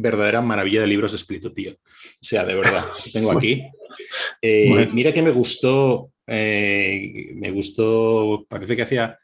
verdadera 0.00 0.40
maravilla 0.40 0.80
de 0.80 0.86
libros 0.86 1.14
escrito, 1.14 1.52
tío. 1.52 1.72
O 1.72 2.22
sea, 2.22 2.44
de 2.44 2.54
verdad, 2.54 2.84
tengo 3.12 3.30
aquí. 3.36 3.62
Eh, 4.40 4.88
mira 4.92 5.12
que 5.12 5.22
me 5.22 5.30
gustó, 5.30 6.10
eh, 6.26 7.30
me 7.34 7.50
gustó, 7.50 8.46
parece 8.48 8.76
que 8.76 8.82
hacía 8.82 9.18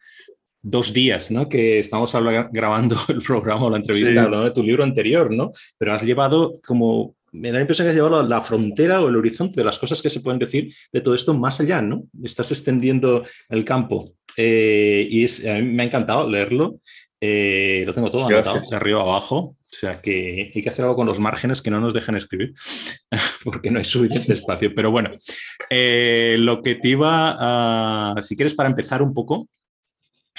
dos 0.61 0.93
días, 0.93 1.31
¿no? 1.31 1.49
Que 1.49 1.79
estamos 1.79 2.13
grabando 2.53 2.97
el 3.09 3.23
programa 3.23 3.67
o 3.67 3.71
la 3.71 3.77
entrevista 3.77 4.25
hablando 4.25 4.47
de 4.47 4.51
tu 4.51 4.63
libro 4.63 4.83
anterior, 4.83 5.33
¿no? 5.33 5.53
Pero 5.79 5.95
has 5.95 6.03
llevado 6.03 6.61
como, 6.67 7.15
me 7.33 7.51
da 7.51 7.59
la 7.59 7.61
impresión 7.61 7.87
que 7.87 7.91
has 7.91 7.97
llevado 7.97 8.23
la 8.23 8.41
frontera 8.41 9.01
o 9.01 9.09
el 9.09 9.17
horizonte 9.17 9.57
de 9.57 9.65
las 9.65 9.79
cosas 9.79 10.03
que 10.03 10.11
se 10.11 10.21
pueden 10.21 10.41
decir 10.41 10.75
de 10.93 11.01
todo 11.01 11.15
esto 11.15 11.35
más 11.35 11.61
allá, 11.61 11.81
¿no? 11.81 12.05
Estás 12.23 12.51
extendiendo 12.51 13.25
el 13.49 13.65
campo. 13.65 14.13
Eh, 14.37 15.07
y 15.11 15.49
a 15.49 15.55
mí 15.55 15.63
me 15.63 15.85
ha 15.85 15.87
encantado 15.87 16.29
leerlo. 16.29 16.81
Eh, 17.21 17.83
lo 17.87 17.95
tengo 17.95 18.11
todo 18.11 18.27
anotado, 18.27 18.61
de 18.69 18.77
arriba 18.77 19.01
abajo. 19.01 19.57
O 19.77 19.79
sea 19.79 20.01
que 20.01 20.51
hay 20.55 20.63
que 20.63 20.71
hacer 20.71 20.87
algo 20.87 20.97
con 20.97 21.07
los 21.07 21.21
márgenes 21.21 21.61
que 21.61 21.71
no 21.71 21.81
nos 21.81 21.93
dejen 21.93 22.17
escribir, 22.17 22.55
porque 23.45 23.71
no 23.71 23.79
hay 23.79 23.85
suficiente 23.85 24.33
espacio. 24.33 24.75
Pero 24.75 24.91
bueno, 24.91 25.11
eh, 25.69 26.37
lo 26.39 26.63
que 26.63 26.77
te 26.77 26.89
iba 26.89 27.37
a. 27.39 28.23
Si 28.23 28.37
quieres, 28.37 28.55
para 28.55 28.71
empezar 28.71 29.03
un 29.03 29.13
poco, 29.13 29.49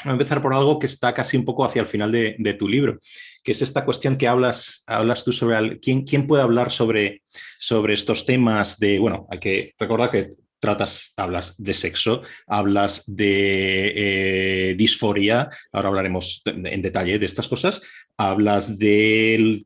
Voy 0.04 0.12
a 0.12 0.14
empezar 0.14 0.44
por 0.44 0.54
algo 0.54 0.78
que 0.78 0.86
está 0.86 1.12
casi 1.12 1.38
un 1.38 1.46
poco 1.46 1.66
hacia 1.66 1.82
el 1.82 1.88
final 1.88 2.12
de, 2.12 2.56
tu 2.60 2.68
libro, 2.68 3.00
que 3.44 3.52
es 3.52 3.64
esta 3.64 3.84
cuestión 3.84 4.16
que 4.16 4.28
hablas, 4.28 4.84
hablas 4.86 5.26
tú 5.26 5.32
sobre 5.32 5.80
quién, 5.80 6.04
quién 6.04 6.28
puede 6.28 6.44
hablar 6.44 6.70
sobre, 6.70 7.24
sobre 7.58 7.96
estos 7.96 8.24
temas 8.24 8.78
de, 8.78 9.00
bueno, 9.00 9.26
hay 9.32 9.40
que 9.40 9.74
recordar 9.80 10.12
que 10.12 10.30
tratas, 10.60 11.14
hablas 11.18 11.56
de 11.58 11.74
sexo, 11.74 12.22
hablas 12.48 13.04
de 13.06 13.94
eh, 13.96 14.76
disforia, 14.76 15.50
ahora 15.72 15.90
hablaremos 15.90 16.42
en 16.46 16.82
detalle 16.82 17.20
de 17.20 17.26
estas 17.26 17.48
cosas, 17.48 17.82
hablas 18.18 18.78
de, 18.78 19.64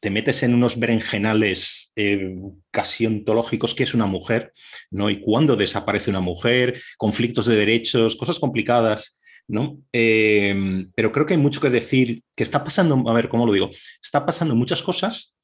te 0.00 0.10
metes 0.10 0.42
en 0.42 0.54
unos 0.54 0.78
berenjenales 0.78 1.92
eh, 1.96 2.34
casi 2.70 3.06
ontológicos, 3.06 3.74
¿qué 3.74 3.82
es 3.82 3.94
una 3.94 4.06
mujer? 4.06 4.52
¿no? 4.90 5.10
¿Y 5.10 5.20
cuándo 5.20 5.56
desaparece 5.56 6.10
una 6.10 6.20
mujer? 6.20 6.80
Conflictos 6.96 7.46
de 7.46 7.56
derechos, 7.56 8.16
cosas 8.16 8.38
complicadas. 8.38 9.18
¿no? 9.46 9.78
Eh, 9.92 10.84
pero 10.94 11.10
creo 11.10 11.26
que 11.26 11.34
hay 11.34 11.40
mucho 11.40 11.60
que 11.60 11.70
decir, 11.70 12.22
que 12.36 12.44
está 12.44 12.62
pasando, 12.62 13.02
a 13.10 13.12
ver, 13.12 13.28
¿cómo 13.28 13.46
lo 13.46 13.52
digo? 13.52 13.68
Está 14.00 14.24
pasando 14.24 14.54
muchas 14.54 14.80
cosas 14.80 15.34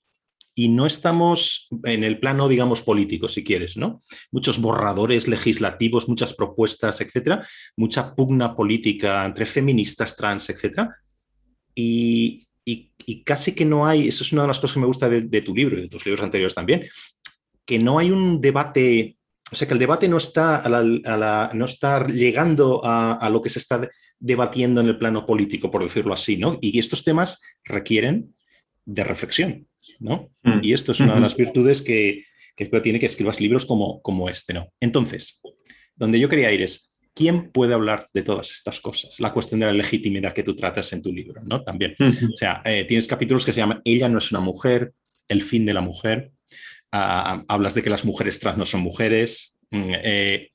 y 0.59 0.69
no 0.69 0.87
estamos 0.87 1.69
en 1.85 2.03
el 2.03 2.19
plano, 2.19 2.49
digamos, 2.49 2.81
político, 2.81 3.29
si 3.29 3.45
quieres, 3.45 3.77
¿no? 3.77 4.01
Muchos 4.33 4.59
borradores 4.59 5.29
legislativos, 5.29 6.09
muchas 6.09 6.33
propuestas, 6.33 7.03
etcétera, 7.03 7.47
mucha 7.77 8.15
pugna 8.15 8.57
política 8.57 9.27
entre 9.27 9.45
feministas, 9.45 10.17
trans, 10.17 10.49
etcétera. 10.49 10.97
Y, 11.75 12.49
casi 13.25 13.53
que 13.53 13.67
no 13.67 13.87
hay, 13.87 14.09
eso 14.09 14.25
es 14.25 14.33
una 14.33 14.43
de 14.43 14.49
las 14.49 14.59
cosas 14.59 14.75
que 14.75 14.81
me 14.81 14.87
gusta 14.87 15.11
de, 15.11 15.43
tu 15.43 15.55
libro 15.55 15.79
y 15.79 15.83
de 15.83 15.89
tus 15.89 16.07
libros 16.07 16.25
anteriores 16.25 16.55
también, 16.55 16.87
que 17.67 17.79
no 17.79 17.99
hay 17.99 18.11
un 18.11 18.41
debate, 18.41 19.19
o 19.53 19.55
sea, 19.55 19.69
que 19.69 19.75
el 19.75 19.81
debate 19.81 20.09
no 20.09 20.17
está, 20.17 20.65
no 21.53 21.65
está 21.67 22.07
llegando 22.07 22.83
a, 22.83 23.13
a, 23.13 23.29
lo 23.29 23.43
que 23.43 23.51
se 23.51 23.59
está 23.59 23.89
debatiendo 24.19 24.81
en 24.81 24.89
el 24.89 24.99
plano 24.99 25.27
político, 25.27 25.71
por 25.71 25.83
decirlo 25.83 26.15
así, 26.15 26.39
¿no? 26.39 26.59
Y 26.63 26.79
estos 26.79 27.05
temas 27.05 27.43
requieren 27.63 28.35
de 28.87 29.05
reflexión. 29.05 29.69
¿No? 29.99 30.31
Mm. 30.43 30.61
Y 30.63 30.73
esto 30.73 30.93
es 30.93 31.01
una 31.01 31.15
de 31.15 31.21
las 31.21 31.37
virtudes 31.37 31.83
que, 31.83 32.25
que 32.57 32.67
tiene 32.81 32.99
que 32.99 33.07
escribas 33.07 33.41
libros 33.41 33.67
como, 33.67 34.01
como 34.03 34.29
este, 34.29 34.55
¿no? 34.55 34.73
Entonces, 34.81 35.41
donde 35.95 36.19
yo 36.19 36.29
quería 36.29 36.53
ir 36.53 36.63
es, 36.63 36.97
¿quién 37.15 37.51
puede 37.51 37.75
hablar 37.75 38.09
de 38.13 38.23
todas 38.23 38.51
estas 38.51 38.81
cosas? 38.81 39.19
La 39.21 39.33
cuestión 39.33 39.61
de 39.61 39.67
la 39.67 39.73
legitimidad 39.73 40.33
que 40.33 40.43
tú 40.43 40.55
tratas 40.55 40.93
en 40.93 41.03
tu 41.03 41.13
libro, 41.13 41.43
¿no? 41.45 41.63
También. 41.63 41.95
O 42.01 42.37
sea, 42.37 42.63
eh, 42.65 42.85
tienes 42.85 43.07
capítulos 43.07 43.45
que 43.45 43.53
se 43.53 43.61
llaman 43.61 43.81
Ella 43.85 44.09
no 44.09 44.19
es 44.19 44.31
una 44.31 44.41
mujer, 44.41 44.93
El 45.29 45.43
fin 45.43 45.67
de 45.67 45.75
la 45.75 45.81
mujer, 45.81 46.31
ah, 46.93 47.43
hablas 47.49 47.75
de 47.75 47.83
que 47.83 47.91
las 47.91 48.05
mujeres 48.05 48.39
trans 48.39 48.59
no 48.59 48.67
son 48.67 48.83
mujeres. 48.83 49.59
Mm, 49.71 49.85
eh, 49.89 50.51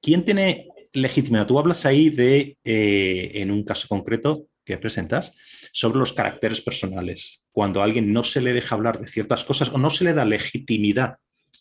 ¿Quién 0.00 0.24
tiene 0.24 0.68
legitimidad? 0.92 1.46
Tú 1.46 1.58
hablas 1.58 1.86
ahí 1.86 2.10
de, 2.10 2.56
eh, 2.64 3.30
en 3.34 3.50
un 3.50 3.64
caso 3.64 3.88
concreto 3.88 4.46
que 4.64 4.78
presentas, 4.78 5.34
sobre 5.72 5.98
los 5.98 6.12
caracteres 6.12 6.60
personales 6.60 7.42
cuando 7.52 7.80
a 7.80 7.84
alguien 7.84 8.12
no 8.12 8.24
se 8.24 8.40
le 8.40 8.52
deja 8.52 8.74
hablar 8.74 8.98
de 8.98 9.06
ciertas 9.06 9.44
cosas 9.44 9.68
o 9.68 9.78
no 9.78 9.90
se 9.90 10.04
le 10.04 10.14
da 10.14 10.24
legitimidad 10.24 11.16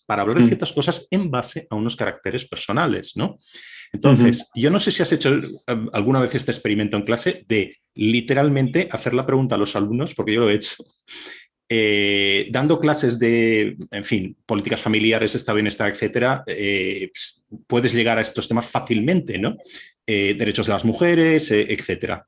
para 0.08 0.24
hablar 0.24 0.38
de 0.38 0.46
mm. 0.46 0.48
ciertas 0.48 0.72
cosas 0.72 1.08
en 1.12 1.30
base 1.30 1.68
a 1.70 1.76
unos 1.76 1.96
caracteres 1.96 2.46
personales, 2.46 3.14
¿no? 3.16 3.40
Entonces, 3.94 4.50
yo 4.56 4.70
no 4.70 4.80
sé 4.80 4.92
si 4.92 5.02
has 5.02 5.12
hecho 5.12 5.34
eh, 5.34 5.42
alguna 5.94 6.22
vez 6.22 6.34
este 6.34 6.52
experimento 6.52 6.96
en 6.98 7.04
clase 7.04 7.46
de 7.48 7.78
literalmente 7.94 8.88
hacer 8.90 9.14
la 9.14 9.26
pregunta 9.26 9.56
a 9.56 9.58
los 9.58 9.76
alumnos, 9.76 10.14
porque 10.14 10.34
yo 10.34 10.40
lo 10.40 10.50
he 10.50 10.56
hecho, 10.56 10.76
eh, 11.70 12.48
dando 12.52 12.80
clases 12.80 13.20
de, 13.20 13.78
en 13.92 14.04
fin, 14.06 14.38
políticas 14.46 14.82
familiares, 14.82 15.36
estado 15.36 15.58
de 15.58 15.62
bienestar, 15.62 15.90
etcétera, 15.90 16.44
eh, 16.48 17.10
pues, 17.12 17.44
puedes 17.68 17.94
llegar 17.94 18.18
a 18.18 18.22
estos 18.22 18.48
temas 18.48 18.68
fácilmente, 18.68 19.38
¿no? 19.38 19.58
derechos 20.06 20.68
de 20.68 20.74
las 20.74 20.84
mujeres, 20.84 21.52
etcétera. 21.52 22.28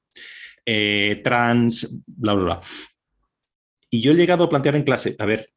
Trans, 0.65 2.01
bla, 2.05 2.33
bla, 2.33 2.43
bla. 2.43 2.61
Y 3.89 4.01
yo 4.01 4.11
he 4.11 4.15
llegado 4.15 4.45
a 4.45 4.49
plantear 4.49 4.75
en 4.75 4.83
clase, 4.83 5.15
a 5.19 5.25
ver, 5.25 5.51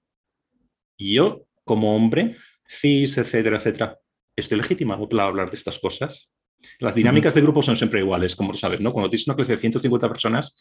yo 0.99 1.47
como 1.65 1.97
hombre, 1.97 2.37
cis, 2.69 3.19
etcétera, 3.19 3.57
etcétera, 3.57 3.99
¿estoy 4.37 4.59
legitimado 4.59 5.09
para 5.09 5.27
hablar 5.27 5.51
de 5.51 5.57
estas 5.57 5.79
cosas? 5.79 6.31
Las 6.79 6.95
dinámicas 6.95 7.35
de 7.35 7.43
grupo 7.43 7.63
son 7.63 7.77
siempre 7.77 8.01
iguales, 8.01 8.35
como 8.35 8.53
lo 8.53 8.59
sabes, 8.59 8.81
¿no? 8.81 8.93
Cuando 8.93 9.11
tienes 9.11 9.27
una 9.27 9.37
clase 9.37 9.53
de 9.53 9.59
150 9.59 10.09
personas, 10.09 10.57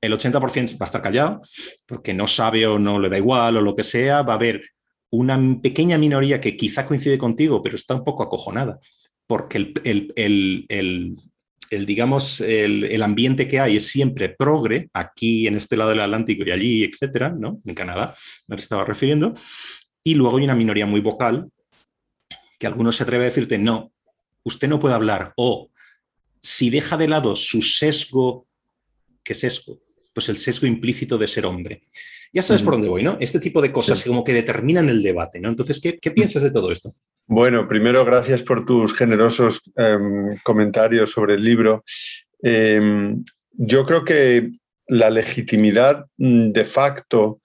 el 0.00 0.12
80% 0.12 0.74
va 0.74 0.78
a 0.80 0.84
estar 0.84 1.02
callado 1.02 1.40
porque 1.86 2.12
no 2.12 2.26
sabe 2.26 2.66
o 2.66 2.78
no 2.78 2.98
le 2.98 3.08
da 3.08 3.18
igual 3.18 3.56
o 3.56 3.60
lo 3.60 3.74
que 3.74 3.82
sea. 3.82 4.22
Va 4.22 4.34
a 4.34 4.36
haber 4.36 4.62
una 5.10 5.38
pequeña 5.62 5.98
minoría 5.98 6.40
que 6.40 6.56
quizá 6.56 6.86
coincide 6.86 7.16
contigo, 7.16 7.62
pero 7.62 7.76
está 7.76 7.94
un 7.94 8.04
poco 8.04 8.22
acojonada 8.22 8.78
porque 9.26 9.58
el, 9.58 10.12
el, 10.14 10.66
el, 10.68 11.14
digamos, 11.70 12.40
el, 12.40 13.02
ambiente 13.02 13.48
que 13.48 13.60
hay 13.60 13.76
es 13.76 13.88
siempre 13.88 14.28
progre, 14.28 14.88
aquí 14.92 15.46
en 15.46 15.56
este 15.56 15.76
lado 15.76 15.90
del 15.90 16.00
Atlántico 16.00 16.44
y 16.46 16.50
allí, 16.50 16.84
etcétera, 16.84 17.34
¿no? 17.36 17.60
En 17.64 17.74
Canadá, 17.74 18.14
me 18.46 18.56
estaba 18.56 18.84
refiriendo. 18.84 19.34
Y 20.02 20.14
luego 20.14 20.38
hay 20.38 20.44
una 20.44 20.54
minoría 20.54 20.86
muy 20.86 21.00
vocal 21.00 21.50
que 22.58 22.66
algunos 22.66 22.96
se 22.96 23.02
atreve 23.02 23.24
a 23.24 23.28
decirte, 23.28 23.58
no, 23.58 23.92
usted 24.44 24.68
no 24.68 24.80
puede 24.80 24.94
hablar. 24.94 25.32
O 25.36 25.70
si 26.40 26.70
deja 26.70 26.96
de 26.96 27.08
lado 27.08 27.36
su 27.36 27.62
sesgo, 27.62 28.46
¿qué 29.22 29.34
sesgo? 29.34 29.80
Pues 30.14 30.28
el 30.28 30.36
sesgo 30.36 30.66
implícito 30.66 31.18
de 31.18 31.26
ser 31.26 31.46
hombre. 31.46 31.82
Ya 32.32 32.42
sabes 32.42 32.62
por 32.62 32.74
dónde 32.74 32.88
voy, 32.88 33.02
¿no? 33.02 33.16
Este 33.20 33.40
tipo 33.40 33.62
de 33.62 33.72
cosas 33.72 34.04
como 34.04 34.24
que 34.24 34.32
determinan 34.32 34.88
el 34.88 35.02
debate, 35.02 35.40
¿no? 35.40 35.48
Entonces, 35.48 35.80
¿qué, 35.80 35.98
qué 35.98 36.10
piensas 36.10 36.42
de 36.42 36.50
todo 36.50 36.70
esto? 36.72 36.92
Bueno, 37.26 37.66
primero, 37.66 38.04
gracias 38.04 38.42
por 38.42 38.64
tus 38.64 38.94
generosos 38.94 39.60
em, 39.76 40.36
comentarios 40.44 41.10
sobre 41.10 41.34
el 41.34 41.42
libro. 41.42 41.82
Em, 42.40 43.24
yo 43.50 43.84
creo 43.84 44.04
que 44.04 44.52
la 44.86 45.10
legitimidad 45.10 46.06
mm, 46.18 46.52
de 46.52 46.64
facto 46.64 47.40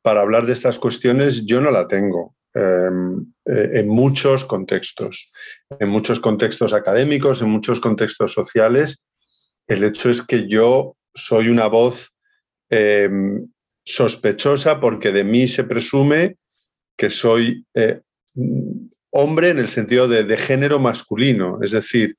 para 0.00 0.22
hablar 0.22 0.46
de 0.46 0.54
estas 0.54 0.78
cuestiones 0.78 1.44
yo 1.44 1.60
no 1.60 1.70
la 1.70 1.86
tengo 1.86 2.34
em, 2.54 3.26
eh, 3.44 3.70
en 3.74 3.88
muchos 3.88 4.46
contextos, 4.46 5.30
en 5.78 5.90
muchos 5.90 6.18
contextos 6.20 6.72
académicos, 6.72 7.42
en 7.42 7.50
muchos 7.50 7.80
contextos 7.80 8.32
sociales. 8.32 9.02
El 9.66 9.84
hecho 9.84 10.08
es 10.08 10.22
que 10.22 10.48
yo 10.48 10.96
soy 11.14 11.48
una 11.48 11.66
voz 11.66 12.12
sospechosa 13.86 14.80
porque 14.80 15.12
de 15.12 15.24
mí 15.24 15.46
se 15.46 15.64
presume 15.64 16.36
que 16.96 17.08
soy 17.08 17.64
eh, 17.74 18.00
hombre 19.10 19.50
en 19.50 19.58
el 19.58 19.68
sentido 19.68 20.08
de, 20.08 20.36
género 20.36 20.78
masculino, 20.80 21.60
es 21.62 21.70
decir, 21.70 22.16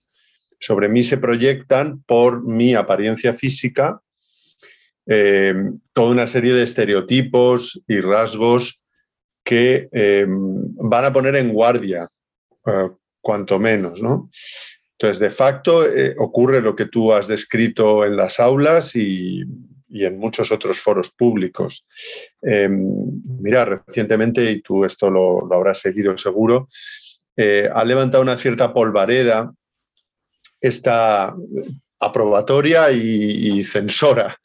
sobre 0.59 0.87
mí 0.87 1.03
se 1.03 1.17
proyectan 1.17 2.01
por 2.03 2.43
mi 2.43 2.73
apariencia 2.73 3.33
física 3.33 3.99
eh, 5.05 5.53
toda 5.93 6.11
una 6.11 6.27
serie 6.27 6.53
de 6.53 6.63
estereotipos 6.63 7.81
y 7.87 7.99
rasgos 8.01 8.81
que 9.43 9.89
eh, 9.91 10.25
van 10.27 11.05
a 11.05 11.13
poner 11.13 11.35
en 11.35 11.53
guardia, 11.53 12.07
cuanto 13.21 13.59
menos, 13.59 14.01
¿no? 14.01 14.29
Entonces, 14.91 15.19
de 15.19 15.29
facto, 15.29 15.85
ocurre 16.17 16.61
lo 16.61 16.75
que 16.75 16.87
tú 16.87 17.13
has 17.13 17.27
descrito 17.27 18.03
en 18.03 18.17
las 18.17 18.41
aulas 18.41 18.93
y 18.95 19.45
y 19.89 20.05
en 20.05 20.17
muchos 20.17 20.51
otros 20.51 20.79
foros 20.79 21.11
públicos. 21.11 21.85
Em, 22.41 22.89
mira, 23.39 23.65
recientemente, 23.65 24.51
y 24.51 24.61
tú 24.61 24.85
esto 24.85 25.09
lo, 25.09 25.51
habrás 25.53 25.79
seguido 25.79 26.17
seguro, 26.17 26.69
eh, 27.35 27.69
ha 27.73 27.83
levantado 27.85 28.23
una 28.23 28.37
cierta 28.37 28.73
polvareda 28.73 29.51
esta 30.59 31.35
aprobatoria 31.99 32.91
y, 32.91 33.63
censora, 33.63 34.37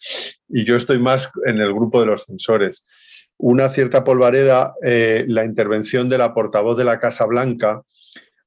y 0.49 0.65
yo 0.65 0.77
estoy 0.77 0.99
más 0.99 1.31
en 1.47 1.59
el 1.59 1.73
grupo 1.73 2.01
de 2.01 2.07
los 2.07 2.25
censores. 2.25 2.85
Una 3.39 3.69
cierta 3.69 4.05
polvareda, 4.05 4.75
eh, 4.83 5.25
la 5.27 5.45
intervención 5.45 6.09
de 6.09 6.19
la 6.19 6.33
portavoz 6.33 6.77
de 6.77 6.85
la 6.85 7.01
Casa 7.01 7.27
Blanca 7.27 7.83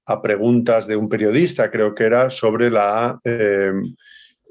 a 0.07 0.21
preguntas 0.21 0.87
de 0.87 0.95
un 0.95 1.09
periodista, 1.09 1.71
creo 1.71 1.93
que 1.95 2.03
era, 2.05 2.29
sobre 2.29 2.69
la 2.69 3.19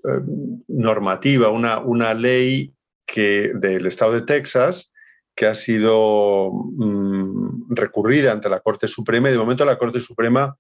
em, 0.05 0.63
normativa, 0.69 1.51
una, 1.51 1.81
una 1.81 2.15
ley 2.15 2.73
que, 3.07 3.53
del 3.55 3.87
estado 3.87 4.13
de 4.13 4.23
Texas 4.23 4.93
que 5.35 5.47
ha 5.47 5.55
sido 5.55 6.51
mm, 6.53 7.75
recurrida 7.75 8.33
ante 8.33 8.49
la 8.49 8.61
Corte 8.61 8.89
Suprema 8.89 9.29
y 9.29 9.33
de 9.33 9.39
momento 9.39 9.65
la 9.65 9.79
Corte 9.79 10.01
Suprema 10.01 10.57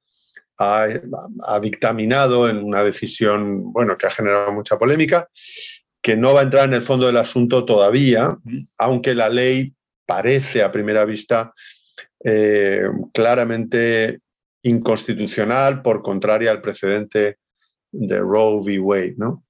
ha, 0.58 0.87
ha, 1.46 1.61
dictaminado 1.61 2.49
en 2.49 2.62
una 2.62 2.82
decisión 2.82 3.73
bueno, 3.73 3.96
que 3.96 4.06
ha 4.06 4.11
generado 4.11 4.52
mucha 4.52 4.79
polémica, 4.79 5.29
que 6.02 6.17
no 6.17 6.35
va 6.35 6.40
a 6.40 6.44
entrar 6.44 6.67
en 6.67 6.75
el 6.75 6.82
fondo 6.82 7.06
del 7.06 7.17
asunto 7.17 7.64
todavía, 7.64 8.37
aunque 8.79 9.14
la 9.14 9.29
ley 9.29 9.75
parece 10.06 10.62
a 10.62 10.73
primera 10.73 11.05
vista 11.05 11.55
eh, 12.23 12.85
claramente 13.12 14.20
inconstitucional 14.62 15.82
por 15.82 16.02
contraria 16.02 16.50
al 16.50 16.61
precedente 16.61 17.38
de 17.94 18.19
Roe 18.20 18.61
v. 18.62 18.79
Wade. 18.79 19.14
¿no? 19.17 19.44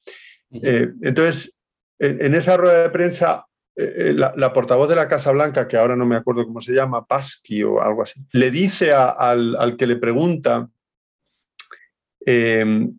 Eh, 0.50 0.88
entonces, 1.02 1.58
en, 1.98 2.34
esa 2.34 2.56
rueda 2.56 2.82
de 2.82 2.90
prensa, 2.90 3.46
eh, 3.76 4.14
la, 4.14 4.52
portavoz 4.52 4.88
de 4.88 4.96
la 4.96 5.08
Casa 5.08 5.32
Blanca, 5.32 5.66
que 5.66 5.76
ahora 5.76 5.96
no 5.96 6.06
me 6.06 6.16
acuerdo 6.16 6.46
cómo 6.46 6.60
se 6.60 6.72
llama, 6.72 7.06
Pasky 7.06 7.62
o 7.62 7.80
algo 7.80 8.02
así, 8.02 8.20
le 8.32 8.50
dice 8.50 8.92
al, 8.92 9.76
que 9.78 9.86
le 9.86 9.96
pregunta, 9.96 10.68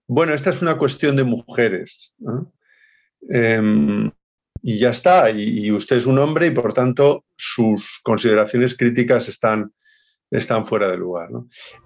bueno, 0.08 0.34
esta 0.34 0.50
es 0.52 0.62
una 0.62 0.78
cuestión 0.78 1.16
de 1.16 1.24
mujeres. 1.24 2.16
Em, 3.30 4.12
y 4.68 4.80
ya 4.80 4.90
está, 4.90 5.30
y, 5.30 5.72
usted 5.72 5.98
es 5.98 6.06
un 6.06 6.18
hombre 6.18 6.48
y 6.48 6.52
por 6.52 6.74
tanto 6.74 7.24
sus 7.38 8.00
consideraciones 8.04 8.76
críticas 8.76 9.30
están, 9.30 9.72
están 10.32 10.66
fuera 10.66 10.90
de 10.90 10.98
lugar. 10.98 11.30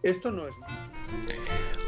Esto 0.02 0.32
no 0.32 0.48
es... 0.48 0.56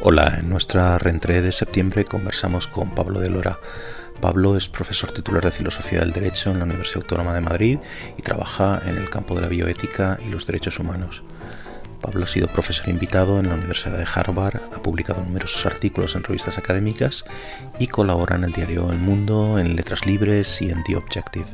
Hola, 0.04 0.38
en 0.40 0.50
nuestra 0.50 0.98
reentré 0.98 1.44
de 1.44 1.52
septiembre 1.52 2.06
conversamos 2.06 2.68
con 2.68 2.96
Pablo 2.96 3.20
de 3.20 3.30
Lora. 3.30 3.60
Pablo 4.20 4.58
es 4.58 4.68
profesor 4.68 5.12
titular 5.12 5.46
de 5.46 5.52
Filosofía 5.52 6.00
del 6.00 6.12
Derecho 6.12 6.50
en 6.50 6.58
la 6.58 6.66
Universidad 6.66 7.04
Autónoma 7.04 7.36
de 7.36 7.42
Madrid 7.42 7.78
y 8.18 8.24
trabaja 8.24 8.82
en 8.88 8.98
el 8.98 9.12
campo 9.12 9.36
de 9.36 9.42
la 9.42 9.48
bioética 9.48 10.18
y 10.26 10.30
los 10.30 10.48
derechos 10.48 10.80
humanos. 10.80 11.22
Pablo 12.02 12.24
ha 12.24 12.28
sido 12.28 12.48
profesor 12.48 12.90
invitado 12.90 13.40
en 13.40 13.50
la 13.50 13.54
Universidad 13.54 13.96
de 13.96 14.08
Harvard, 14.12 14.60
ha 14.76 14.82
publicado 14.82 15.24
numerosos 15.24 15.68
artículos 15.68 16.16
en 16.16 16.24
revistas 16.24 16.58
académicas 16.58 17.24
y 17.78 17.86
colabora 17.86 18.38
en 18.38 18.46
el 18.46 18.54
diario 18.54 18.92
El 18.92 18.98
Mundo, 18.98 19.60
en 19.60 19.76
Letras 19.76 20.08
Libres 20.08 20.64
y 20.64 20.72
en 20.72 20.84
The 20.84 20.96
Objective. 20.96 21.46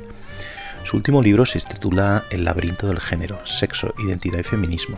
Su 0.87 0.95
último 0.95 1.21
libro 1.21 1.45
se 1.45 1.59
titula 1.59 2.23
El 2.29 2.45
laberinto 2.45 2.87
del 2.87 3.01
género, 3.01 3.45
sexo, 3.45 3.93
identidad 3.99 4.39
y 4.39 4.43
feminismo. 4.43 4.97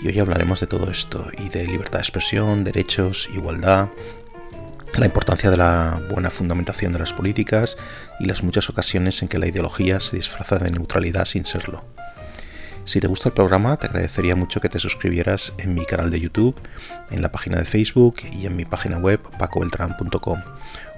Y 0.00 0.06
hoy 0.06 0.20
hablaremos 0.20 0.60
de 0.60 0.68
todo 0.68 0.88
esto 0.88 1.26
y 1.36 1.48
de 1.48 1.66
libertad 1.66 1.98
de 1.98 2.02
expresión, 2.04 2.62
derechos, 2.62 3.28
igualdad, 3.34 3.88
la 4.96 5.06
importancia 5.06 5.50
de 5.50 5.56
la 5.56 6.00
buena 6.12 6.30
fundamentación 6.30 6.92
de 6.92 7.00
las 7.00 7.12
políticas 7.12 7.76
y 8.20 8.26
las 8.26 8.44
muchas 8.44 8.70
ocasiones 8.70 9.20
en 9.20 9.26
que 9.26 9.40
la 9.40 9.48
ideología 9.48 9.98
se 9.98 10.14
disfraza 10.14 10.58
de 10.58 10.70
neutralidad 10.70 11.24
sin 11.24 11.44
serlo. 11.44 11.84
Si 12.84 13.00
te 13.00 13.08
gusta 13.08 13.30
el 13.30 13.34
programa, 13.34 13.76
te 13.78 13.88
agradecería 13.88 14.36
mucho 14.36 14.60
que 14.60 14.68
te 14.68 14.78
suscribieras 14.78 15.54
en 15.58 15.74
mi 15.74 15.84
canal 15.84 16.08
de 16.08 16.20
YouTube, 16.20 16.54
en 17.10 17.20
la 17.20 17.32
página 17.32 17.58
de 17.58 17.64
Facebook 17.64 18.18
y 18.32 18.46
en 18.46 18.54
mi 18.54 18.64
página 18.64 18.98
web 18.98 19.20
pacobeltran.com 19.40 20.40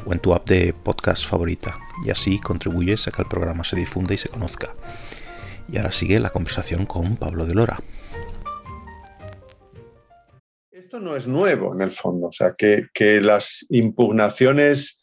o 0.08 0.12
en 0.12 0.20
tu 0.20 0.32
app 0.32 0.48
de 0.48 0.72
podcast 0.72 1.26
favorita, 1.26 1.78
y 2.04 2.10
así 2.10 2.38
contribuyes 2.38 3.06
a 3.06 3.10
que 3.10 3.22
el 3.22 3.28
programa 3.28 3.62
se 3.64 3.76
difunda 3.76 4.14
y 4.14 4.18
se 4.18 4.30
conozca. 4.30 4.74
Y 5.70 5.76
ahora 5.76 5.92
sigue 5.92 6.18
la 6.18 6.30
conversación 6.30 6.86
con 6.86 7.16
Pablo 7.16 7.44
de 7.44 7.54
Lora. 7.54 7.78
Esto 10.70 10.98
no 10.98 11.14
es 11.14 11.28
nuevo 11.28 11.74
en 11.74 11.82
el 11.82 11.90
fondo, 11.90 12.28
o 12.28 12.32
sea, 12.32 12.54
que, 12.56 12.86
las 13.20 13.66
impugnaciones 13.68 15.02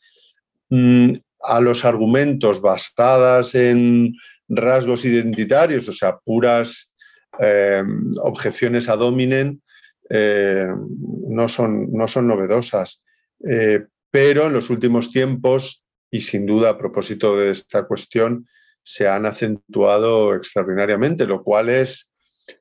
mm, 0.69 1.13
a 1.41 1.61
los 1.61 1.85
argumentos 1.85 2.59
basadas 2.59 3.53
en 3.53 4.13
rasgos 4.49 5.05
identitarios, 5.05 5.87
o 5.87 5.93
sea, 5.93 6.17
puras 6.17 6.93
eh, 7.39 7.83
objeciones 8.23 8.89
a 8.89 8.95
dominen, 8.95 9.61
eh, 10.09 10.67
no, 11.27 11.47
son, 11.47 11.91
no 11.91 12.07
son 12.07 12.27
novedosas. 12.27 13.03
Eh, 13.47 13.85
pero 14.15 14.47
en 14.47 14.53
los 14.53 14.69
últimos 14.69 15.11
tiempos, 15.11 15.83
y 16.09 16.21
sin 16.21 16.45
duda 16.45 16.69
a 16.69 16.77
propósito 16.77 17.35
de 17.35 17.51
esta 17.51 17.85
cuestión, 17.85 18.47
se 18.81 19.09
han 19.09 19.25
acentuado 19.25 20.33
extraordinariamente, 20.33 21.27
lo 21.27 21.43
cual 21.43 21.67
es, 21.67 22.09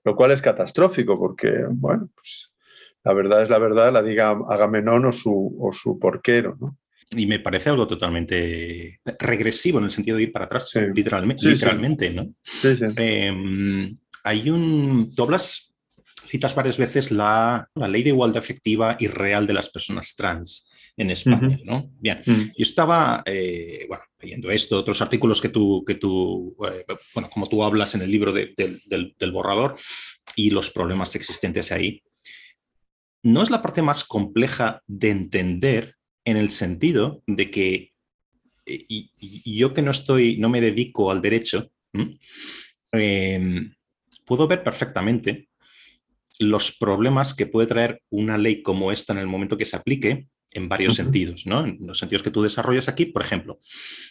lo 0.03 0.17
cual 0.17 0.33
es 0.33 0.43
catastrófico, 0.43 1.17
porque, 1.17 1.65
bueno, 1.71 2.11
pues, 2.13 2.51
la 3.05 3.13
verdad 3.13 3.45
es 3.45 3.51
la 3.51 3.61
verdad, 3.61 3.93
la 3.93 4.03
diga 4.03 4.31
Agamenón 4.51 5.05
o 5.05 5.13
su, 5.13 5.57
o 5.61 5.71
su 5.73 5.97
porquero. 5.97 6.57
¿no? 6.61 6.77
Y 7.13 7.27
me 7.27 7.39
parece 7.39 7.71
algo 7.71 7.87
totalmente 7.87 8.99
regresivo 9.21 9.79
en 9.79 9.85
el 9.85 9.93
sentido 9.93 10.17
de 10.17 10.25
ir 10.25 10.33
para 10.33 10.47
atrás, 10.47 10.73
literalmente, 10.93 11.47
literalmente, 11.47 12.11
¿no? 12.11 12.35
Em, 12.97 13.97
hay 14.25 14.51
un. 14.51 15.15
Tú 15.15 15.23
hablas, 15.23 15.73
citas 16.27 16.57
varias 16.57 16.79
veces 16.79 17.13
la, 17.13 17.71
ley 17.77 18.03
de 18.03 18.09
igualdad 18.09 18.43
efectiva 18.43 18.97
y 18.99 19.07
real 19.07 19.47
de 19.47 19.55
las 19.55 19.71
personas 19.71 20.17
trans 20.17 20.69
en 20.97 21.11
España, 21.11 21.59
¿no? 21.65 21.91
Bien, 21.99 22.23
yo 22.25 22.63
estaba, 22.63 23.23
eh, 23.27 23.85
bueno, 23.89 24.05
leyendo 24.21 24.51
esto, 24.51 24.79
otros 24.79 25.01
artículos 25.03 25.41
que 25.41 25.49
tú, 25.49 25.85
que 25.85 25.97
tú 25.97 26.57
eh, 26.67 26.85
bueno, 27.15 27.29
como 27.31 27.49
tú 27.49 27.65
hablas 27.65 27.95
en 27.95 28.03
el 28.03 28.11
libro 28.11 28.33
del, 28.33 28.55
del 28.57 29.33
borrador 29.33 29.77
y 30.37 30.51
los 30.51 30.71
problemas 30.71 31.15
existentes 31.17 31.73
ahí. 31.73 32.03
No 33.23 33.43
es 33.43 33.51
la 33.51 33.63
parte 33.63 33.83
más 33.83 34.05
compleja 34.05 34.83
de 34.87 35.11
entender 35.11 35.97
en 36.25 36.37
el 36.37 36.51
sentido 36.51 37.23
de 37.27 37.51
que, 37.51 37.93
eh, 38.67 38.85
y, 38.89 39.59
yo 39.59 39.75
que 39.75 39.83
no 39.83 39.91
estoy, 39.91 40.39
no 40.39 40.49
me 40.49 40.61
dedico 40.61 41.11
al 41.11 41.23
derecho, 41.23 41.71
em, 42.93 43.73
puedo 44.25 44.49
ver 44.49 44.63
perfectamente 44.63 45.49
los 46.39 46.73
problemas 46.73 47.35
que 47.35 47.47
puede 47.47 47.69
traer 47.69 48.03
una 48.11 48.39
ley 48.39 48.63
como 48.63 48.91
esta 48.91 49.13
en 49.13 49.21
el 49.21 49.27
momento 49.27 49.57
que 49.57 49.65
se 49.65 49.77
aplique 49.77 50.29
en 50.55 50.69
varios 50.69 50.95
sentidos, 50.95 51.47
¿no? 51.47 51.67
En 51.67 51.79
los 51.81 51.99
sentidos 51.99 52.23
que 52.23 52.31
tú 52.31 52.43
desarrollas 52.43 52.89
aquí, 52.89 53.07
por 53.07 53.23
ejemplo, 53.23 53.59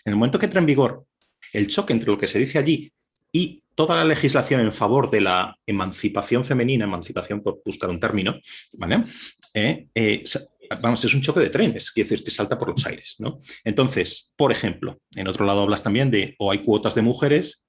en 0.05 0.13
el 0.13 0.15
momento 0.17 0.38
que 0.38 0.45
entra 0.45 0.59
en 0.59 0.65
vigor 0.65 1.05
el 1.53 1.67
choque 1.67 1.93
entre 1.93 2.12
lo 2.12 2.17
que 2.17 2.27
se 2.27 2.39
dice 2.39 2.59
allí 2.59 2.91
y 3.31 3.63
toda 3.75 3.95
la 3.95 4.05
legislación 4.05 4.62
en 4.62 4.71
favor 4.71 5.09
de 5.09 5.21
la 5.21 5.57
emancipación 5.65 6.45
femenina, 6.45 6.85
emancipación 6.85 7.41
por 7.41 7.62
buscar 7.65 7.89
un 7.89 8.00
término, 8.00 8.39
¿vale? 8.73 9.05
Eh, 9.53 9.88
eh, 9.95 10.23
vamos, 10.81 11.03
es 11.03 11.13
un 11.13 11.21
choque 11.21 11.39
de 11.39 11.50
trenes, 11.50 11.91
quiere 11.91 12.09
decir 12.09 12.23
que 12.23 12.31
salta 12.31 12.57
por 12.57 12.69
los 12.69 12.85
aires, 12.85 13.15
¿no? 13.19 13.39
Entonces, 13.63 14.31
por 14.35 14.51
ejemplo, 14.51 15.01
en 15.15 15.27
otro 15.27 15.45
lado 15.45 15.62
hablas 15.62 15.83
también 15.83 16.12
de 16.12 16.35
o 16.38 16.51
hay 16.51 16.63
cuotas 16.63 16.95
de 16.95 17.01
mujeres 17.01 17.65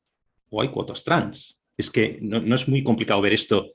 o 0.51 0.63
hay 0.63 0.69
cuotas 0.69 1.05
trans. 1.05 1.59
Es 1.77 1.91
que 1.91 2.19
no, 2.21 2.55
es 2.55 2.69
muy 2.69 2.83
complicado 2.85 3.21
ver 3.21 3.33
esto. 3.33 3.73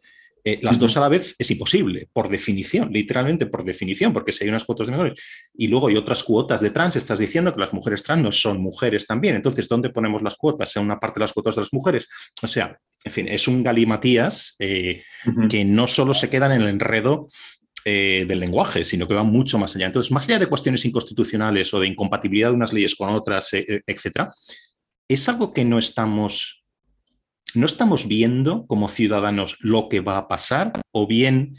Eh, 0.50 0.60
las 0.64 0.80
dos 0.80 0.98
a 0.98 1.02
la 1.02 1.10
vez 1.10 1.36
es 1.38 1.52
imposible, 1.52 2.10
por 2.12 2.28
definición, 2.28 2.92
literalmente 2.92 3.46
por 3.46 3.64
definición, 3.64 4.14
porque 4.14 4.32
si 4.32 4.44
hay 4.44 4.50
unas 4.50 4.64
cuotas 4.64 4.88
de 4.88 4.94
mujeres 4.94 5.22
y 5.54 5.68
luego 5.68 5.90
hay 5.90 5.96
otras 5.96 6.24
cuotas 6.24 6.60
de 6.62 6.72
trans, 6.72 6.96
estás 6.96 7.20
diciendo 7.20 7.54
que 7.54 7.60
las 7.60 7.72
mujeres 7.72 8.02
trans 8.02 8.24
no 8.24 8.32
son 8.32 8.60
mujeres 8.60 9.06
también. 9.06 9.36
Entonces, 9.36 9.68
¿dónde 9.68 9.92
ponemos 9.92 10.24
las 10.24 10.36
cuotas? 10.36 10.76
¿En 10.76 10.84
una 10.84 11.00
parte 11.00 11.20
de 11.20 11.26
las 11.26 11.34
cuotas 11.34 11.56
de 11.56 11.62
las 11.62 11.74
mujeres? 11.74 12.08
O 12.42 12.48
sea, 12.48 12.76
en 13.04 13.12
fin, 13.12 13.28
es 13.28 13.48
un 13.48 13.62
galimatías 13.62 14.56
eh, 14.60 15.04
que 15.50 15.64
no 15.64 15.86
solo 15.86 16.14
se 16.14 16.30
queda 16.30 16.54
en 16.54 16.62
el 16.62 16.68
enredo 16.68 17.28
eh, 17.86 18.26
del 18.28 18.40
lenguaje, 18.40 18.84
sino 18.84 19.08
que 19.08 19.14
va 19.14 19.24
mucho 19.24 19.58
más 19.58 19.76
allá. 19.76 19.86
Entonces, 19.86 20.12
más 20.12 20.28
allá 20.28 20.40
de 20.40 20.48
cuestiones 20.48 20.84
inconstitucionales 20.84 21.74
o 21.74 21.80
de 21.80 21.88
incompatibilidad 21.88 22.50
de 22.50 22.56
unas 22.56 22.74
leyes 22.74 22.96
con 22.96 23.10
otras, 23.10 23.54
eh, 23.54 23.84
etcétera, 23.86 24.32
es 25.08 25.30
algo 25.30 25.54
que 25.54 25.64
no 25.64 25.78
estamos, 25.78 26.59
no 27.56 27.66
estamos 27.66 28.08
viendo 28.08 28.66
como 28.68 28.90
ciudadanos 28.90 29.58
lo 29.60 29.90
que 29.90 30.00
va 30.00 30.18
a 30.18 30.28
pasar, 30.28 30.74
o 30.92 31.08
bien 31.08 31.56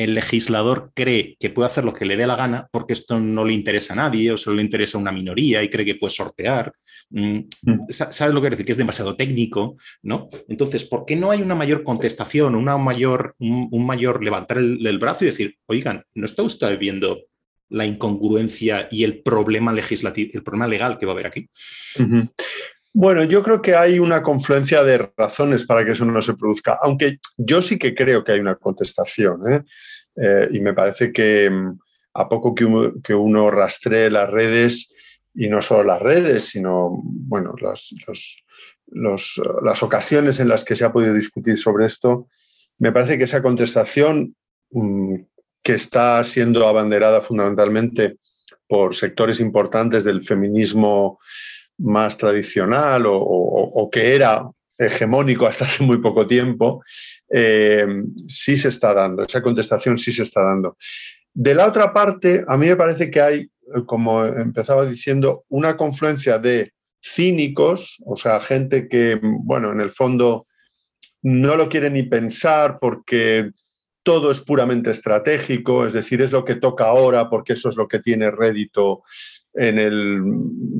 el 0.00 0.14
legislador 0.14 0.92
cree 0.94 1.36
que 1.38 1.50
puede 1.50 1.66
hacer 1.66 1.84
lo 1.84 1.92
que 1.92 2.06
le 2.06 2.16
dé 2.16 2.26
la 2.26 2.34
gana 2.34 2.66
porque 2.72 2.94
esto 2.94 3.20
no 3.20 3.44
le 3.44 3.52
interesa 3.52 3.92
a 3.92 3.96
nadie 3.96 4.32
o 4.32 4.38
solo 4.38 4.56
le 4.56 4.62
interesa 4.62 4.96
a 4.96 5.00
una 5.00 5.12
minoría 5.12 5.62
y 5.62 5.68
cree 5.68 5.84
que 5.84 5.96
puede 5.96 6.14
sortear. 6.14 6.72
Mm, 7.10 7.40
mm. 7.64 7.86
¿Sabes 7.90 8.32
lo 8.32 8.40
que 8.40 8.44
quiero 8.44 8.50
decir? 8.56 8.64
Que 8.64 8.72
es 8.72 8.78
demasiado 8.78 9.14
técnico, 9.14 9.76
¿no? 10.02 10.30
Entonces, 10.48 10.86
¿por 10.86 11.04
qué 11.04 11.16
no 11.16 11.30
hay 11.30 11.42
una 11.42 11.54
mayor 11.54 11.82
contestación, 11.84 12.54
una 12.54 12.78
mayor, 12.78 13.34
un, 13.40 13.84
mayor 13.84 14.24
levantar 14.24 14.56
el, 14.56 14.98
brazo 14.98 15.24
y 15.24 15.28
decir, 15.28 15.56
oigan, 15.66 16.02
¿no 16.14 16.24
está 16.24 16.44
usted 16.44 16.78
viendo 16.78 17.18
la 17.68 17.84
incongruencia 17.84 18.88
y 18.90 19.04
el 19.04 19.20
problema 19.20 19.70
legislativo, 19.70 20.30
el 20.32 20.42
problema 20.42 20.66
legal 20.66 20.98
que 20.98 21.04
va 21.04 21.12
a 21.12 21.14
haber 21.14 21.26
aquí? 21.26 21.50
Bueno, 22.92 23.22
yo 23.24 23.42
creo 23.42 23.62
que 23.62 23.76
hay 23.76 24.00
una 24.00 24.22
confluencia 24.22 24.82
de 24.82 25.10
razones 25.16 25.64
para 25.64 25.84
que 25.84 25.92
eso 25.92 26.04
no 26.04 26.20
se 26.22 26.34
produzca, 26.34 26.78
aunque 26.82 27.18
yo 27.36 27.62
sí 27.62 27.78
que 27.78 27.94
creo 27.94 28.24
que 28.24 28.32
hay 28.32 28.40
una 28.40 28.56
contestación. 28.56 29.40
¿eh? 29.52 29.62
Eh, 30.16 30.48
y 30.52 30.60
me 30.60 30.74
parece 30.74 31.12
que 31.12 31.48
mm, 31.48 31.78
a 32.14 32.28
poco 32.28 32.54
que 32.54 33.14
uno, 33.14 33.50
rastree 33.50 34.10
las 34.10 34.28
redes, 34.30 34.94
y 35.32 35.48
no 35.48 35.62
solo 35.62 35.84
las 35.84 36.02
redes, 36.02 36.44
sino 36.44 37.00
bueno, 37.04 37.54
las, 37.60 37.94
las 38.86 39.82
ocasiones 39.82 40.40
en 40.40 40.48
las 40.48 40.64
que 40.64 40.74
se 40.74 40.84
ha 40.84 40.92
podido 40.92 41.14
discutir 41.14 41.56
sobre 41.56 41.86
esto, 41.86 42.26
me 42.78 42.90
parece 42.90 43.16
que 43.16 43.24
esa 43.24 43.40
contestación 43.40 44.34
mm, 44.72 45.14
que 45.62 45.74
está 45.74 46.24
siendo 46.24 46.66
abanderada 46.66 47.20
fundamentalmente 47.20 48.16
por 48.66 48.96
sectores 48.96 49.38
importantes 49.38 50.04
del 50.04 50.22
feminismo 50.22 51.18
más 51.80 52.16
tradicional 52.16 53.04
o, 53.06 53.88
que 53.90 54.14
era 54.14 54.48
hegemónico 54.78 55.46
hasta 55.46 55.64
hace 55.64 55.82
muy 55.82 55.98
poco 55.98 56.26
tiempo, 56.26 56.82
eh, 57.28 57.86
sí 58.28 58.56
se 58.56 58.68
está 58.68 58.94
dando, 58.94 59.24
esa 59.24 59.42
contestación 59.42 59.98
sí 59.98 60.12
se 60.12 60.22
está 60.22 60.42
dando. 60.42 60.76
De 61.32 61.54
la 61.54 61.66
otra 61.66 61.92
parte, 61.92 62.44
a 62.48 62.56
mí 62.56 62.66
me 62.66 62.76
parece 62.76 63.10
que 63.10 63.20
hay, 63.20 63.50
como 63.86 64.24
empezaba 64.24 64.86
diciendo, 64.86 65.44
una 65.48 65.76
confluencia 65.76 66.38
de 66.38 66.72
cínicos, 67.02 67.98
o 68.04 68.16
sea, 68.16 68.40
gente 68.40 68.88
que, 68.88 69.18
bueno, 69.22 69.72
en 69.72 69.80
el 69.80 69.90
fondo 69.90 70.46
no 71.22 71.56
lo 71.56 71.68
quiere 71.68 71.90
ni 71.90 72.02
pensar 72.02 72.78
porque 72.80 73.50
todo 74.02 74.30
es 74.30 74.40
puramente 74.40 74.90
estratégico, 74.90 75.86
es 75.86 75.92
decir, 75.92 76.22
es 76.22 76.32
lo 76.32 76.44
que 76.44 76.56
toca 76.56 76.86
ahora 76.86 77.28
porque 77.28 77.52
eso 77.52 77.68
es 77.68 77.76
lo 77.76 77.86
que 77.86 78.00
tiene 78.00 78.30
rédito 78.30 79.02
en 79.54 79.78
el 79.78 80.22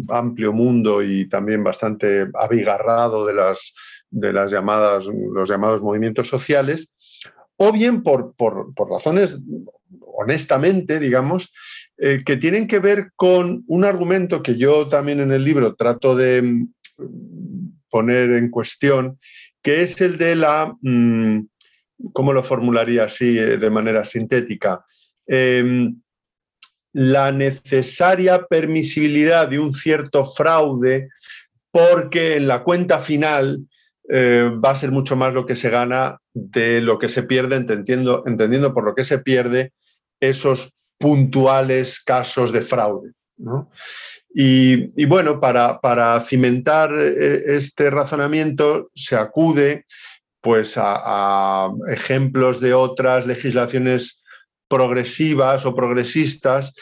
amplio 0.08 0.52
mundo 0.52 1.02
y 1.02 1.28
también 1.28 1.64
bastante 1.64 2.28
abigarrado 2.34 3.26
de 3.26 3.34
las, 3.34 3.74
de 4.10 4.32
las 4.32 4.50
llamadas, 4.50 5.06
los 5.06 5.48
llamados 5.48 5.82
movimientos 5.82 6.28
sociales, 6.28 6.92
o 7.56 7.72
bien 7.72 8.02
por, 8.02 8.34
por, 8.36 8.72
razones, 8.88 9.38
honestamente, 10.18 10.98
digamos, 10.98 11.52
eh, 11.98 12.22
que 12.24 12.36
tienen 12.36 12.66
que 12.66 12.78
ver 12.78 13.10
con 13.16 13.64
un 13.66 13.84
argumento 13.84 14.42
que 14.42 14.56
yo 14.56 14.88
también 14.88 15.20
en 15.20 15.30
el 15.30 15.44
libro 15.44 15.74
trato 15.74 16.16
de 16.16 16.40
mm, 16.40 16.72
poner 17.90 18.30
en 18.30 18.50
cuestión, 18.50 19.18
que 19.62 19.82
es 19.82 20.00
el 20.00 20.16
de 20.16 20.36
la, 20.36 20.74
mm, 20.80 21.40
¿cómo 22.12 22.32
lo 22.32 22.42
formularía 22.42 23.04
así 23.04 23.38
eh, 23.38 23.58
de 23.58 23.70
manera 23.70 24.04
sintética? 24.04 24.84
Em, 25.26 26.00
la 26.92 27.32
necesaria 27.32 28.46
permisibilidad 28.46 29.48
de 29.48 29.58
un 29.58 29.72
cierto 29.72 30.24
fraude 30.24 31.08
porque 31.70 32.36
en 32.36 32.48
la 32.48 32.62
cuenta 32.64 32.98
final 32.98 33.60
eh, 34.08 34.50
va 34.64 34.70
a 34.70 34.76
ser 34.76 34.90
mucho 34.90 35.14
más 35.14 35.32
lo 35.32 35.46
que 35.46 35.54
se 35.54 35.70
gana 35.70 36.18
de 36.34 36.80
lo 36.80 36.98
que 36.98 37.08
se 37.08 37.22
pierde, 37.22 37.56
entendiendo, 37.56 38.24
entendiendo 38.26 38.74
por 38.74 38.84
lo 38.84 38.94
que 38.94 39.04
se 39.04 39.18
pierde 39.18 39.72
esos 40.18 40.72
puntuales 40.98 42.02
casos 42.02 42.52
de 42.52 42.62
fraude. 42.62 43.12
Y, 44.34 45.06
bueno, 45.06 45.40
para, 45.40 45.80
para, 45.80 46.20
cimentar 46.20 46.92
eh, 46.94 47.56
este 47.56 47.88
razonamiento 47.88 48.90
se 48.94 49.16
acude 49.16 49.86
pues, 50.42 50.74
a 50.76 51.70
ejemplos 51.88 52.60
de 52.60 52.74
otras 52.74 53.26
legislaciones 53.26 54.19
progresivas 54.70 55.66
o 55.66 55.74
progresistas 55.74 56.72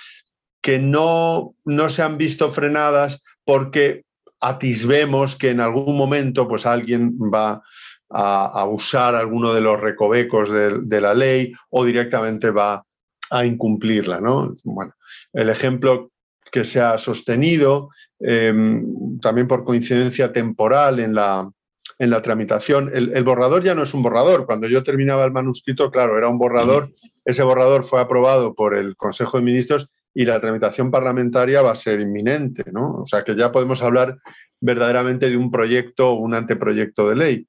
que 0.61 0.78
no, 0.78 1.54
no 1.64 1.88
se 1.88 2.02
han 2.02 2.18
visto 2.18 2.50
frenadas 2.50 3.25
porque 3.45 4.04
atisbemos 4.40 5.37
que 5.37 5.50
en 5.50 5.61
algún 5.61 5.97
momento 5.97 6.47
pues 6.47 6.66
alguien 6.66 7.18
va 7.18 7.62
a, 8.11 8.64
usar 8.66 9.14
alguno 9.14 9.52
de 9.52 9.61
los 9.61 9.80
recovecos 9.80 10.50
de, 10.50 11.00
la 11.00 11.14
ley 11.14 11.52
o 11.71 11.85
directamente 11.85 12.50
va 12.50 12.85
a 13.30 13.45
incumplirla. 13.45 14.21
¿no? 14.21 14.54
Bueno, 14.64 14.95
el 15.33 15.49
ejemplo 15.49 16.11
que 16.50 16.64
se 16.64 16.80
ha 16.80 16.97
sostenido, 16.99 17.90
em, 18.21 19.18
también 19.21 19.49
por 19.49 19.64
coincidencia 19.64 20.33
temporal 20.33 20.99
en 21.00 21.14
la, 21.14 21.50
en 21.99 22.11
la 22.11 22.23
tramitación, 22.23 22.90
el, 22.95 23.12
el, 23.17 23.25
borrador 23.25 23.64
ya 23.64 23.75
no 23.75 23.83
es 23.83 23.93
un 23.93 24.02
borrador. 24.02 24.47
Cuando 24.47 24.69
yo 24.69 24.85
terminaba 24.85 25.25
el 25.25 25.33
manuscrito, 25.33 25.90
claro, 25.90 26.17
era 26.17 26.28
un 26.28 26.38
borrador 26.38 26.93
ese 27.28 27.43
borrador 27.43 27.85
fue 27.85 28.00
aprobado 28.00 28.55
por 28.55 28.75
el 28.75 28.97
Consejo 28.97 29.37
de 29.37 29.45
Ministros 29.45 29.90
y 30.14 30.25
la 30.25 30.40
tramitación 30.40 30.90
parlamentaria 30.90 31.61
va 31.61 31.73
a 31.73 31.76
ser 31.76 32.00
inminente, 32.00 32.64
¿no? 32.73 33.02
O 33.02 33.07
sea 33.07 33.23
que 33.23 33.37
ya 33.37 33.52
podemos 33.52 33.83
hablar 33.83 34.17
verdaderamente 34.62 35.28
de 35.28 35.37
un 35.37 35.50
proyecto 35.50 36.12
o 36.12 36.14
un 36.14 36.33
anteproyecto 36.33 37.07
de 37.07 37.17
ley. 37.17 37.47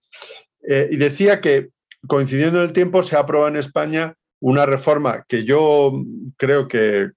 Eh, 0.67 0.89
y 0.91 0.97
decía 0.97 1.39
que, 1.39 1.69
coincidiendo 2.07 2.59
en 2.59 2.65
el 2.65 2.73
tiempo, 2.73 3.03
se 3.03 3.15
ha 3.15 3.19
aprobado 3.19 3.47
en 3.47 3.55
España 3.55 4.15
una 4.41 4.65
reforma 4.65 5.23
que 5.29 5.45
yo 5.45 5.93
creo 6.35 6.67
que, 6.67 7.11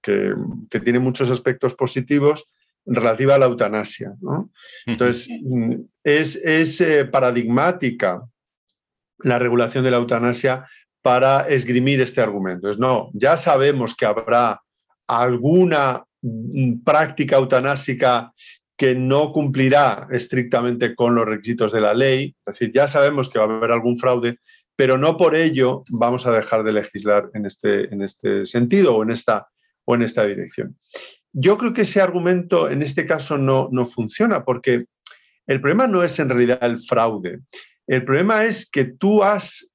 tiene 0.69 0.99
muchos 0.99 1.29
aspectos 1.31 1.75
positivos 1.75 2.49
relativa 2.85 3.35
a 3.35 3.39
la 3.39 3.45
eutanasia. 3.45 4.13
Entonces, 4.85 5.29
es, 6.03 6.35
es 6.35 6.81
eh, 6.81 7.05
paradigmática 7.05 8.21
la 9.19 9.39
regulación 9.39 9.83
de 9.83 9.91
la 9.91 9.97
eutanasia 9.97 10.65
para 11.01 11.41
esgrimir 11.41 12.01
este 12.01 12.21
argumento. 12.21 12.69
Es 12.69 12.79
no, 12.79 13.09
ya 13.13 13.37
sabemos 13.37 13.95
que 13.95 14.05
habrá 14.05 14.61
alguna 15.07 16.03
mm, 16.21 16.83
práctica 16.83 17.37
eutanásica 17.37 18.33
que 18.75 18.95
no 18.95 19.31
cumplirá 19.31 20.07
estrictamente 20.11 20.95
con 20.95 21.13
los 21.15 21.25
requisitos 21.25 21.71
de 21.71 21.81
la 21.81 21.93
ley, 21.93 22.35
es 22.45 22.59
decir, 22.59 22.71
ya 22.73 22.87
sabemos 22.87 23.29
que 23.29 23.39
va 23.39 23.45
a 23.45 23.57
haber 23.57 23.71
algún 23.71 23.97
fraude, 23.97 24.39
pero 24.75 24.97
no 24.97 25.15
por 25.15 25.35
ello 25.35 25.83
vamos 25.89 26.25
a 26.25 26.31
dejar 26.31 26.63
de 26.63 26.73
legislar 26.73 27.29
en 27.33 27.45
este, 27.45 27.93
en 27.93 28.01
este 28.01 28.45
sentido 28.45 28.95
o 28.95 29.03
en 29.03 29.11
esta, 29.11 29.47
o 29.85 29.95
en 29.95 30.01
esta 30.01 30.25
dirección. 30.25 30.75
Yo 31.33 31.57
creo 31.57 31.73
que 31.73 31.81
ese 31.81 31.99
argumento 31.99 32.69
en 32.69 32.81
este 32.81 33.05
caso 33.05 33.37
no, 33.37 33.67
no 33.71 33.85
funciona 33.85 34.45
porque 34.45 34.85
el 35.47 35.59
problema 35.59 35.87
no 35.87 36.03
es 36.03 36.19
en 36.19 36.29
realidad 36.29 36.59
el 36.61 36.79
fraude, 36.79 37.39
el 37.87 38.05
problema 38.05 38.45
es 38.45 38.69
que 38.69 38.85
tú 38.85 39.23
has 39.23 39.73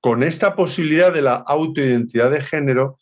con 0.00 0.22
esta 0.22 0.56
posibilidad 0.56 1.12
de 1.12 1.22
la 1.22 1.34
autoidentidad 1.34 2.30
de 2.30 2.42
género, 2.42 2.98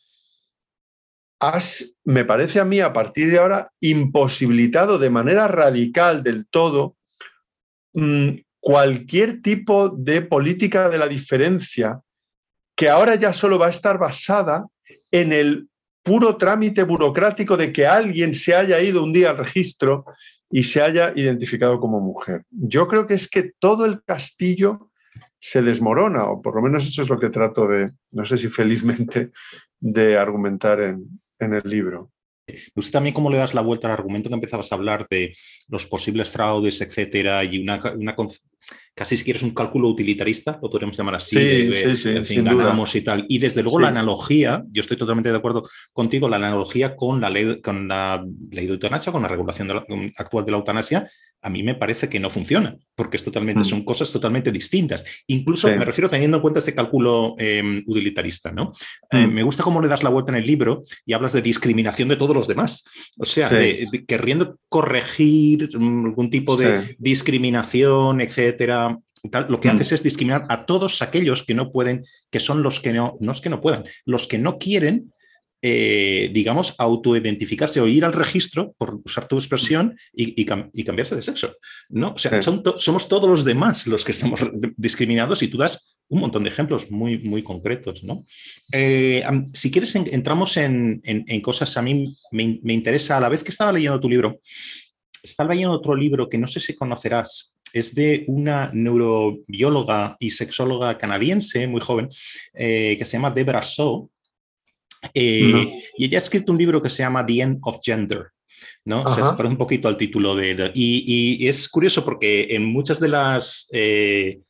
has, 1.40 1.96
me 2.04 2.24
parece 2.24 2.58
a 2.58 2.64
mí, 2.64 2.80
a 2.80 2.92
partir 2.92 3.30
de 3.30 3.38
ahora, 3.38 3.70
imposibilitado 3.80 4.98
de 4.98 5.10
manera 5.10 5.46
radical 5.46 6.24
del 6.24 6.48
todo 6.48 6.96
mm, 7.92 8.30
cualquier 8.58 9.40
tipo 9.40 9.88
de 9.88 10.22
política 10.22 10.88
de 10.88 10.98
la 10.98 11.06
diferencia 11.06 12.00
que 12.74 12.88
ahora 12.88 13.14
ya 13.14 13.32
solo 13.32 13.58
va 13.58 13.66
a 13.66 13.70
estar 13.70 13.98
basada 13.98 14.66
en 15.10 15.32
el 15.32 15.68
puro 16.08 16.38
trámite 16.38 16.84
burocrático 16.84 17.54
de 17.58 17.70
que 17.70 17.86
alguien 17.86 18.32
se 18.32 18.54
haya 18.54 18.80
ido 18.80 19.04
un 19.04 19.12
día 19.12 19.28
al 19.28 19.36
registro 19.36 20.06
y 20.50 20.64
se 20.64 20.80
haya 20.80 21.12
identificado 21.14 21.78
como 21.78 22.00
mujer. 22.00 22.44
Yo 22.50 22.88
creo 22.88 23.06
que 23.06 23.12
es 23.12 23.28
que 23.28 23.52
todo 23.58 23.84
el 23.84 24.02
castillo 24.02 24.90
se 25.38 25.60
desmorona, 25.60 26.24
o 26.24 26.40
por 26.40 26.56
lo 26.56 26.62
menos 26.62 26.88
eso 26.88 27.02
es 27.02 27.10
lo 27.10 27.20
que 27.20 27.28
trato 27.28 27.68
de, 27.68 27.92
no 28.12 28.24
sé 28.24 28.38
si 28.38 28.48
felizmente, 28.48 29.32
de 29.80 30.16
argumentar 30.16 30.80
en, 30.80 31.20
el 31.38 31.62
libro. 31.64 32.10
Gusta 32.74 32.92
también 32.92 33.14
cómo 33.14 33.28
le 33.28 33.36
das 33.36 33.52
la 33.52 33.60
vuelta 33.60 33.86
al 33.86 33.92
argumento 33.92 34.30
que 34.30 34.34
empezabas 34.34 34.72
a 34.72 34.76
hablar 34.76 35.06
de 35.10 35.34
los 35.68 35.84
posibles 35.84 36.30
fraudes, 36.30 36.80
etcétera, 36.80 37.44
y 37.44 37.60
una, 37.60 37.80
una, 37.94 38.16
casi 38.98 39.16
si 39.16 39.22
quieres 39.22 39.44
un 39.44 39.52
cálculo 39.52 39.86
utilitarista, 39.86 40.58
lo 40.60 40.68
podríamos 40.68 40.96
llamar 40.96 41.14
así, 41.14 41.36
sí, 41.76 41.96
sí, 41.96 42.24
sí, 42.24 42.42
ganamos 42.42 42.96
y 42.96 43.02
tal. 43.02 43.24
Y 43.28 43.38
desde 43.38 43.62
luego 43.62 43.78
la 43.78 43.88
analogía, 43.88 44.64
yo 44.70 44.80
estoy 44.80 44.96
totalmente 44.96 45.30
de 45.30 45.36
acuerdo 45.36 45.68
contigo, 45.92 46.28
la 46.28 46.34
analogía 46.34 46.96
con 46.96 47.20
la 47.20 47.30
ley, 47.30 47.60
con 47.60 47.86
la 47.86 48.26
ley 48.50 48.66
de 48.66 48.72
eutanasia, 48.72 49.12
con 49.12 49.22
la 49.22 49.28
regulación 49.28 49.70
actual 50.16 50.44
de 50.44 50.50
la 50.50 50.58
eutanasia, 50.58 51.08
a 51.40 51.50
mí 51.50 51.62
me 51.62 51.76
parece 51.76 52.08
que 52.08 52.18
no 52.18 52.30
funciona, 52.30 52.76
porque 52.96 53.16
es 53.16 53.24
totalmente, 53.24 53.62
mm. 53.62 53.66
son 53.66 53.84
cosas 53.84 54.10
totalmente 54.10 54.50
distintas. 54.50 55.04
Incluso 55.28 55.68
me 55.68 55.84
refiero 55.84 56.08
teniendo 56.08 56.38
en 56.38 56.40
cuenta 56.40 56.58
este 56.58 56.74
cálculo 56.74 57.36
em, 57.38 57.84
utilitarista, 57.86 58.50
¿no? 58.50 58.72
Eh, 59.12 59.26
mm. 59.26 59.32
me 59.32 59.42
gusta 59.44 59.62
cómo 59.62 59.80
le 59.80 59.88
das 59.88 60.02
la 60.02 60.10
vuelta 60.10 60.32
en 60.32 60.38
el 60.38 60.46
libro 60.46 60.82
y 61.06 61.12
hablas 61.12 61.32
de 61.32 61.42
discriminación 61.42 62.08
de 62.08 62.16
todos 62.16 62.34
los 62.34 62.48
demás. 62.48 62.84
O 63.16 63.24
sea, 63.24 63.50
queriendo 64.06 64.58
corregir 64.68 65.70
mm, 65.78 66.06
algún 66.06 66.28
tipo 66.28 66.56
de 66.56 66.96
discriminación, 66.98 68.20
etcétera, 68.20 68.87
lo 69.48 69.60
que 69.60 69.68
mm. 69.68 69.70
haces 69.72 69.92
es 69.92 70.02
discriminar 70.02 70.44
a 70.48 70.66
todos 70.66 71.02
aquellos 71.02 71.42
que 71.42 71.54
no 71.54 71.72
pueden, 71.72 72.04
que 72.30 72.40
son 72.40 72.62
los 72.62 72.80
que 72.80 72.92
no, 72.92 73.16
no 73.20 73.32
es 73.32 73.40
que 73.40 73.50
no 73.50 73.60
puedan, 73.60 73.84
los 74.04 74.26
que 74.26 74.38
no 74.38 74.58
quieren, 74.58 75.12
eh, 75.60 76.30
digamos, 76.32 76.74
autoidentificarse 76.78 77.80
o 77.80 77.88
ir 77.88 78.04
al 78.04 78.12
registro, 78.12 78.74
por 78.78 79.00
usar 79.04 79.26
tu 79.26 79.36
expresión, 79.36 79.98
y, 80.12 80.44
cambiarse 80.44 81.16
de 81.16 81.22
sexo. 81.22 81.56
¿no? 81.88 82.12
O 82.12 82.18
sea, 82.18 82.40
somos 82.42 83.08
todos 83.08 83.28
los 83.28 83.44
demás 83.44 83.86
los 83.86 84.04
que 84.04 84.12
estamos 84.12 84.40
discriminados 84.76 85.42
y 85.42 85.48
tú 85.48 85.58
das 85.58 85.96
un 86.08 86.20
montón 86.20 86.44
de 86.44 86.50
ejemplos 86.50 86.90
muy, 86.90 87.18
muy 87.18 87.42
concretos. 87.42 88.04
¿no? 88.04 88.24
Eh, 88.72 89.24
si 89.52 89.70
quieres, 89.70 89.96
entramos 89.96 90.56
en, 90.56 91.02
cosas, 91.42 91.76
a 91.76 91.82
mí 91.82 92.16
me, 92.30 92.60
me 92.62 92.72
interesa, 92.72 93.16
a 93.16 93.20
la 93.20 93.28
vez 93.28 93.42
que 93.42 93.50
estaba 93.50 93.72
leyendo 93.72 93.98
tu 93.98 94.08
libro, 94.08 94.40
estaba 95.22 95.52
leyendo 95.52 95.74
otro 95.74 95.94
libro 95.94 96.28
que 96.28 96.38
no 96.38 96.46
sé 96.46 96.60
si 96.60 96.74
conocerás, 96.74 97.56
es 97.72 97.94
de 97.94 98.24
una 98.28 98.70
neurobióloga 98.72 100.16
y 100.20 100.30
sexóloga 100.30 100.98
canadiense 100.98 101.66
muy 101.66 101.80
joven 101.80 102.08
eh, 102.54 102.96
que 102.98 103.04
se 103.04 103.12
llama 103.12 103.30
Debra 103.30 103.62
So. 103.62 104.10
Eh, 105.14 105.82
y 105.96 106.04
ella 106.04 106.18
ha 106.18 106.22
escrito 106.22 106.52
un 106.52 106.58
libro 106.58 106.82
que 106.82 106.88
se 106.88 107.02
llama 107.02 107.24
The 107.24 107.40
End 107.40 107.58
of 107.62 107.78
Gender. 107.82 108.26
¿no? 108.84 109.14
se 109.14 109.20
parece 109.20 109.52
un 109.52 109.58
poquito 109.58 109.86
al 109.86 109.96
título 109.96 110.34
de... 110.34 110.72
y, 110.74 111.38
y, 111.44 111.46
es 111.46 111.68
curioso 111.68 112.04
porque 112.04 112.48
en 112.50 112.64
muchas 112.64 112.98
de 112.98 113.08
las... 113.08 113.68
Eh, 113.72 114.40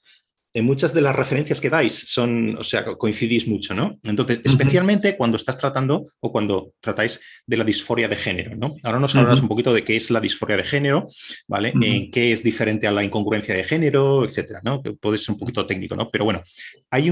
en 0.58 0.64
muchas 0.64 0.92
de 0.92 1.00
las 1.00 1.14
referencias 1.14 1.60
que 1.60 1.70
dais 1.70 2.04
son, 2.08 2.56
o 2.58 2.64
sea, 2.64 2.84
coincidís 2.84 3.46
mucho, 3.46 3.74
¿no? 3.74 3.98
Entonces, 4.02 4.40
especialmente 4.44 5.16
cuando 5.16 5.36
estás 5.36 5.56
tratando 5.56 6.06
o 6.20 6.32
cuando 6.32 6.72
tratáis 6.80 7.20
de 7.46 7.56
la 7.56 7.64
disforia 7.64 8.08
de 8.08 8.16
género, 8.16 8.56
¿no? 8.56 8.74
Ahora 8.82 8.98
nos 8.98 9.14
hablarás 9.14 9.40
un 9.40 9.48
poquito 9.48 9.72
de 9.72 9.84
qué 9.84 9.96
es 9.96 10.10
la 10.10 10.20
disforia 10.20 10.56
de 10.56 10.64
género, 10.64 11.06
¿vale? 11.46 11.72
En 11.80 12.10
qué 12.10 12.32
es 12.32 12.42
diferente 12.42 12.86
a 12.86 12.92
la 12.92 13.04
incongruencia 13.04 13.54
de 13.54 13.64
género, 13.64 14.24
etcétera, 14.24 14.60
¿no? 14.64 14.82
Que 14.82 14.92
puede 14.92 15.18
ser 15.18 15.32
un 15.32 15.38
poquito 15.38 15.64
técnico, 15.66 15.94
¿no? 15.94 16.10
Pero 16.10 16.24
bueno, 16.24 16.42
hay 16.90 17.10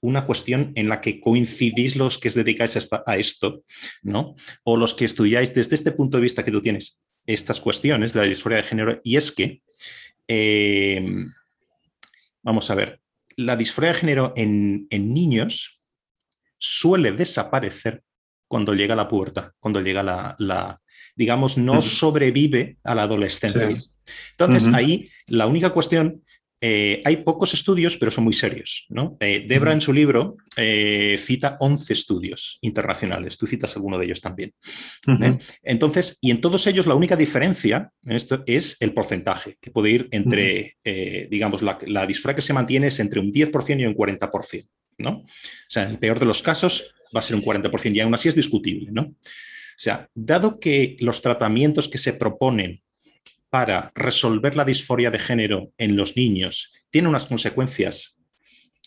una 0.00 0.26
cuestión 0.26 0.72
en 0.74 0.88
la 0.88 1.00
que 1.00 1.20
coincidís 1.20 1.96
los 1.96 2.18
que 2.18 2.28
os 2.28 2.34
dedicáis 2.34 2.76
a 3.06 3.16
esto, 3.16 3.62
¿no? 4.02 4.34
O 4.64 4.76
los 4.76 4.94
que 4.94 5.06
estudiáis 5.06 5.54
desde 5.54 5.74
este 5.74 5.92
punto 5.92 6.18
de 6.18 6.22
vista 6.22 6.44
que 6.44 6.52
tú 6.52 6.60
tienes 6.60 7.00
estas 7.26 7.60
cuestiones 7.60 8.12
de 8.12 8.20
la 8.20 8.26
disforia 8.26 8.58
de 8.58 8.64
género, 8.64 9.00
y 9.04 9.16
es 9.16 9.32
que 9.32 9.62
eh, 10.28 11.02
Vamos 12.48 12.70
a 12.70 12.74
ver, 12.74 13.02
la 13.36 13.56
disforia 13.56 13.92
de 13.92 13.98
género 13.98 14.32
en, 14.34 14.88
niños 14.90 15.82
suele 16.56 17.12
desaparecer 17.12 18.02
cuando 18.48 18.72
llega 18.72 18.96
la 18.96 19.06
puerta, 19.06 19.52
cuando 19.60 19.82
llega 19.82 20.02
la, 20.02 20.80
digamos, 21.14 21.58
no 21.58 21.82
sobrevive 21.82 22.78
a 22.84 22.94
la 22.94 23.02
adolescencia. 23.02 23.68
Entonces, 24.30 24.72
ahí 24.72 25.10
la 25.26 25.46
única 25.46 25.74
cuestión 25.74 26.24
eh, 26.60 27.02
hay 27.04 27.18
pocos 27.18 27.54
estudios, 27.54 27.96
pero 27.96 28.10
son 28.10 28.24
muy 28.24 28.32
serios. 28.32 28.86
¿no? 28.88 29.16
Eh, 29.20 29.44
Debra 29.46 29.72
en 29.72 29.80
su 29.80 29.92
libro 29.92 30.36
eh, 30.56 31.16
cita 31.18 31.56
11 31.60 31.92
estudios 31.92 32.58
internacionales. 32.62 33.38
Tú 33.38 33.46
citas 33.46 33.76
alguno 33.76 33.98
de 33.98 34.06
ellos 34.06 34.20
también. 34.20 34.52
Entonces, 35.62 36.18
y 36.20 36.30
en 36.30 36.40
todos 36.40 36.66
ellos 36.66 36.86
la 36.86 36.94
única 36.94 37.16
diferencia 37.16 37.90
en 38.04 38.16
esto 38.16 38.42
es 38.46 38.76
el 38.80 38.92
porcentaje, 38.92 39.56
que 39.60 39.70
puede 39.70 39.90
ir 39.90 40.08
entre, 40.10 40.74
digamos, 41.30 41.62
la, 41.62 41.78
la 41.86 42.06
disfra 42.06 42.34
que 42.34 42.42
se 42.42 42.52
mantiene 42.52 42.88
es 42.88 43.00
entre 43.00 43.20
un 43.20 43.32
10% 43.32 43.80
y 43.80 43.86
un 43.86 43.94
40%. 43.94 44.68
¿no? 44.98 45.10
O 45.10 45.26
sea, 45.68 45.84
en 45.84 45.90
el 45.90 45.98
peor 45.98 46.18
de 46.18 46.26
los 46.26 46.42
casos 46.42 46.92
va 47.14 47.20
a 47.20 47.22
ser 47.22 47.36
un 47.36 47.42
40% 47.42 47.94
y 47.94 48.00
aún 48.00 48.14
así 48.14 48.28
es 48.28 48.34
discutible. 48.34 48.90
¿no? 48.90 49.02
O 49.02 49.80
sea, 49.80 50.08
dado 50.14 50.58
que 50.58 50.96
los 51.00 51.22
tratamientos 51.22 51.88
que 51.88 51.98
se 51.98 52.12
proponen 52.12 52.82
para 53.50 53.92
resolver 53.94 54.56
la 54.56 54.64
disforia 54.64 55.10
de 55.10 55.18
género 55.18 55.72
en 55.78 55.96
los 55.96 56.16
niños 56.16 56.72
tiene 56.90 57.08
unas 57.08 57.24
consecuencias, 57.24 58.18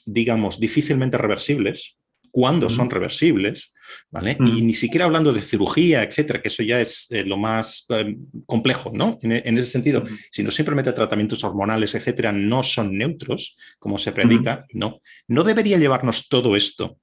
digamos, 0.06 0.60
difícilmente 0.60 1.18
reversibles, 1.18 1.98
cuando 2.32 2.70
son 2.70 2.90
reversibles, 2.90 3.74
¿vale? 4.10 4.38
Y 4.40 4.62
ni 4.62 4.74
siquiera 4.74 5.06
hablando 5.06 5.34
de 5.34 5.42
cirugía, 5.42 6.02
etcétera, 6.02 6.42
que 6.42 6.48
eso 6.48 6.64
ya 6.64 6.80
es 6.80 7.08
eh, 7.12 7.26
lo 7.26 7.36
más 7.36 7.86
eh, 7.90 8.16
complejo, 8.46 8.92
¿no? 8.94 9.20
En, 9.22 9.58
ese 9.58 9.70
sentido, 9.70 10.04
sino 10.32 10.50
simplemente 10.50 10.94
tratamientos 10.94 11.44
hormonales, 11.44 11.94
etcétera, 11.94 12.32
no 12.32 12.64
son 12.64 12.98
neutros, 12.98 13.58
como 13.80 13.98
se 13.98 14.14
predica, 14.14 14.60
no. 14.72 15.02
No 15.28 15.44
debería 15.44 15.78
llevarnos 15.78 16.30
todo 16.30 16.56
esto, 16.56 16.98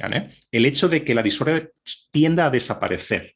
¿vale? 0.00 0.30
El 0.50 0.66
hecho 0.66 0.88
de 0.88 1.04
que 1.04 1.14
la 1.14 1.22
disforia 1.22 1.70
tienda 2.10 2.46
a 2.46 2.50
desaparecer, 2.50 3.33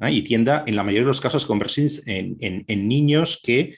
y 0.00 0.22
tienda 0.22 0.64
en 0.66 0.76
la 0.76 0.84
mayoría 0.84 1.02
de 1.02 1.08
los 1.08 1.20
casos 1.20 1.44
a 1.44 1.46
convertirse 1.46 2.02
en, 2.06 2.88
niños 2.88 3.40
que 3.42 3.74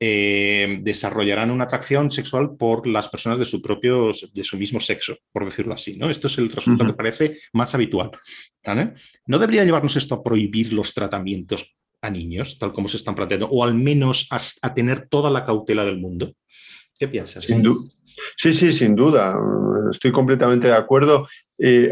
eh, 0.00 0.78
desarrollarán 0.82 1.50
una 1.50 1.64
atracción 1.64 2.10
sexual 2.10 2.56
por 2.56 2.86
las 2.86 3.08
personas 3.08 3.38
de 3.38 3.44
su 3.44 3.62
propio, 3.62 4.10
de 4.32 4.44
su 4.44 4.56
mismo 4.56 4.80
sexo, 4.80 5.16
por 5.32 5.44
decirlo 5.44 5.74
así. 5.74 5.96
¿no? 5.96 6.10
Esto 6.10 6.26
es 6.26 6.38
el 6.38 6.50
resultado 6.50 6.90
que 6.90 6.96
parece 6.96 7.38
más 7.52 7.74
habitual. 7.74 8.10
¿No 9.26 9.38
debería 9.38 9.64
llevarnos 9.64 9.96
esto 9.96 10.16
a 10.16 10.22
prohibir 10.22 10.72
los 10.72 10.92
tratamientos 10.92 11.76
a 12.02 12.10
niños, 12.10 12.58
tal 12.58 12.72
como 12.72 12.88
se 12.88 12.96
están 12.96 13.14
planteando, 13.14 13.48
o 13.48 13.62
al 13.62 13.74
menos 13.74 14.26
a, 14.30 14.74
tener 14.74 15.06
toda 15.08 15.30
la 15.30 15.44
cautela 15.44 15.84
del 15.84 15.98
mundo? 15.98 16.32
¿Qué 16.98 17.06
piensas? 17.06 17.46
sí, 18.36 18.52
sí, 18.52 18.72
sin 18.72 18.96
duda. 18.96 19.34
Estoy 19.90 20.12
completamente 20.12 20.66
de 20.66 20.74
acuerdo 20.74 21.28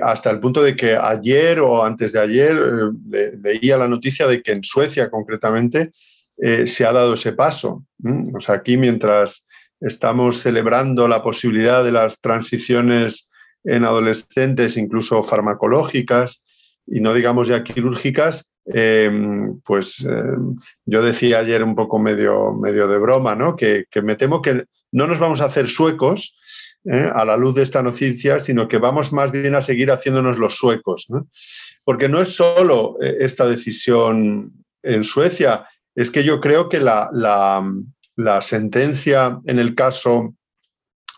hasta 0.03 0.31
el 0.31 0.41
punto 0.41 0.63
de 0.63 0.75
que 0.75 0.97
ayer 0.97 1.61
o 1.61 1.85
antes 1.85 2.13
de 2.13 2.21
ayer 2.21 2.57
eh, 3.13 3.33
leía 3.43 3.77
la 3.77 3.89
noticia 3.89 4.27
de 4.27 4.43
que 4.43 4.53
en 4.53 4.65
Suecia 4.65 5.11
concretamente 5.11 5.93
eh, 6.39 6.67
se 6.67 6.87
ha 6.87 6.93
dado 6.93 7.15
ese 7.15 7.33
paso. 7.33 7.85
O 8.35 8.41
sea, 8.41 8.57
aquí 8.57 8.77
mientras 8.77 9.45
estamos 9.81 10.39
celebrando 10.39 11.07
la 11.07 11.23
posibilidad 11.23 11.85
de 11.85 11.93
las 11.93 12.21
transiciones 12.21 13.29
en 13.65 13.85
adolescentes, 13.85 14.77
incluso 14.77 15.23
farmacológicas, 15.23 16.43
y 16.87 17.01
no 17.01 17.13
digamos 17.13 17.49
ya 17.49 17.63
quirúrgicas, 17.63 18.47
em, 18.65 19.61
pues 19.61 20.05
em, 20.05 20.57
yo 20.87 21.03
decía 21.03 21.41
ayer 21.41 21.63
un 21.63 21.75
poco 21.75 21.99
medio, 21.99 22.53
medio 22.55 22.89
de 22.89 22.99
broma, 22.99 23.35
¿no? 23.35 23.57
Que, 23.57 23.87
me 24.03 24.17
temo 24.17 24.41
que 24.41 24.65
no 24.93 25.07
nos 25.07 25.19
vamos 25.19 25.41
a 25.41 25.47
hacer 25.47 25.67
suecos, 25.67 26.38
¿eh? 26.91 27.11
a 27.15 27.25
la 27.25 27.37
luz 27.37 27.55
de 27.55 27.63
esta 27.63 27.83
noticia, 27.83 28.41
sino 28.41 28.67
que 28.67 28.79
vamos 28.79 29.13
más 29.13 29.31
bien 29.31 29.55
a 29.55 29.61
seguir 29.61 29.91
haciéndonos 29.91 30.39
los 30.39 30.55
suecos. 30.55 31.07
Porque 31.85 32.09
no 32.09 32.21
es 32.21 32.35
solo 32.35 32.97
eh, 33.01 33.17
esta 33.21 33.47
decisión 33.47 34.53
en 34.83 35.03
Suecia, 35.03 35.67
es 35.95 36.11
que 36.11 36.25
yo 36.25 36.41
creo 36.41 36.69
que 36.69 36.81
la, 36.81 37.11
sentencia 38.41 39.39
en 39.47 39.59
el 39.59 39.75
caso 39.75 40.35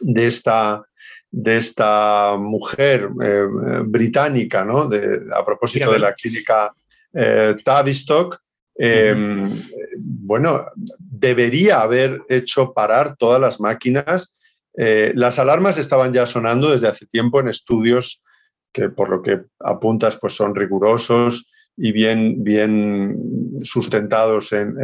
de 0.00 0.26
esta, 0.26 0.82
de 1.30 1.56
esta 1.56 2.36
mujer 2.38 3.08
eh, 3.22 3.46
británica, 3.84 4.64
¿no? 4.64 4.90
a 5.34 5.44
propósito 5.44 5.92
de 5.92 5.98
la 5.98 6.14
clínica 6.14 6.72
Tavistock, 7.64 8.40
bueno, 9.96 10.66
debería 10.98 11.80
haber 11.80 12.22
hecho 12.28 12.72
parar 12.72 13.16
todas 13.16 13.40
las 13.40 13.60
máquinas 13.60 14.34
eh, 14.76 15.12
las 15.14 15.38
alarmas 15.38 15.78
estaban 15.78 16.12
ya 16.12 16.26
sonando 16.26 16.70
desde 16.70 16.88
hace 16.88 17.06
tiempo 17.06 17.40
en 17.40 17.48
estudios 17.48 18.22
que 18.72 18.88
por 18.88 19.08
lo 19.08 19.22
que 19.22 19.42
apuntas 19.58 20.16
pues 20.16 20.34
son 20.34 20.54
rigurosos 20.54 21.50
y 21.76 21.92
bien, 21.92 22.44
bien 22.44 23.16
sustentados 23.62 24.52
en, 24.52 24.74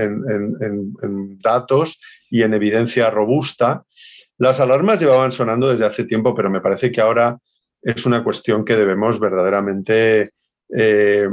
datos 1.41 2.01
y 2.31 2.43
en 2.43 2.55
evidencia 2.55 3.11
robusta. 3.11 3.85
Las 4.39 4.61
alarmas 4.61 5.01
llevaban 5.01 5.31
sonando 5.31 5.69
desde 5.69 5.85
hace 5.85 6.05
tiempo, 6.05 6.35
pero 6.35 6.51
me 6.51 6.61
parece 6.61 6.91
que 6.91 7.01
ahora 7.01 7.39
es 7.83 8.07
una 8.07 8.25
cuestión 8.25 8.65
que 8.65 8.77
debemos 8.77 9.21
verdaderamente 9.21 10.31
eh, 10.75 11.29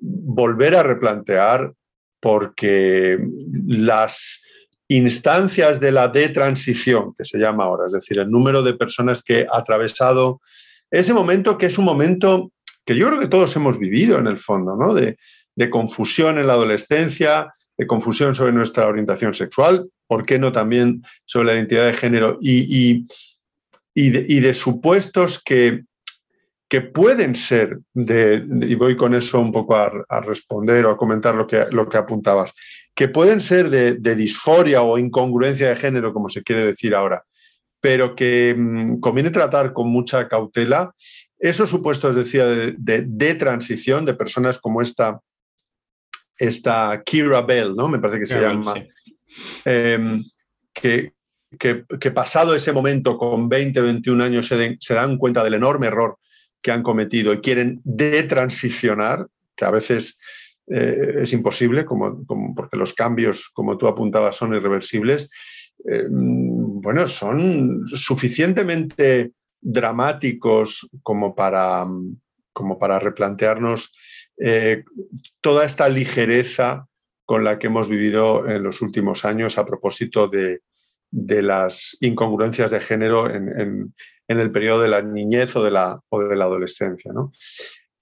volver 0.00 0.76
a 0.76 0.82
replantear 0.82 1.72
porque 2.20 3.18
las 3.66 4.42
instancias 4.96 5.80
de 5.80 5.92
la 5.92 6.08
detransición, 6.08 7.14
que 7.16 7.24
se 7.24 7.38
llama 7.38 7.64
ahora, 7.64 7.86
es 7.86 7.92
decir, 7.92 8.18
el 8.18 8.30
número 8.30 8.62
de 8.62 8.74
personas 8.74 9.22
que 9.22 9.46
ha 9.50 9.58
atravesado 9.58 10.40
ese 10.92 11.14
momento 11.14 11.56
que 11.56 11.66
es 11.66 11.78
un 11.78 11.86
momento 11.86 12.52
que 12.84 12.94
yo 12.94 13.08
creo 13.08 13.18
que 13.18 13.28
todos 13.28 13.56
hemos 13.56 13.78
vivido 13.78 14.18
en 14.18 14.26
el 14.26 14.38
fondo, 14.38 14.76
¿no? 14.76 14.94
De, 14.94 15.16
confusión 15.70 16.38
en 16.38 16.48
la 16.48 16.54
adolescencia, 16.54 17.54
de 17.78 17.86
confusión 17.86 18.34
sobre 18.34 18.52
nuestra 18.52 18.86
orientación 18.86 19.32
sexual, 19.32 19.88
¿por 20.08 20.26
qué 20.26 20.38
no 20.38 20.50
también 20.50 21.02
sobre 21.24 21.46
la 21.46 21.54
identidad 21.54 21.86
de 21.86 21.94
género? 21.94 22.38
Y, 22.40 23.04
de, 23.94 24.54
supuestos 24.54 25.40
que, 25.42 25.84
que 26.68 26.80
pueden 26.80 27.34
ser, 27.34 27.78
de, 27.94 28.44
y 28.62 28.74
voy 28.74 28.96
con 28.96 29.14
eso 29.14 29.40
un 29.40 29.52
poco 29.52 29.76
a, 29.76 29.92
a, 30.08 30.20
responder 30.20 30.84
o 30.86 30.90
a 30.90 30.96
comentar 30.96 31.34
lo 31.34 31.46
que, 31.46 31.66
lo 31.70 31.88
que 31.88 31.98
apuntabas, 31.98 32.54
que 32.94 33.08
pueden 33.08 33.40
ser 33.40 33.70
de, 33.70 34.14
disforia 34.14 34.82
o 34.82 34.98
incongruencia 34.98 35.68
de 35.68 35.76
género, 35.76 36.12
como 36.12 36.28
se 36.28 36.42
quiere 36.42 36.66
decir 36.66 36.94
ahora, 36.94 37.24
pero 37.80 38.14
que 38.14 38.54
mm, 38.56 39.00
conviene 39.00 39.30
tratar 39.30 39.72
con 39.72 39.88
mucha 39.88 40.28
cautela. 40.28 40.94
Esos 41.38 41.70
supuestos, 41.70 42.14
decía, 42.14 42.46
de, 42.46 43.34
transición 43.34 44.04
de 44.04 44.14
personas 44.14 44.58
como 44.58 44.82
esta, 44.82 45.20
esta 46.36 47.02
Kira 47.04 47.40
Bell, 47.40 47.74
¿no? 47.74 47.88
Me 47.88 47.98
parece 47.98 48.20
que 48.20 48.26
se 48.26 48.40
llama. 48.40 48.74
Em, 49.64 50.22
que, 50.72 51.12
que, 51.58 52.10
pasado 52.10 52.54
ese 52.54 52.72
momento, 52.72 53.16
con 53.16 53.48
20, 53.48 53.80
21 53.80 54.24
años, 54.24 54.46
se, 54.46 54.76
se 54.78 54.94
dan 54.94 55.16
cuenta 55.16 55.42
del 55.42 55.54
enorme 55.54 55.86
error 55.86 56.18
que 56.60 56.70
han 56.70 56.82
cometido 56.82 57.32
y 57.32 57.40
quieren 57.40 57.80
detransicionar, 57.84 59.26
que 59.56 59.64
a 59.64 59.70
veces 59.70 60.18
eh, 60.68 61.14
es 61.22 61.32
imposible, 61.32 61.84
como, 61.84 62.24
porque 62.54 62.76
los 62.76 62.94
cambios, 62.94 63.50
como 63.52 63.76
tú 63.76 63.86
apuntabas, 63.86 64.36
son 64.36 64.54
irreversibles, 64.54 65.30
eh, 65.90 66.06
bueno, 66.08 67.08
son 67.08 67.86
suficientemente 67.86 69.32
dramáticos 69.60 70.88
como 71.02 71.34
para, 71.34 71.86
como 72.52 72.78
para 72.78 72.98
replantearnos 72.98 73.92
eh, 74.38 74.84
toda 75.40 75.64
esta 75.64 75.88
ligereza 75.88 76.86
con 77.24 77.44
la 77.44 77.58
que 77.58 77.68
hemos 77.68 77.88
vivido 77.88 78.48
en 78.48 78.62
los 78.62 78.82
últimos 78.82 79.24
años 79.24 79.58
a 79.58 79.64
propósito 79.64 80.28
de, 80.28 80.60
las 81.10 81.96
incongruencias 82.00 82.70
de 82.70 82.80
género 82.80 83.30
en, 83.30 83.94
el 84.26 84.50
periodo 84.50 84.82
de 84.82 84.88
la 84.88 85.02
niñez 85.02 85.54
o 85.56 85.62
de 85.62 85.70
la, 85.70 86.00
o 86.08 86.22
de 86.22 86.36
la 86.36 86.44
adolescencia. 86.44 87.12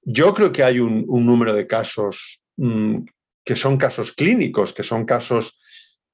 Yo 0.03 0.33
creo 0.35 0.53
que 0.53 0.63
hay 0.63 0.81
un, 0.81 1.07
número 1.07 1.53
de 1.53 1.67
casos 1.67 2.40
Mm, 2.61 3.07
que 3.43 3.57
son 3.57 3.79
casos 3.79 4.13
clínicos, 4.13 4.73
que 4.75 4.83
son 4.83 5.07
casos... 5.07 5.59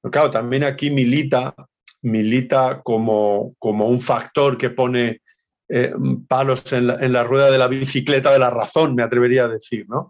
Claro, 0.01 0.31
también 0.31 0.63
aquí 0.63 0.89
milita 0.89 1.53
milita 2.01 2.81
como, 2.83 3.55
como 3.59 3.87
un 3.87 3.99
factor 3.99 4.57
que 4.57 4.69
pone 4.69 5.21
eh, 5.69 5.93
palos 6.27 6.71
en 6.71 6.87
la, 6.87 7.23
rueda 7.23 7.51
de 7.51 7.57
la 7.57 7.67
bicicleta 7.67 8.31
de 8.31 8.39
la 8.39 8.49
razón, 8.49 8.95
me 8.95 9.03
atrevería 9.03 9.45
a 9.45 9.49
decir, 9.49 9.85
¿no? 9.89 10.09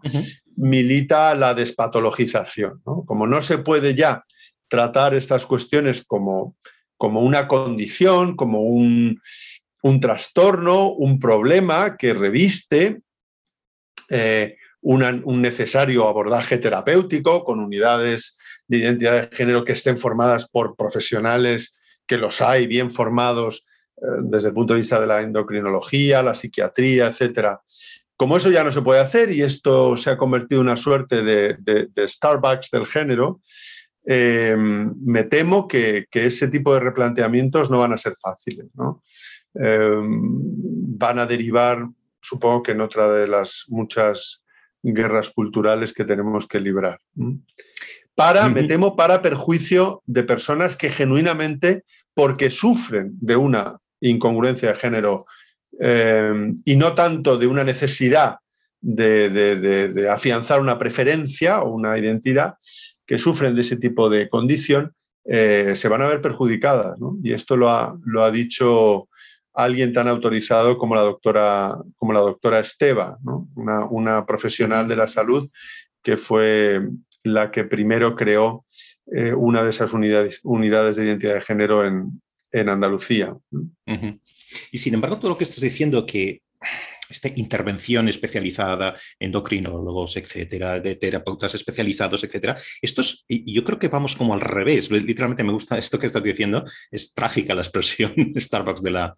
Milita 0.56 1.34
la 1.34 1.54
despatologización, 1.54 2.80
Como 2.84 3.26
no 3.26 3.42
se 3.42 3.58
puede 3.58 3.94
ya 3.94 4.24
tratar 4.68 5.14
estas 5.14 5.46
cuestiones 5.46 6.04
como, 6.04 6.56
como 6.96 7.22
una 7.22 7.48
condición, 7.48 8.36
como 8.36 8.62
un, 8.62 9.20
trastorno, 10.00 10.90
un 10.90 11.18
problema 11.18 11.96
que 11.96 12.12
reviste 12.12 13.00
eh, 14.10 14.56
un 14.80 15.42
necesario 15.42 16.08
abordaje 16.08 16.58
terapéutico 16.58 17.44
con 17.44 17.60
unidades 17.60 18.38
de 18.66 18.78
identidad 18.78 19.28
de 19.28 19.36
género 19.36 19.64
que 19.64 19.72
estén 19.72 19.98
formadas 19.98 20.48
por 20.48 20.76
profesionales 20.76 21.72
que 22.08 22.16
los 22.16 22.40
hay 22.40 22.66
bien 22.66 22.90
formados 22.90 23.64
eh, 23.96 24.00
desde 24.22 24.48
el 24.48 24.54
punto 24.54 24.72
de 24.72 24.78
vista 24.78 25.00
de 25.00 25.06
la 25.06 25.22
endocrinología, 25.22 26.22
la 26.22 26.34
psiquiatría, 26.34 27.08
etcétera. 27.08 27.60
Como 28.16 28.36
eso 28.36 28.50
ya 28.50 28.64
no 28.64 28.72
se 28.72 28.82
puede 28.82 29.00
hacer 29.00 29.30
y 29.30 29.42
esto 29.42 29.96
se 29.96 30.10
ha 30.10 30.16
convertido 30.16 30.60
en 30.62 30.68
una 30.68 30.76
suerte 30.76 31.22
de, 31.22 31.88
Starbucks 32.08 32.70
del 32.70 32.86
género, 32.86 33.40
eh, 34.04 34.56
me 34.56 35.24
temo 35.24 35.68
que, 35.68 36.08
ese 36.10 36.48
tipo 36.48 36.74
de 36.74 36.80
replanteamientos 36.80 37.70
no 37.70 37.78
van 37.78 37.92
a 37.92 37.98
ser 37.98 38.14
fáciles. 38.20 38.66
Eh, 39.54 39.96
van 40.00 41.18
a 41.20 41.26
derivar, 41.26 41.86
supongo 42.20 42.62
que 42.62 42.72
en 42.72 42.80
otra 42.80 43.08
de 43.12 43.28
las 43.28 43.66
muchas 43.68 44.42
guerras 44.82 45.30
culturales 45.30 45.92
que 45.92 46.04
tenemos 46.04 46.46
que 46.46 46.60
librar. 46.60 47.00
Para, 48.14 48.48
me 48.48 48.64
temo, 48.64 48.96
para 48.96 49.22
perjuicio 49.22 50.02
de 50.06 50.24
personas 50.24 50.76
que 50.76 50.90
genuinamente, 50.90 51.84
porque 52.14 52.50
sufren 52.50 53.12
de 53.20 53.36
una 53.36 53.78
incongruencia 54.00 54.70
de 54.70 54.74
género 54.74 55.26
eh, 55.80 56.52
y 56.64 56.76
no 56.76 56.94
tanto 56.94 57.38
de 57.38 57.46
una 57.46 57.64
necesidad 57.64 58.36
de, 58.80 60.08
afianzar 60.10 60.60
una 60.60 60.78
preferencia 60.78 61.60
o 61.60 61.72
una 61.72 61.98
identidad, 61.98 62.54
que 63.06 63.18
sufren 63.18 63.54
de 63.54 63.62
ese 63.62 63.76
tipo 63.76 64.10
de 64.10 64.28
condición, 64.28 64.92
eh, 65.24 65.72
se 65.74 65.88
van 65.88 66.02
a 66.02 66.08
ver 66.08 66.20
perjudicadas. 66.20 66.98
Y 67.22 67.32
esto 67.32 67.56
lo 67.56 67.70
ha, 67.70 67.96
lo 68.04 68.22
ha 68.22 68.30
dicho 68.30 69.07
alguien 69.58 69.92
tan 69.92 70.06
autorizado 70.06 70.78
como 70.78 70.94
la 70.94 71.00
doctora, 71.00 71.76
como 71.96 72.12
la 72.12 72.20
doctora 72.20 72.62
una, 73.90 74.24
profesional 74.24 74.86
de 74.86 74.94
la 74.94 75.08
salud 75.08 75.50
que 76.00 76.16
fue 76.16 76.80
la 77.24 77.50
que 77.50 77.64
primero 77.64 78.14
creó 78.14 78.64
eh, 79.12 79.34
una 79.34 79.64
de 79.64 79.70
esas 79.70 79.92
unidades, 79.92 80.40
unidades 80.44 80.94
de 80.94 81.06
identidad 81.06 81.34
de 81.34 81.40
género 81.40 81.84
en, 81.84 82.20
Andalucía. 82.50 83.36
Y 84.72 84.78
sin 84.78 84.94
embargo, 84.94 85.18
todo 85.18 85.28
lo 85.28 85.36
que 85.36 85.44
estás 85.44 85.60
diciendo 85.60 86.06
que 86.06 86.40
esta 87.10 87.28
intervención 87.34 88.08
especializada, 88.08 88.96
endocrinólogos, 89.18 90.16
etcétera, 90.16 90.80
de 90.80 90.96
terapeutas 90.96 91.54
especializados, 91.54 92.24
etcétera. 92.24 92.56
Esto 92.82 93.00
es, 93.00 93.24
yo 93.28 93.64
creo 93.64 93.78
que 93.78 93.88
vamos 93.88 94.16
como 94.16 94.34
al 94.34 94.40
revés. 94.40 94.90
Literalmente 94.90 95.44
me 95.44 95.52
gusta 95.52 95.78
esto 95.78 95.98
que 95.98 96.06
estás 96.06 96.22
diciendo. 96.22 96.64
Es 96.90 97.14
trágica 97.14 97.54
la 97.54 97.62
expresión 97.62 98.14
Starbucks 98.36 98.82
de 98.82 98.90
la. 98.90 99.14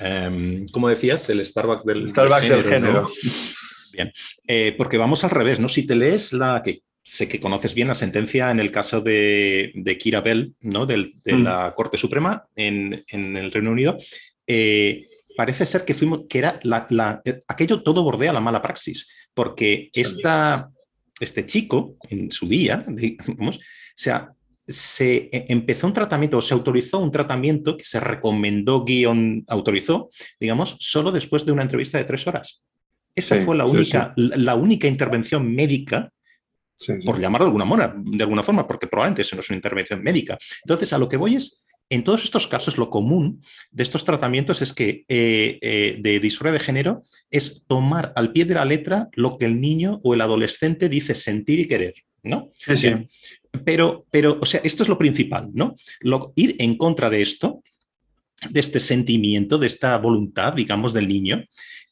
Em, 0.00 0.66
¿Cómo 0.68 0.88
decías? 0.88 1.28
El 1.30 1.44
Starbucks 1.44 1.84
del, 1.84 2.08
Starbucks 2.08 2.48
del 2.48 2.64
género. 2.64 3.08
Bien. 3.92 4.10
Eh, 4.46 4.74
porque 4.76 4.96
vamos 4.96 5.22
al 5.22 5.30
revés, 5.30 5.60
¿no? 5.60 5.68
Si 5.68 5.84
te 5.86 5.94
lees 5.94 6.32
la 6.32 6.62
que 6.64 6.82
sé 7.04 7.28
que 7.28 7.40
conoces 7.40 7.74
bien 7.74 7.88
la 7.88 7.94
sentencia 7.94 8.50
en 8.50 8.60
el 8.60 8.70
caso 8.70 9.00
de, 9.00 9.72
de 9.74 9.98
Kira 9.98 10.20
Bell, 10.20 10.54
¿no? 10.60 10.86
de 10.86 11.12
mm. 11.24 11.42
la 11.42 11.72
Corte 11.74 11.98
Suprema 11.98 12.46
en, 12.56 13.04
en 13.08 13.36
el 13.36 13.50
Reino 13.50 13.72
Unido. 13.72 13.98
Eh, 14.46 15.04
parece 15.36 15.66
ser 15.66 15.84
que 15.84 15.94
fuimos, 15.94 16.22
que 16.28 16.38
era 16.38 16.60
la, 16.62 17.22
aquello 17.48 17.82
todo 17.82 18.02
bordea 18.02 18.32
la 18.32 18.40
mala 18.40 18.62
praxis, 18.62 19.08
porque 19.34 19.90
este 19.92 21.46
chico 21.46 21.96
en 22.08 22.30
su 22.30 22.48
día, 22.48 22.84
digamos, 22.88 23.60
sea, 23.94 24.32
se 24.66 25.28
e, 25.32 25.46
empezó 25.48 25.86
un 25.86 25.92
tratamiento, 25.92 26.38
o 26.38 26.42
se 26.42 26.54
autorizó 26.54 26.98
un 26.98 27.10
tratamiento 27.10 27.76
que 27.76 27.84
se 27.84 28.00
recomendó, 28.00 28.84
guion, 28.84 29.44
autorizó, 29.48 30.10
digamos, 30.38 30.76
solo 30.78 31.12
después 31.12 31.44
de 31.44 31.52
una 31.52 31.62
entrevista 31.62 31.98
de 31.98 32.04
tres 32.04 32.26
horas. 32.26 32.64
Esa 33.14 33.42
fue 33.42 33.56
la 33.56 33.66
única, 33.66 34.14
la 34.16 34.54
única 34.54 34.88
intervención 34.88 35.54
médica 35.54 36.10
por 37.04 37.20
llamarlo 37.20 37.46
de 37.46 37.48
alguna, 37.48 37.64
manera, 37.64 37.94
de 37.96 38.22
alguna 38.22 38.42
forma, 38.42 38.66
porque 38.66 38.86
probablemente 38.86 39.22
eso 39.22 39.36
no 39.36 39.40
es 39.40 39.50
una 39.50 39.56
intervención 39.56 40.02
médica. 40.02 40.38
Entonces, 40.64 40.92
a 40.92 40.98
lo 40.98 41.08
que 41.08 41.16
voy 41.16 41.36
es, 41.36 41.62
en 41.92 42.04
todos 42.04 42.24
estos 42.24 42.46
casos, 42.46 42.78
lo 42.78 42.88
común 42.88 43.42
de 43.70 43.82
estos 43.82 44.06
tratamientos 44.06 44.62
es 44.62 44.72
que 44.72 45.04
eh, 45.08 45.58
eh, 45.60 45.98
de 46.00 46.20
disforia 46.20 46.54
de 46.54 46.58
género 46.58 47.02
es 47.30 47.64
tomar 47.66 48.14
al 48.16 48.32
pie 48.32 48.46
de 48.46 48.54
la 48.54 48.64
letra 48.64 49.10
lo 49.12 49.36
que 49.36 49.44
el 49.44 49.60
niño 49.60 50.00
o 50.02 50.14
el 50.14 50.22
adolescente 50.22 50.88
dice 50.88 51.14
sentir 51.14 51.60
y 51.60 51.68
querer, 51.68 51.94
¿no? 52.22 52.50
Sí, 52.56 52.88
Pero, 53.66 54.06
pero, 54.10 54.38
o 54.40 54.46
sea, 54.46 54.62
esto 54.64 54.84
es 54.84 54.88
lo 54.88 54.96
principal, 54.96 55.50
¿no? 55.52 55.76
ir 56.34 56.56
en 56.58 56.78
contra 56.78 57.10
de 57.10 57.20
esto, 57.20 57.62
de 58.48 58.60
este 58.60 58.80
sentimiento, 58.80 59.58
de 59.58 59.66
esta 59.66 59.98
voluntad, 59.98 60.54
digamos, 60.54 60.94
del 60.94 61.06
niño, 61.06 61.44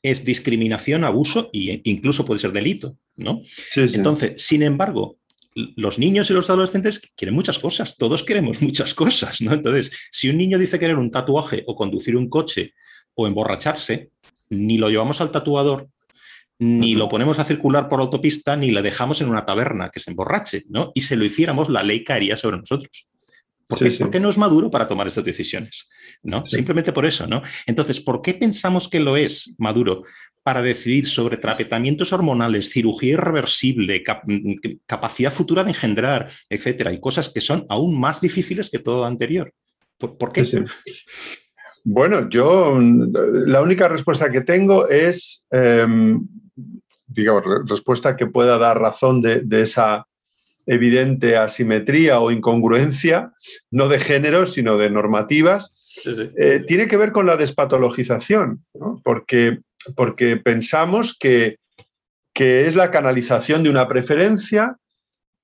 es 0.03 0.25
discriminación, 0.25 1.05
abuso 1.05 1.51
e 1.53 1.83
incluso 1.85 2.25
puede 2.25 2.41
ser 2.41 2.53
delito, 2.53 2.97
¿no? 3.17 3.43
Entonces, 3.77 4.43
sin 4.43 4.63
embargo, 4.63 5.20
los 5.55 5.99
niños 5.99 6.31
y 6.31 6.33
los 6.33 6.49
adolescentes 6.49 7.01
quieren 7.17 7.35
muchas 7.35 7.59
cosas, 7.59 7.97
todos 7.97 8.23
queremos 8.23 8.61
muchas 8.63 8.95
cosas, 8.95 9.41
¿no? 9.41 9.53
Entonces, 9.53 9.93
si 10.11 10.29
un 10.29 10.39
niño 10.39 10.59
dice 10.59 10.79
querer 10.79 10.97
un 10.97 11.11
tatuaje 11.11 11.65
o 11.67 11.75
conducir 11.75 12.17
un 12.17 12.29
coche 12.29 12.75
o 13.15 13.27
emborracharse, 13.27 14.11
ni 14.51 14.79
lo 14.79 14.89
llevamos 14.89 15.21
al 15.21 15.31
tatuador, 15.31 15.89
ni 16.59 16.95
lo 16.95 17.09
ponemos 17.09 17.39
a 17.39 17.45
circular 17.45 17.89
por 17.89 18.01
autopista, 18.01 18.55
ni 18.55 18.71
le 18.71 18.83
dejamos 18.83 19.21
en 19.23 19.31
una 19.31 19.47
taberna 19.47 19.91
que 19.91 20.01
se 20.01 20.11
emborrache, 20.11 20.65
¿no? 20.69 20.93
Y 20.95 21.01
si 21.01 21.17
lo 21.17 21.25
hiciéramos, 21.25 21.71
la 21.71 21.83
ley 21.83 22.05
caería 22.05 22.37
sobre 22.37 22.59
nosotros. 22.59 23.07
¿Por 23.71 24.11
qué, 24.11 24.19
no 24.19 24.29
es 24.29 24.37
maduro 24.37 24.69
para 24.69 24.89
tomar 24.89 25.07
estas 25.07 25.25
decisiones? 25.25 25.89
¿no? 26.25 26.43
Simplemente 26.43 26.93
por 26.93 27.07
eso, 27.07 27.29
¿no? 27.29 27.41
Entonces, 27.67 28.01
¿por 28.01 28.21
qué 28.21 28.35
pensamos 28.35 28.89
que 28.89 28.99
lo 28.99 29.17
es 29.17 29.55
maduro? 29.59 30.03
Para 30.43 30.63
decidir 30.63 31.07
sobre 31.07 31.37
tratamientos 31.37 32.13
hormonales, 32.13 32.71
cirugía 32.71 33.15
irreversible, 33.15 34.03
capacidad 34.87 35.33
futura 35.33 35.65
de 35.65 35.71
engendrar, 35.71 36.31
etcétera, 36.49 36.93
y 36.93 37.01
cosas 37.01 37.29
que 37.29 37.41
son 37.41 37.67
aún 37.69 37.99
más 37.99 38.21
difíciles 38.21 38.71
que 38.71 38.79
todo 38.79 39.01
lo 39.01 39.07
anterior. 39.07 39.53
¿Por, 39.99 40.33
qué? 40.33 40.45
Bueno, 41.85 42.29
yo 42.31 42.79
la 42.81 43.61
única 43.61 43.89
respuesta 43.89 44.31
que 44.31 44.41
tengo 44.41 44.89
es, 44.89 45.47
em, 45.51 46.27
digamos, 47.07 47.45
respuesta 47.69 48.17
que 48.17 48.27
pueda 48.27 48.57
dar 48.57 48.81
razón 48.81 49.21
de, 49.21 49.45
esa 49.61 50.07
evidente 50.67 51.37
asimetría 51.37 52.21
o 52.21 52.31
incongruencia, 52.31 53.33
no 53.71 53.89
de 53.89 53.99
género, 53.99 54.47
sino 54.47 54.79
de 54.79 54.89
normativas, 54.89 56.03
eh, 56.39 56.65
tiene 56.67 56.87
que 56.87 56.97
ver 56.97 57.13
con 57.13 57.27
la 57.27 57.37
despatologización, 57.37 58.65
porque 59.03 59.61
porque 59.97 60.37
pensamos 60.37 61.17
que, 61.19 61.59
es 62.33 62.75
la 62.75 62.91
canalización 62.91 63.63
de 63.63 63.69
una 63.69 63.87
preferencia 63.87 64.79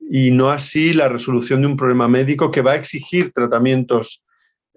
y 0.00 0.30
no 0.30 0.50
así 0.50 0.94
la 0.94 1.10
resolución 1.10 1.60
de 1.60 1.66
un 1.66 1.76
problema 1.76 2.08
médico 2.08 2.50
que 2.50 2.62
va 2.62 2.72
a 2.72 2.76
exigir 2.76 3.32
tratamientos, 3.32 4.24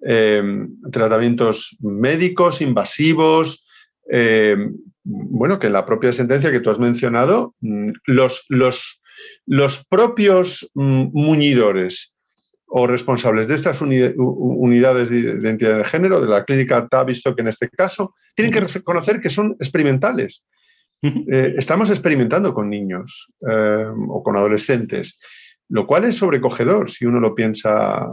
eh, 0.06 0.44
tratamientos 0.92 1.78
médicos, 1.80 2.60
invasivos. 2.60 3.66
Eh, 4.12 4.58
bueno, 5.06 5.60
que 5.60 5.68
en 5.68 5.74
la 5.74 5.86
propia 5.86 6.12
sentencia 6.12 6.52
que 6.52 6.60
tú 6.60 6.72
has 6.72 6.80
mencionado, 6.80 7.56
mm, 7.62 7.92
los, 8.08 8.44
los, 8.50 9.02
los 9.46 9.86
propios 9.86 10.70
mm, 10.74 11.12
muñidores 11.14 12.14
o 12.70 12.88
responsables 12.88 13.48
de 13.48 13.56
estas 13.56 13.82
unidades 13.82 15.10
de 15.10 15.20
identidad 15.20 15.78
de 15.78 15.84
género, 15.84 16.22
de 16.22 16.28
la 16.28 16.46
clínica 16.46 16.88
Tavistock 16.88 17.40
en 17.40 17.48
este 17.48 17.70
caso, 17.70 18.16
tienen 18.36 18.54
que 18.54 18.62
reconocer 18.62 19.20
que 19.20 19.30
son 19.30 19.56
experimentales. 19.60 20.46
Eh, 21.02 21.56
estamos 21.58 21.90
experimentando 21.90 22.54
con 22.54 22.70
niños 22.70 23.32
eh, 23.50 23.86
o 24.10 24.22
con 24.22 24.38
adolescentes, 24.38 25.20
lo 25.70 25.88
cual 25.88 26.06
es 26.06 26.18
sobrecogedor 26.18 26.90
si 26.90 27.06
uno 27.06 27.20
lo 27.20 27.34
piensa 27.34 28.06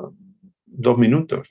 dos 0.64 0.98
minutos. 0.98 1.48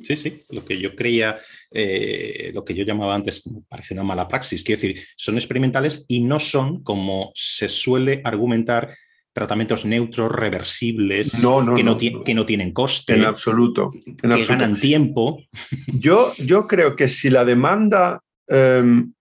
Sí, 0.00 0.16
sí, 0.16 0.42
lo 0.50 0.64
que 0.64 0.78
yo 0.78 0.96
creía, 0.96 1.38
eh, 1.70 2.50
lo 2.52 2.64
que 2.64 2.74
yo 2.74 2.84
llamaba 2.84 3.14
antes, 3.14 3.44
parece 3.68 3.94
una 3.94 4.02
mala 4.02 4.26
praxis, 4.26 4.64
quiero 4.64 4.80
decir, 4.80 5.00
son 5.16 5.36
experimentales 5.36 6.04
y 6.08 6.20
no 6.20 6.40
son, 6.40 6.82
como 6.82 7.30
se 7.34 7.68
suele 7.68 8.20
argumentar, 8.24 8.92
tratamientos 9.36 9.84
neutros, 9.84 10.32
reversibles, 10.32 11.32
que, 11.32 11.42
no, 11.42 11.74
que, 11.76 12.34
no, 12.34 12.46
tienen 12.46 12.72
coste. 12.72 13.16
En 13.16 13.26
absoluto. 13.26 13.90
que 13.90 14.44
ganan 14.44 14.80
tiempo. 14.80 15.42
Yo, 15.88 16.32
yo 16.38 16.66
creo 16.66 16.96
que 16.96 17.06
si 17.06 17.28
la 17.28 17.44
demanda 17.44 18.22
em, 18.48 19.12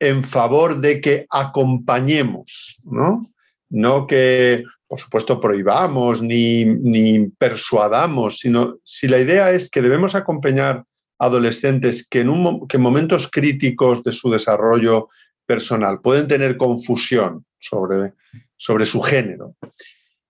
en 0.00 0.24
favor 0.24 0.80
de 0.80 1.00
que 1.00 1.24
acompañemos, 1.30 2.80
¿no? 2.82 3.30
No 3.70 4.08
que 4.08 4.64
por 4.88 4.98
supuesto, 4.98 5.40
prohibamos 5.40 6.20
ni, 6.20 6.64
ni 6.64 7.28
persuadamos, 7.28 8.40
sino 8.40 8.76
si 8.82 9.06
la 9.08 9.20
idea 9.20 9.52
es 9.52 9.70
que 9.70 9.80
debemos 9.80 10.16
acompañar 10.16 10.84
adolescentes 11.18 12.06
que 12.06 12.20
en, 12.20 12.28
un, 12.28 12.66
que 12.66 12.76
en 12.76 12.82
momentos 12.82 13.30
críticos 13.30 14.02
de 14.02 14.12
su 14.12 14.30
desarrollo 14.30 15.08
personal 15.46 16.00
pueden 16.00 16.26
tener 16.26 16.56
confusión 16.56 17.44
sobre, 17.58 18.12
sobre 18.56 18.86
su 18.86 19.00
género. 19.00 19.56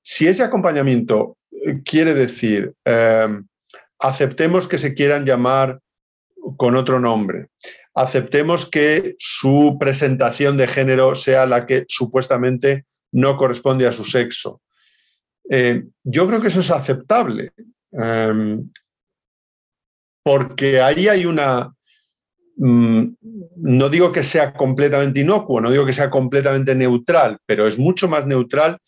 Si 0.03 0.27
ese 0.27 0.43
acompañamiento 0.43 1.37
eh, 1.51 1.83
quiere 1.85 2.15
decir 2.15 2.75
eh, 2.85 3.29
aceptemos 3.99 4.67
que 4.67 4.79
se 4.79 4.95
quieran 4.95 5.25
llamar 5.25 5.81
con 6.57 6.75
otro 6.77 6.99
nombre, 6.99 7.49
aceptemos 7.95 8.69
que 8.69 9.15
su 9.19 9.77
presentación 9.79 10.57
de 10.57 10.67
género 10.67 11.15
sea 11.15 11.47
la 11.47 11.67
que 11.67 11.85
supuestamente 11.89 12.87
no 13.13 13.37
corresponde 13.37 13.87
a 13.87 13.93
su 13.93 14.05
sexo. 14.05 14.61
Eh, 15.49 15.85
yo 16.03 16.27
creo 16.27 16.41
que 16.41 16.49
eso 16.49 16.61
es 16.61 16.71
aceptable, 16.71 17.53
em, 17.93 18.71
porque 20.25 20.81
ahí 20.81 21.09
hay 21.09 21.27
una, 21.27 21.75
no 22.57 23.89
digo 23.89 24.13
que 24.13 24.25
sea 24.25 24.53
completamente 24.53 25.21
inocuo, 25.21 25.61
no 25.61 25.71
digo 25.71 25.87
que 25.87 25.93
sea 25.93 26.11
completamente 26.11 26.75
neutral, 26.75 27.39
pero 27.47 27.67
es 27.67 27.79
mucho 27.79 28.09
más 28.09 28.27
neutral 28.27 28.79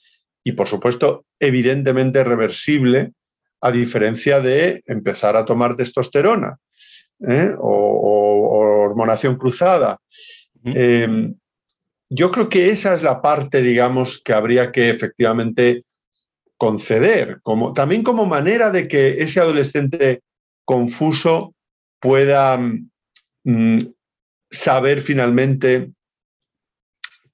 y, 0.44 0.52
por 0.52 0.68
supuesto, 0.68 1.24
evidentemente 1.40 2.22
reversible, 2.22 3.12
a 3.60 3.70
diferencia 3.70 4.40
de 4.40 4.82
empezar 4.86 5.36
a 5.36 5.44
tomar 5.44 5.74
testosterona 5.74 6.58
¿eh? 7.26 7.54
o, 7.58 8.84
hormonación 8.84 9.36
cruzada. 9.36 9.98
Em, 10.64 11.34
yo 12.10 12.30
creo 12.30 12.48
que 12.50 12.70
esa 12.70 12.94
es 12.94 13.02
la 13.02 13.22
parte, 13.22 13.62
digamos, 13.62 14.20
que 14.22 14.34
habría 14.34 14.70
que 14.70 14.90
efectivamente 14.90 15.84
conceder, 16.58 17.40
como, 17.42 17.72
también 17.72 18.02
como 18.02 18.26
manera 18.26 18.70
de 18.70 18.86
que 18.86 19.22
ese 19.22 19.40
adolescente 19.40 20.20
confuso 20.64 21.54
pueda 22.00 22.60
mm, 23.44 23.78
saber 24.50 25.00
finalmente 25.00 25.90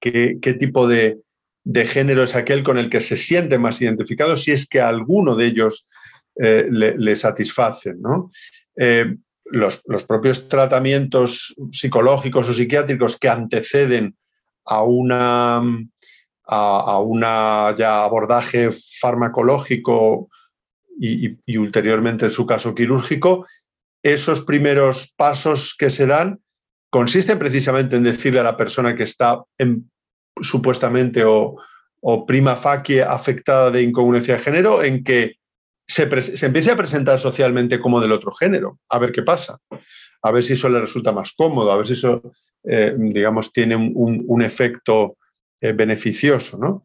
qué, 0.01 0.57
tipo 0.59 0.89
de, 0.89 1.19
género 1.87 2.23
es 2.23 2.35
aquel 2.35 2.63
con 2.63 2.79
el 2.79 2.91
que 2.91 3.01
se 3.01 3.17
siente 3.17 3.59
más 3.59 3.81
identificado, 3.81 4.37
si 4.37 4.53
es 4.53 4.67
que 4.67 4.81
alguno 4.81 5.37
de 5.37 5.47
ellos 5.47 5.87
eh, 6.37 6.67
le, 6.71 7.17
satisfacen. 7.17 8.01
Eh, 8.77 9.17
los, 9.45 9.83
propios 10.07 10.49
tratamientos 10.49 11.55
psicológicos 11.73 12.49
o 12.49 12.55
psiquiátricos 12.55 13.19
que 13.19 13.29
anteceden 13.29 14.17
a 14.65 14.83
una, 14.83 15.63
a, 16.47 17.75
ya 17.77 18.05
abordaje 18.05 18.71
farmacológico 19.01 20.29
y, 20.99 21.57
ulteriormente 21.57 22.27
en 22.27 22.31
su 22.31 22.47
caso 22.47 22.75
quirúrgico, 22.75 23.47
esos 24.03 24.43
primeros 24.43 25.13
pasos 25.17 25.75
que 25.79 25.91
se 25.91 26.07
dan 26.07 26.41
consisten 26.91 27.39
precisamente 27.39 27.97
en 27.97 28.03
decirle 28.03 28.41
a 28.41 28.45
la 28.45 28.57
persona 28.57 28.97
que 28.97 29.05
está 29.05 29.43
supuestamente 30.41 31.25
o, 31.25 31.57
prima 32.27 32.57
facie 32.57 33.03
afectada 33.03 33.71
de 33.71 33.83
incongruencia 33.83 34.35
de 34.35 34.43
género 34.43 34.83
en 34.83 35.05
que 35.05 35.37
se, 35.87 36.09
empiece 36.47 36.71
a 36.71 36.77
presentar 36.77 37.19
socialmente 37.19 37.79
como 37.79 38.01
del 38.01 38.13
otro 38.13 38.33
género, 38.33 38.79
a 38.89 38.99
ver 38.99 39.13
qué 39.13 39.23
pasa, 39.23 39.59
a 40.23 40.33
ver 40.33 40.43
si 40.43 40.55
eso 40.55 40.69
le 40.71 40.81
resulta 40.81 41.13
más 41.13 41.33
cómodo, 41.33 41.71
a 41.71 41.77
ver 41.77 41.87
si 41.87 41.93
eso, 41.93 42.23
eh, 42.65 42.95
digamos, 42.97 43.53
tiene 43.53 43.77
un, 43.77 44.43
efecto 44.43 45.19
eh, 45.61 45.73
beneficioso. 45.73 46.59
¿no? 46.59 46.85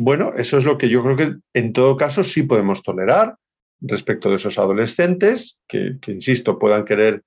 Bueno, 0.00 0.32
eso 0.36 0.58
es 0.58 0.64
lo 0.64 0.76
que 0.76 0.88
yo 0.88 1.04
creo 1.04 1.16
que 1.16 1.36
en 1.54 1.72
todo 1.72 1.96
caso 1.96 2.24
sí 2.24 2.42
podemos 2.42 2.82
tolerar 2.82 3.36
respecto 3.80 4.30
de 4.30 4.36
esos 4.36 4.58
adolescentes 4.58 5.60
que, 5.68 5.98
insisto, 6.06 6.58
puedan 6.58 6.84
querer 6.84 7.22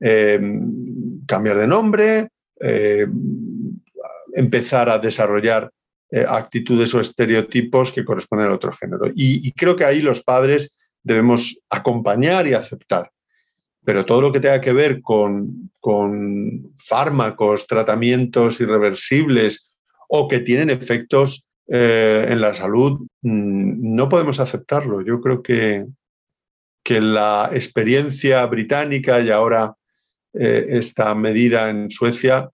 em, 0.00 1.24
cambiar 1.26 1.58
de 1.58 1.66
nombre, 1.66 2.28
em, 2.60 3.12
empezar 4.34 4.88
a 4.88 4.98
desarrollar 4.98 5.70
eh, 6.12 6.24
actitudes 6.26 6.92
o 6.94 7.00
estereotipos 7.00 7.92
que 7.92 8.04
corresponden 8.04 8.48
al 8.48 8.54
otro 8.54 8.72
género. 8.72 9.12
Y, 9.14 9.52
creo 9.52 9.76
que 9.76 9.84
ahí 9.84 10.00
los 10.00 10.22
padres 10.22 10.74
debemos 11.02 11.56
acompañar 11.68 12.46
y 12.46 12.54
aceptar. 12.54 13.10
Pero 13.84 14.04
todo 14.04 14.20
lo 14.20 14.32
que 14.32 14.40
tenga 14.40 14.60
que 14.60 14.72
ver 14.72 15.00
con, 15.02 15.70
con 15.78 16.72
fármacos, 16.76 17.66
tratamientos 17.66 18.60
irreversibles 18.60 19.70
o 20.08 20.26
que 20.26 20.40
tienen 20.40 20.68
efectos 20.68 21.46
eh, 21.72 22.26
en 22.28 22.40
la 22.40 22.52
salud, 22.52 23.06
mm, 23.22 23.94
no 23.94 24.08
podemos 24.08 24.40
aceptarlo. 24.40 25.02
Yo 25.02 25.20
creo 25.20 25.40
que, 25.40 25.86
que 26.82 27.00
la 27.00 27.48
experiencia 27.52 28.44
británica 28.46 29.20
y 29.20 29.30
ahora 29.30 29.76
eh, 30.34 30.66
esta 30.70 31.14
medida 31.14 31.70
en 31.70 31.88
Suecia, 31.88 32.50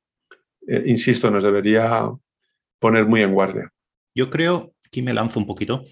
eh, 0.68 0.82
insisto, 0.84 1.30
nos 1.30 1.42
debería 1.42 2.10
poner 2.78 3.06
muy 3.06 3.22
en 3.22 3.32
guardia. 3.32 3.72
Yo 4.14 4.28
creo, 4.28 4.74
aquí 4.84 5.00
me 5.00 5.14
lanzo 5.14 5.40
un 5.40 5.46
poquito, 5.46 5.82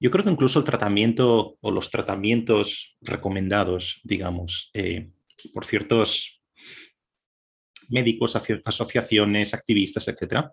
yo 0.00 0.10
creo 0.10 0.24
que 0.24 0.32
incluso 0.32 0.58
el 0.58 0.64
tratamiento 0.64 1.56
o 1.60 1.70
los 1.70 1.88
tratamientos 1.88 2.96
recomendados, 3.00 4.00
digamos, 4.02 4.72
por 5.54 5.64
ciertos 5.64 6.42
médicos, 7.88 8.36
asociaciones, 8.64 9.54
activistas, 9.54 10.08
etcétera, 10.08 10.52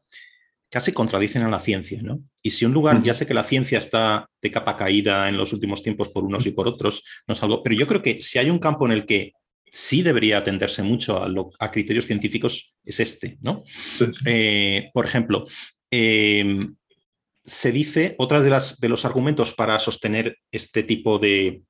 casi 0.69 0.91
contradicen 0.91 1.41
a 1.43 1.49
la 1.49 1.59
ciencia, 1.59 2.01
¿no? 2.01 2.21
Y 2.43 2.51
si 2.51 2.65
un 2.65 2.73
lugar, 2.73 3.01
ya 3.01 3.13
sé 3.13 3.25
que 3.25 3.33
la 3.33 3.43
ciencia 3.43 3.79
está 3.79 4.29
de 4.41 4.51
capa 4.51 4.77
caída 4.77 5.27
en 5.27 5.37
los 5.37 5.51
últimos 5.51 5.81
tiempos 5.81 6.09
por 6.09 6.23
unos 6.23 6.45
y 6.45 6.51
por 6.51 6.67
otros, 6.67 7.03
no 7.27 7.33
es 7.33 7.43
algo, 7.43 7.63
pero 7.63 7.75
yo 7.75 7.87
creo 7.87 8.01
que 8.01 8.21
si 8.21 8.39
hay 8.39 8.49
un 8.49 8.59
campo 8.59 8.85
en 8.85 8.91
el 8.91 9.05
que 9.05 9.33
sí 9.71 10.01
debería 10.01 10.37
atenderse 10.37 10.83
mucho 10.83 11.21
a, 11.59 11.71
criterios 11.71 12.05
científicos, 12.05 12.73
es 12.83 12.99
este, 12.99 13.37
¿no? 13.41 13.63
Eh, 14.25 14.89
por 14.93 15.05
ejemplo, 15.05 15.45
em, 15.91 16.75
se 17.43 17.71
dice, 17.71 18.15
otra 18.17 18.41
de, 18.41 18.49
las, 18.49 18.79
de 18.79 18.89
los 18.89 19.05
argumentos 19.05 19.53
para 19.53 19.79
sostener 19.79 20.37
este 20.51 20.83
tipo 20.83 21.17
de, 21.17 21.63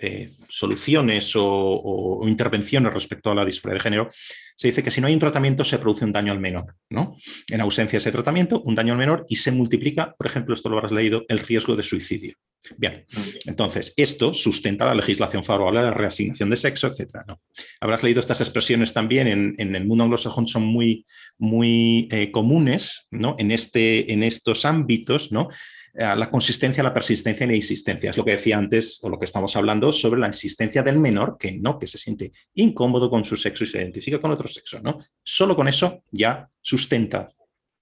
eh, 0.00 0.28
soluciones 0.48 1.32
o, 1.34 2.20
intervenciones 2.24 2.94
respecto 2.94 3.30
a 3.30 3.34
la 3.34 3.44
disforia 3.44 3.74
de 3.74 3.80
género, 3.80 4.08
se 4.56 4.68
dice 4.68 4.82
que 4.82 4.92
si 4.92 5.00
no 5.00 5.08
hay 5.08 5.14
un 5.14 5.18
tratamiento 5.18 5.64
se 5.64 5.78
produce 5.78 6.04
un 6.04 6.12
daño 6.12 6.30
al 6.30 6.38
menor. 6.38 6.76
¿no? 6.88 7.16
En 7.50 7.60
ausencia 7.60 7.96
de 7.96 8.02
ese 8.02 8.12
tratamiento, 8.12 8.62
un 8.64 8.76
daño 8.76 8.92
al 8.92 8.98
menor 8.98 9.24
y 9.28 9.36
se 9.36 9.50
multiplica, 9.50 10.14
por 10.16 10.26
ejemplo, 10.26 10.54
esto 10.54 10.68
lo 10.68 10.76
habrás 10.76 10.92
leído, 10.92 11.24
el 11.28 11.40
riesgo 11.40 11.74
de 11.74 11.82
suicidio. 11.82 12.34
Bien, 12.76 13.06
entonces 13.46 13.94
esto 13.96 14.34
sustenta 14.34 14.84
la 14.84 14.94
legislación 14.94 15.42
favorable 15.42 15.80
a 15.80 15.84
la 15.84 15.94
reasignación 15.94 16.50
de 16.50 16.56
sexo, 16.56 16.88
etc. 16.88 17.22
¿no? 17.26 17.40
Habrás 17.80 18.02
leído 18.02 18.20
estas 18.20 18.40
expresiones 18.40 18.92
también 18.92 19.54
en, 19.58 19.74
el 19.74 19.86
mundo 19.86 20.04
anglosajón, 20.04 20.46
son 20.46 20.64
muy, 20.64 21.06
muy 21.38 22.08
eh, 22.10 22.30
comunes 22.30 23.06
¿no? 23.10 23.36
en, 23.38 23.50
este, 23.50 24.12
en 24.12 24.22
estos 24.22 24.64
ámbitos, 24.64 25.32
¿no? 25.32 25.48
Eh, 26.00 26.14
la 26.16 26.30
consistencia, 26.30 26.80
la 26.84 26.94
persistencia 26.94 27.44
y 27.44 27.48
la 27.48 27.56
insistencia. 27.56 28.10
Es 28.10 28.16
lo 28.16 28.24
que 28.24 28.30
decía 28.30 28.56
antes 28.56 29.00
o 29.02 29.08
lo 29.08 29.18
que 29.18 29.24
estamos 29.24 29.56
hablando 29.56 29.92
sobre 29.92 30.20
la 30.20 30.28
insistencia 30.28 30.80
del 30.80 30.96
menor, 30.96 31.36
que 31.36 31.50
no, 31.50 31.76
que 31.76 31.88
se 31.88 31.98
siente 31.98 32.30
incómodo 32.54 33.10
con 33.10 33.24
su 33.24 33.34
sexo 33.34 33.64
y 33.64 33.66
se 33.66 33.78
identifica 33.78 34.20
con 34.20 34.30
otro 34.30 34.46
sexo. 34.46 34.78
¿no? 34.78 35.00
Solo 35.24 35.56
con 35.56 35.66
eso 35.66 36.04
ya 36.12 36.48
sustenta 36.60 37.30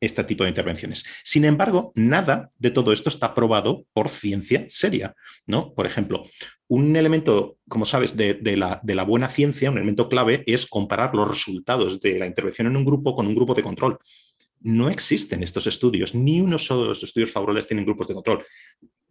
este 0.01 0.25
tipo 0.25 0.45
de 0.45 0.49
intervenciones. 0.49 1.05
Sin 1.25 1.45
embargo, 1.45 1.93
nada 1.95 2.49
de 2.59 2.71
todo 2.71 2.91
esto 2.91 3.11
está 3.11 3.35
probado 3.35 3.85
por 3.93 4.09
ciencia 4.09 4.65
seria. 4.69 5.15
¿no? 5.45 5.75
Por 5.75 5.85
ejemplo, 5.85 6.25
un 6.69 6.97
elemento, 6.97 7.59
como 7.69 7.85
sabes, 7.85 8.17
de, 8.17 8.39
la, 8.57 8.81
de 8.83 8.95
la 8.95 9.03
buena 9.03 9.29
ciencia, 9.29 9.71
un 9.71 9.77
elemento 9.77 10.09
clave 10.09 10.43
es 10.47 10.65
comparar 10.65 11.15
los 11.15 11.29
resultados 11.29 12.01
de 12.01 12.19
la 12.19 12.27
intervención 12.27 12.67
en 12.67 12.79
un 12.79 12.85
grupo 12.87 13.15
con 13.15 13.27
un 13.27 13.35
grupo 13.35 13.53
de 13.53 13.63
control 13.63 13.99
no 14.67 14.89
existen 14.89 15.45
estos 15.45 15.67
estudios, 15.69 16.15
ni 16.15 16.41
uno 16.41 16.59
solo 16.59 16.83
de 16.83 16.89
los 16.89 17.03
estudios 17.03 17.31
favorables 17.31 17.69
tienen 17.69 17.85
grupos 17.85 18.09
de 18.09 18.15
control. 18.15 18.45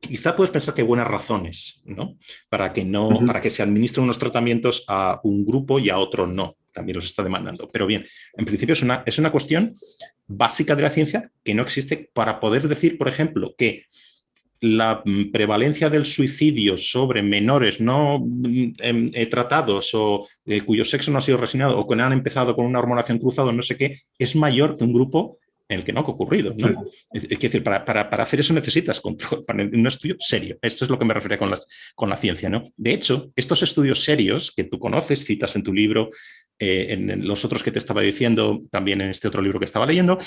Quizá 0.01 0.35
puedes 0.35 0.51
pensar 0.51 0.73
que 0.73 0.81
hay 0.81 0.87
buenas 0.87 1.07
razones 1.07 1.81
¿no? 1.85 2.17
para, 2.49 2.73
que 2.73 2.83
no, 2.83 3.21
para 3.25 3.39
que 3.39 3.49
se 3.49 3.63
administren 3.63 4.03
unos 4.03 4.19
tratamientos 4.19 4.83
a 4.89 5.21
un 5.23 5.45
grupo 5.45 5.79
y 5.79 5.89
a 5.89 5.97
otro 5.97 6.27
no. 6.27 6.57
También 6.73 6.97
los 6.97 7.05
está 7.05 7.23
demandando. 7.23 7.69
Pero 7.71 7.87
bien, 7.87 8.05
en 8.33 8.45
principio 8.45 8.73
es 8.73 8.81
una, 8.81 9.01
es 9.05 9.17
una 9.17 9.31
cuestión 9.31 9.73
básica 10.27 10.75
de 10.75 10.81
la 10.81 10.89
ciencia 10.89 11.31
que 11.41 11.53
no 11.53 11.63
existe 11.63 12.09
para 12.13 12.41
poder 12.41 12.67
decir, 12.67 12.97
por 12.97 13.07
ejemplo, 13.07 13.55
que 13.57 13.85
la 14.59 15.03
prevalencia 15.31 15.89
del 15.89 16.05
suicidio 16.05 16.77
sobre 16.77 17.21
menores 17.21 17.79
no 17.79 18.19
mm, 18.19 18.73
em, 18.79 19.11
eh, 19.13 19.25
tratados 19.27 19.91
o 19.93 20.27
eh, 20.45 20.61
cuyo 20.61 20.83
sexo 20.83 21.11
no 21.11 21.19
ha 21.19 21.21
sido 21.21 21.37
resignado 21.37 21.79
o 21.79 21.87
que 21.87 22.01
han 22.01 22.11
empezado 22.11 22.55
con 22.55 22.65
una 22.65 22.79
hormonación 22.79 23.19
cruzada 23.19 23.49
o 23.49 23.53
no 23.53 23.63
sé 23.63 23.77
qué, 23.77 24.01
es 24.19 24.35
mayor 24.35 24.75
que 24.75 24.83
un 24.83 24.93
grupo 24.93 25.39
en 25.67 25.79
el 25.79 25.83
que 25.83 25.93
no 25.93 26.01
ha 26.01 26.03
ocurrido. 26.03 26.55
Es, 27.11 27.27
decir, 27.27 27.63
para, 27.63 28.01
hacer 28.01 28.39
eso 28.39 28.53
necesitas 28.53 28.99
control, 28.99 29.43
un 29.47 29.87
estudio 29.87 30.15
serio. 30.19 30.57
Esto 30.61 30.85
es 30.85 30.91
lo 30.91 30.99
que 30.99 31.05
me 31.05 31.13
refiero 31.13 31.39
con, 31.39 31.53
con 31.95 32.09
la 32.09 32.17
ciencia. 32.17 32.49
¿no? 32.49 32.63
De 32.77 32.93
hecho, 32.93 33.31
estos 33.35 33.63
estudios 33.63 34.03
serios 34.03 34.51
que 34.55 34.65
tú 34.65 34.79
conoces, 34.79 35.25
citas 35.25 35.55
en 35.55 35.63
tu 35.63 35.73
libro, 35.73 36.09
eh, 36.59 36.87
en 36.89 37.27
los 37.27 37.43
otros 37.43 37.63
que 37.63 37.71
te 37.71 37.79
estaba 37.79 38.01
diciendo, 38.01 38.61
también 38.71 39.01
en 39.01 39.09
este 39.09 39.27
otro 39.27 39.41
libro 39.41 39.59
que 39.59 39.65
estaba 39.65 39.85
leyendo, 39.85 40.19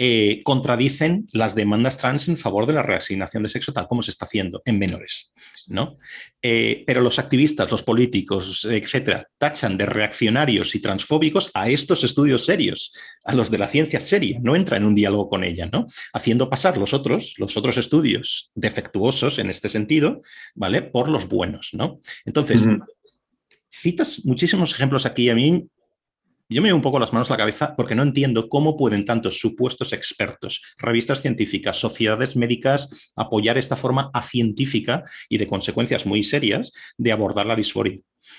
eh, 0.00 0.42
contradicen 0.44 1.28
las 1.32 1.56
demandas 1.56 1.98
trans 1.98 2.28
en 2.28 2.36
favor 2.36 2.66
de 2.66 2.72
la 2.72 2.84
reasignación 2.84 3.42
de 3.42 3.48
sexo 3.48 3.72
tal 3.72 3.88
como 3.88 4.04
se 4.04 4.12
está 4.12 4.26
haciendo 4.26 4.62
en 4.64 4.78
menores. 4.78 5.32
¿no? 5.66 5.98
Eh, 6.40 6.84
pero 6.86 7.00
los 7.00 7.18
activistas, 7.18 7.68
los 7.72 7.82
políticos, 7.82 8.64
etcétera, 8.64 9.28
tachan 9.38 9.76
de 9.76 9.86
reaccionarios 9.86 10.76
y 10.76 10.80
transfóbicos 10.80 11.50
a 11.52 11.68
estos 11.68 12.04
estudios 12.04 12.46
serios, 12.46 12.92
a 13.24 13.34
los 13.34 13.50
de 13.50 13.58
la 13.58 13.66
ciencia 13.66 14.00
seria, 14.00 14.38
no 14.40 14.54
entra 14.54 14.76
en 14.76 14.84
un 14.84 14.94
diálogo 14.94 15.28
con 15.28 15.42
ella, 15.42 15.68
¿no? 15.72 15.88
haciendo 16.12 16.48
pasar 16.48 16.78
los 16.78 16.94
otros, 16.94 17.34
los 17.36 17.56
otros 17.56 17.76
estudios 17.76 18.52
defectuosos 18.54 19.40
en 19.40 19.50
este 19.50 19.68
sentido, 19.68 20.22
¿vale? 20.54 20.82
por 20.82 21.08
los 21.08 21.26
buenos. 21.26 21.70
¿no? 21.72 21.98
Entonces, 22.24 22.68
citas 23.68 24.24
muchísimos 24.24 24.72
ejemplos 24.74 25.06
aquí. 25.06 25.28
A 25.28 25.34
mí 25.34 25.66
yo 26.48 26.62
me 26.62 26.68
doy 26.68 26.76
un 26.76 26.82
poco 26.82 26.98
las 26.98 27.12
manos 27.12 27.30
a 27.30 27.34
la 27.34 27.38
cabeza 27.38 27.74
porque 27.76 27.94
no 27.94 28.02
entiendo 28.02 28.48
cómo 28.48 28.76
pueden 28.76 29.04
tantos 29.04 29.38
supuestos 29.38 29.92
expertos, 29.92 30.62
revistas 30.78 31.20
científicas, 31.20 31.76
sociedades 31.76 32.36
médicas 32.36 33.12
apoyar 33.16 33.58
esta 33.58 33.76
forma 33.76 34.10
acientífica 34.14 35.04
y 35.28 35.38
de 35.38 35.46
consecuencias 35.46 36.06
muy 36.06 36.24
serias 36.24 36.72
de 36.96 37.12
abordar 37.12 37.46
la 37.46 37.56
disforia. 37.56 37.98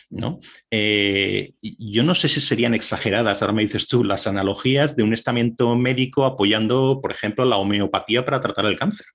¿no? 0.09 0.39
Eh, 0.71 1.53
yo 1.61 2.03
no 2.03 2.15
sé 2.15 2.27
si 2.27 2.39
serían 2.39 2.73
exageradas, 2.73 3.41
ahora 3.41 3.53
me 3.53 3.63
dices 3.63 3.87
tú, 3.87 4.03
las 4.03 4.27
analogías 4.27 4.95
de 4.95 5.03
un 5.03 5.13
estamento 5.13 5.75
médico 5.75 6.25
apoyando, 6.25 6.99
por 7.01 7.11
ejemplo, 7.11 7.45
la 7.45 7.57
homeopatía 7.57 8.25
para 8.25 8.39
tratar 8.39 8.65
el 8.65 8.77
cáncer. 8.77 9.07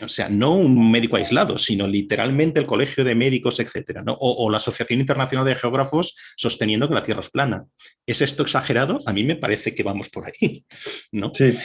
O 0.00 0.08
sea, 0.08 0.28
no 0.28 0.54
un 0.54 0.90
médico 0.90 1.16
aislado, 1.16 1.58
sino 1.58 1.88
literalmente 1.88 2.60
el 2.60 2.66
colegio 2.66 3.04
de 3.04 3.14
médicos, 3.14 3.58
etcétera, 3.58 4.02
o, 4.06 4.50
la 4.50 4.58
Asociación 4.58 5.00
Internacional 5.00 5.44
de 5.44 5.56
Geógrafos 5.56 6.14
sosteniendo 6.36 6.88
que 6.88 6.94
la 6.94 7.02
Tierra 7.02 7.20
es 7.20 7.30
plana. 7.30 7.64
¿Es 8.06 8.22
esto 8.22 8.42
exagerado? 8.42 9.00
A 9.06 9.12
mí 9.12 9.24
me 9.24 9.36
parece 9.36 9.74
que 9.74 9.82
vamos 9.82 10.08
por 10.08 10.26
ahí, 10.26 10.64
¿no? 11.12 11.32
Sí. 11.34 11.56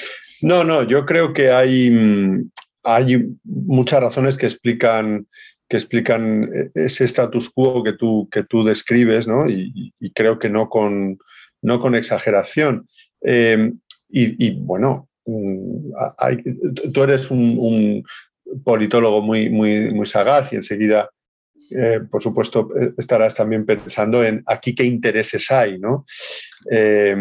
No, 0.41 0.63
no, 0.63 0.83
yo 0.83 1.05
creo 1.05 1.31
que 1.31 1.51
hay, 1.51 1.89
mm, 1.89 2.51
hay 2.83 3.25
muchas 3.43 4.01
razones 4.01 4.35
que 4.35 4.47
explican, 4.47 5.27
que 5.69 5.77
explican 5.77 6.49
ese 6.73 7.05
status 7.05 7.49
quo 7.49 7.83
que 7.83 7.93
tú, 7.93 8.27
que 8.31 8.43
tú 8.43 8.63
describes, 8.63 9.27
¿no? 9.27 9.47
Y, 9.47 9.93
creo 10.13 10.39
que 10.39 10.49
no 10.49 10.69
con, 10.69 11.17
no 11.61 11.79
con 11.79 11.95
exageración. 11.95 12.87
Eh, 13.21 13.71
y, 14.09 14.51
bueno, 14.59 15.09
tú 15.25 17.03
eres 17.03 17.31
un, 17.31 18.03
politólogo 18.63 19.21
muy, 19.21 19.49
muy, 19.49 20.05
sagaz 20.05 20.53
y 20.53 20.57
enseguida, 20.57 21.09
eh, 21.71 22.01
por 22.09 22.21
supuesto, 22.21 22.69
eh, 22.79 22.93
estarás 22.97 23.33
también 23.33 23.65
pensando 23.65 24.23
en 24.23 24.43
aquí 24.45 24.75
qué 24.75 24.83
intereses 24.83 25.49
hay, 25.51 25.79
¿no? 25.79 26.05
Eh, 26.69 27.15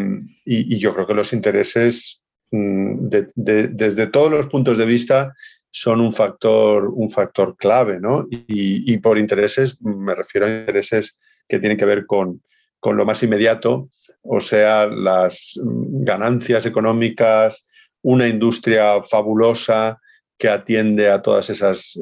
y, 0.45 0.79
yo 0.79 0.93
creo 0.93 1.07
que 1.07 1.15
los 1.15 1.33
intereses, 1.33 2.23
mm, 2.51 3.09
desde 3.35 4.07
todos 4.09 4.31
los 4.31 4.49
puntos 4.49 4.79
de 4.79 4.87
vista, 4.87 5.33
son 5.71 6.01
un 6.01 6.13
factor, 6.13 6.89
un 6.89 7.09
factor 7.09 7.57
clave, 7.57 7.99
¿no? 7.99 8.27
Y, 8.31 8.97
por 8.99 9.17
intereses 9.17 9.81
me 9.83 10.15
refiero 10.15 10.47
a 10.47 10.51
intereses 10.51 11.17
que 11.49 11.59
tienen 11.59 11.79
que 11.79 11.87
ver 11.87 12.05
con, 12.05 12.43
con 12.79 12.97
lo 12.97 13.07
más 13.07 13.23
inmediato, 13.23 13.89
o 14.23 14.41
sea, 14.41 14.87
las 14.87 15.59
mm, 15.63 16.05
ganancias 16.05 16.67
económicas, 16.67 17.69
una 18.03 18.29
industria 18.29 19.03
fabulosa 19.03 20.01
que 20.39 20.49
atiende 20.49 21.09
a 21.09 21.23
todas 21.23 21.51
esas 21.51 21.97
eh, 21.97 22.01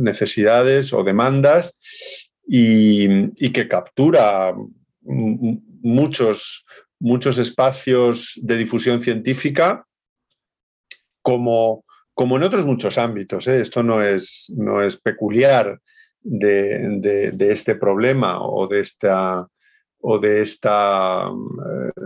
necesidades 0.00 0.92
o 0.92 1.04
demandas 1.04 1.78
y, 2.44 3.30
que 3.52 3.68
captura 3.68 4.54
muchos, 5.02 6.64
muchos 6.98 7.38
espacios 7.38 8.32
de 8.42 8.56
difusión 8.56 9.00
científica 9.00 9.86
como, 11.22 11.84
como 12.14 12.36
en 12.36 12.42
otros 12.42 12.64
muchos 12.64 12.98
ámbitos. 12.98 13.46
¿eh? 13.46 13.60
Esto 13.60 13.82
no 13.82 14.02
es, 14.02 14.52
no 14.56 14.82
es 14.82 14.96
peculiar 14.96 15.80
de, 16.20 17.32
este 17.38 17.76
problema 17.76 18.42
o 18.42 18.66
de 18.66 18.80
esta, 18.80 19.46
o 20.00 20.18
de 20.18 20.40
esta 20.40 21.28
eh, 21.28 22.00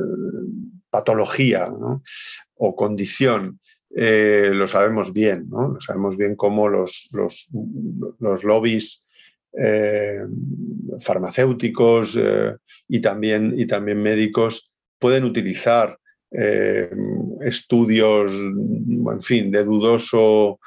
patología 0.92 1.72
o 2.54 2.76
condición, 2.76 3.58
eh, 3.94 4.50
lo 4.52 4.68
sabemos 4.68 5.12
bien, 5.12 5.48
¿no? 5.48 5.68
Lo 5.74 5.80
sabemos 5.80 6.18
bien 6.18 6.36
cómo 6.36 6.68
los, 6.68 7.08
los, 7.12 7.48
lobbies 8.44 9.04
eh, 9.58 10.20
farmacéuticos 11.00 12.18
eh, 12.20 12.56
y, 12.88 13.00
también, 13.00 13.54
y 13.56 13.66
también 13.66 14.02
médicos 14.02 14.70
pueden 14.98 15.24
utilizar 15.24 15.98
estudios, 17.42 18.32
en 18.32 19.20
fin, 19.20 19.50
de, 19.50 19.64
dudoso, 19.64 20.58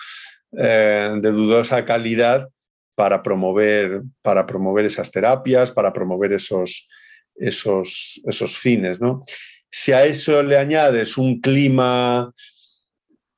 de 0.51 1.31
dudosa 1.31 1.83
calidad 1.85 2.47
para 2.93 3.23
promover, 3.23 4.03
para 4.21 4.45
promover 4.45 4.85
esas 4.85 5.09
terapias, 5.09 5.71
para 5.71 5.91
promover 5.91 6.33
esos, 6.33 6.87
esos, 7.35 8.21
esos 8.27 8.57
fines. 8.59 9.01
¿no? 9.01 9.25
Si 9.71 9.91
a 9.91 10.05
eso 10.05 10.41
le 10.43 10.57
añades 10.57 11.17
un 11.17 11.41
clima 11.41 12.33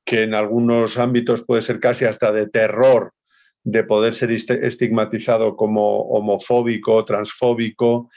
que 0.04 0.22
en 0.22 0.34
algunos 0.34 0.98
ámbitos 0.98 1.44
puede 1.44 1.62
ser 1.62 1.80
casi 1.80 2.06
hasta 2.06 2.32
de 2.32 2.48
terror, 2.48 3.12
de 3.62 3.84
poder 3.84 4.14
ser 4.14 4.30
estigmatizado 4.30 5.56
como 5.56 6.00
homofóbico, 6.02 7.04
transfóbico, 7.04 8.08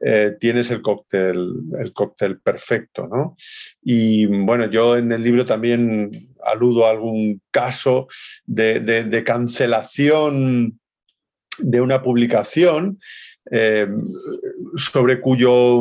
eh, 0.00 0.36
tienes 0.38 0.70
el 0.70 0.80
cóctel, 0.80 1.54
el 1.80 1.92
cóctel 1.92 2.40
perfecto. 2.40 3.08
¿no? 3.08 3.34
Y 3.82 4.26
bueno, 4.26 4.70
yo 4.70 4.96
en 4.96 5.10
el 5.10 5.22
libro 5.22 5.44
también 5.44 6.10
aludo 6.44 6.86
a 6.86 6.90
algún 6.90 7.40
caso 7.50 8.06
de, 8.44 9.22
cancelación 9.26 10.78
de 11.58 11.80
una 11.80 12.02
publicación 12.02 13.00
eh, 13.50 13.88
sobre 14.76 15.20
cuyo 15.20 15.80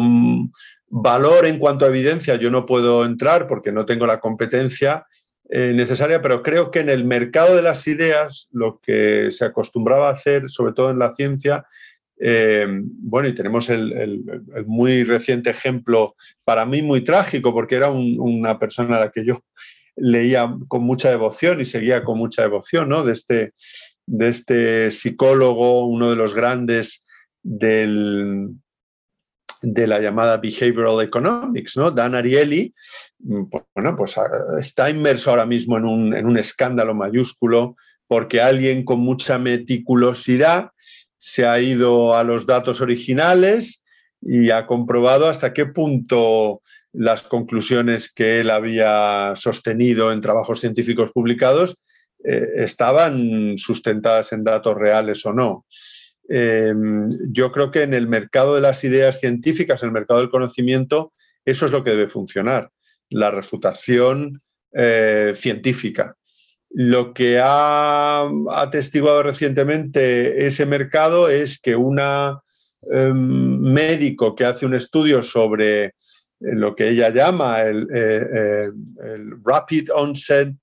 Valor 0.90 1.46
en 1.46 1.60
cuanto 1.60 1.86
a 1.86 1.90
evidencia, 1.90 2.36
yo 2.36 2.50
no 2.50 2.66
puedo 2.66 3.04
entrar 3.04 3.48
porque 3.48 3.72
no 3.72 3.86
tengo 3.86 4.06
la 4.06 4.20
competencia 4.20 5.06
eh, 5.50 5.74
necesaria, 5.74 6.22
pero 6.22 6.44
creo 6.44 6.72
que 6.72 6.80
en 6.80 6.90
el 6.90 7.06
mercado 7.06 7.56
de 7.56 7.62
las 7.62 7.88
ideas, 7.88 8.48
lo 8.52 8.80
que 8.82 9.32
se 9.32 9.46
acostumbraba 9.46 10.10
a 10.10 10.14
hacer, 10.14 10.50
sobre 10.50 10.74
todo 10.74 10.92
en 10.92 11.00
la 11.00 11.12
ciencia, 11.14 11.66
eh, 12.20 12.68
bueno, 12.82 13.28
y 13.28 13.36
tenemos 13.36 13.70
el, 13.70 14.24
muy 14.66 15.04
reciente 15.04 15.50
ejemplo, 15.50 16.16
para 16.44 16.66
mí 16.66 16.82
muy 16.82 17.02
trágico, 17.02 17.54
porque 17.54 17.76
era 17.76 17.92
una 17.92 18.58
persona 18.60 18.98
a 18.98 19.02
la 19.02 19.12
que 19.12 19.26
yo 19.26 19.42
leía 19.96 20.54
con 20.68 20.84
mucha 20.84 21.10
devoción 21.10 21.62
y 21.62 21.66
seguía 21.66 22.04
con 22.04 22.18
mucha 22.18 22.44
devoción, 22.44 22.90
¿no? 22.90 23.04
De 23.04 23.14
este, 23.14 23.54
de 24.06 24.30
este 24.30 24.92
psicólogo, 24.92 25.86
uno 25.88 26.10
de 26.10 26.16
los 26.16 26.34
grandes 26.34 27.06
del, 27.44 28.50
de 29.62 29.88
la 29.88 30.00
llamada 30.00 30.38
Behavioral 30.38 31.02
Economics, 31.02 31.78
¿no? 31.78 31.92
Dan 31.92 32.16
Ariely, 32.16 32.74
mm, 33.20 33.46
pues, 33.50 33.64
bueno, 33.76 33.96
pues 33.96 34.18
ah, 34.18 34.28
está 34.60 34.90
inmerso 34.90 35.30
ahora 35.30 35.46
mismo 35.46 35.78
en 35.78 35.86
un, 35.86 36.38
escándalo 36.38 36.94
mayúsculo 36.94 37.76
porque 38.08 38.42
alguien 38.42 38.86
con 38.86 39.00
mucha 39.00 39.38
meticulosidad 39.38 40.70
se 41.18 41.46
ha 41.46 41.60
ido 41.60 42.16
a 42.16 42.24
los 42.24 42.46
datos 42.46 42.80
originales 42.82 43.84
y 44.22 44.50
ha 44.50 44.66
comprobado 44.66 45.28
hasta 45.28 45.54
qué 45.54 45.66
punto 45.66 46.62
las 46.94 47.24
conclusiones 47.24 48.12
que 48.12 48.40
él 48.40 48.50
había 48.50 49.34
sostenido 49.36 50.12
en 50.12 50.22
trabajos 50.22 50.60
científicos 50.60 51.12
publicados 51.12 51.76
eh, 52.24 52.48
estaban 52.56 53.58
sustentadas 53.58 54.32
en 54.34 54.44
datos 54.44 54.76
reales 54.76 55.26
o 55.26 55.34
no. 55.34 55.66
Em, 56.30 57.18
yo 57.32 57.52
creo 57.52 57.72
que 57.72 57.84
en 57.84 57.94
el 57.94 58.08
mercado 58.08 58.56
de 58.56 58.62
las 58.62 58.84
ideas 58.84 59.20
científicas, 59.20 59.82
en 59.82 59.88
el 59.88 59.94
mercado 59.94 60.20
del 60.20 60.30
conocimiento, 60.30 61.14
eso 61.46 61.66
es 61.66 61.72
lo 61.72 61.84
que 61.84 61.92
debe 61.92 62.10
funcionar, 62.10 62.72
la 63.10 63.32
refutación 63.32 64.42
eh, 64.74 65.32
científica. 65.36 66.16
Lo 66.70 67.14
que 67.14 67.40
ha 67.42 68.28
atestiguado 68.52 69.24
recientemente 69.24 70.46
ese 70.46 70.66
mercado 70.66 71.30
es 71.30 71.60
que 71.60 71.78
un 71.78 72.00
em, 72.92 73.60
médico 73.62 74.36
que 74.36 74.44
hace 74.44 74.66
un 74.66 74.76
estudio 74.76 75.24
sobre 75.24 75.86
eh, 75.86 75.94
lo 76.40 76.76
que 76.76 76.90
ella 76.90 77.10
llama 77.10 77.62
el, 77.62 77.88
eh, 77.94 78.70
el 79.02 79.32
Rapid 79.46 79.92
Onset 79.94 80.56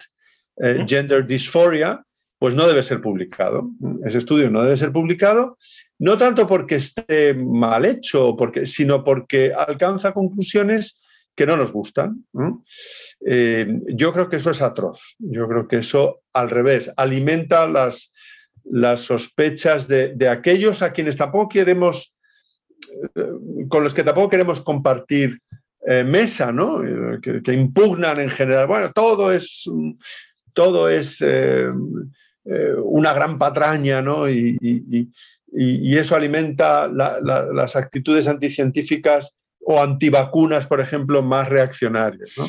Gender 0.86 1.26
Dysphoria, 1.26 2.00
pues 2.44 2.54
no 2.54 2.66
debe 2.66 2.82
ser 2.82 3.00
publicado. 3.00 3.70
Ese 4.04 4.18
estudio 4.18 4.50
no 4.50 4.62
debe 4.62 4.76
ser 4.76 4.92
publicado, 4.92 5.56
no 5.98 6.18
tanto 6.18 6.46
porque 6.46 6.74
esté 6.74 7.32
mal 7.32 7.86
hecho, 7.86 8.36
porque, 8.36 8.66
sino 8.66 9.02
porque 9.02 9.54
alcanza 9.54 10.12
conclusiones 10.12 11.00
que 11.34 11.46
no 11.46 11.56
nos 11.56 11.72
gustan. 11.72 12.22
Eh, 13.26 13.80
yo 13.94 14.12
creo 14.12 14.28
que 14.28 14.36
eso 14.36 14.50
es 14.50 14.60
atroz. 14.60 15.16
Yo 15.20 15.48
creo 15.48 15.66
que 15.66 15.76
eso, 15.78 16.20
al 16.34 16.50
revés, 16.50 16.92
alimenta 16.98 17.66
las, 17.66 18.12
las 18.64 19.00
sospechas 19.00 19.88
de, 19.88 20.28
aquellos 20.28 20.82
a 20.82 20.92
quienes 20.92 21.16
tampoco 21.16 21.48
queremos, 21.48 22.14
eh, 23.14 23.24
con 23.70 23.84
los 23.84 23.94
que 23.94 24.04
tampoco 24.04 24.28
queremos 24.28 24.60
compartir 24.60 25.40
eh, 25.86 26.04
mesa, 26.04 26.52
¿no? 26.52 26.82
Que, 27.22 27.54
impugnan 27.54 28.20
en 28.20 28.28
general. 28.28 28.66
Bueno, 28.66 28.92
todo 28.92 29.32
es, 29.32 29.64
todo 30.52 30.90
es 30.90 31.22
una 32.44 33.12
gran 33.12 33.38
patraña, 33.38 34.02
¿no? 34.02 34.28
Y, 34.28 35.08
eso 35.96 36.16
alimenta 36.16 36.88
las 36.88 37.76
actitudes 37.76 38.26
anticientíficas 38.26 39.34
o 39.60 39.82
antivacunas, 39.82 40.66
por 40.66 40.80
ejemplo, 40.80 41.22
más 41.22 41.48
reaccionarias, 41.48 42.32
¿no? 42.36 42.46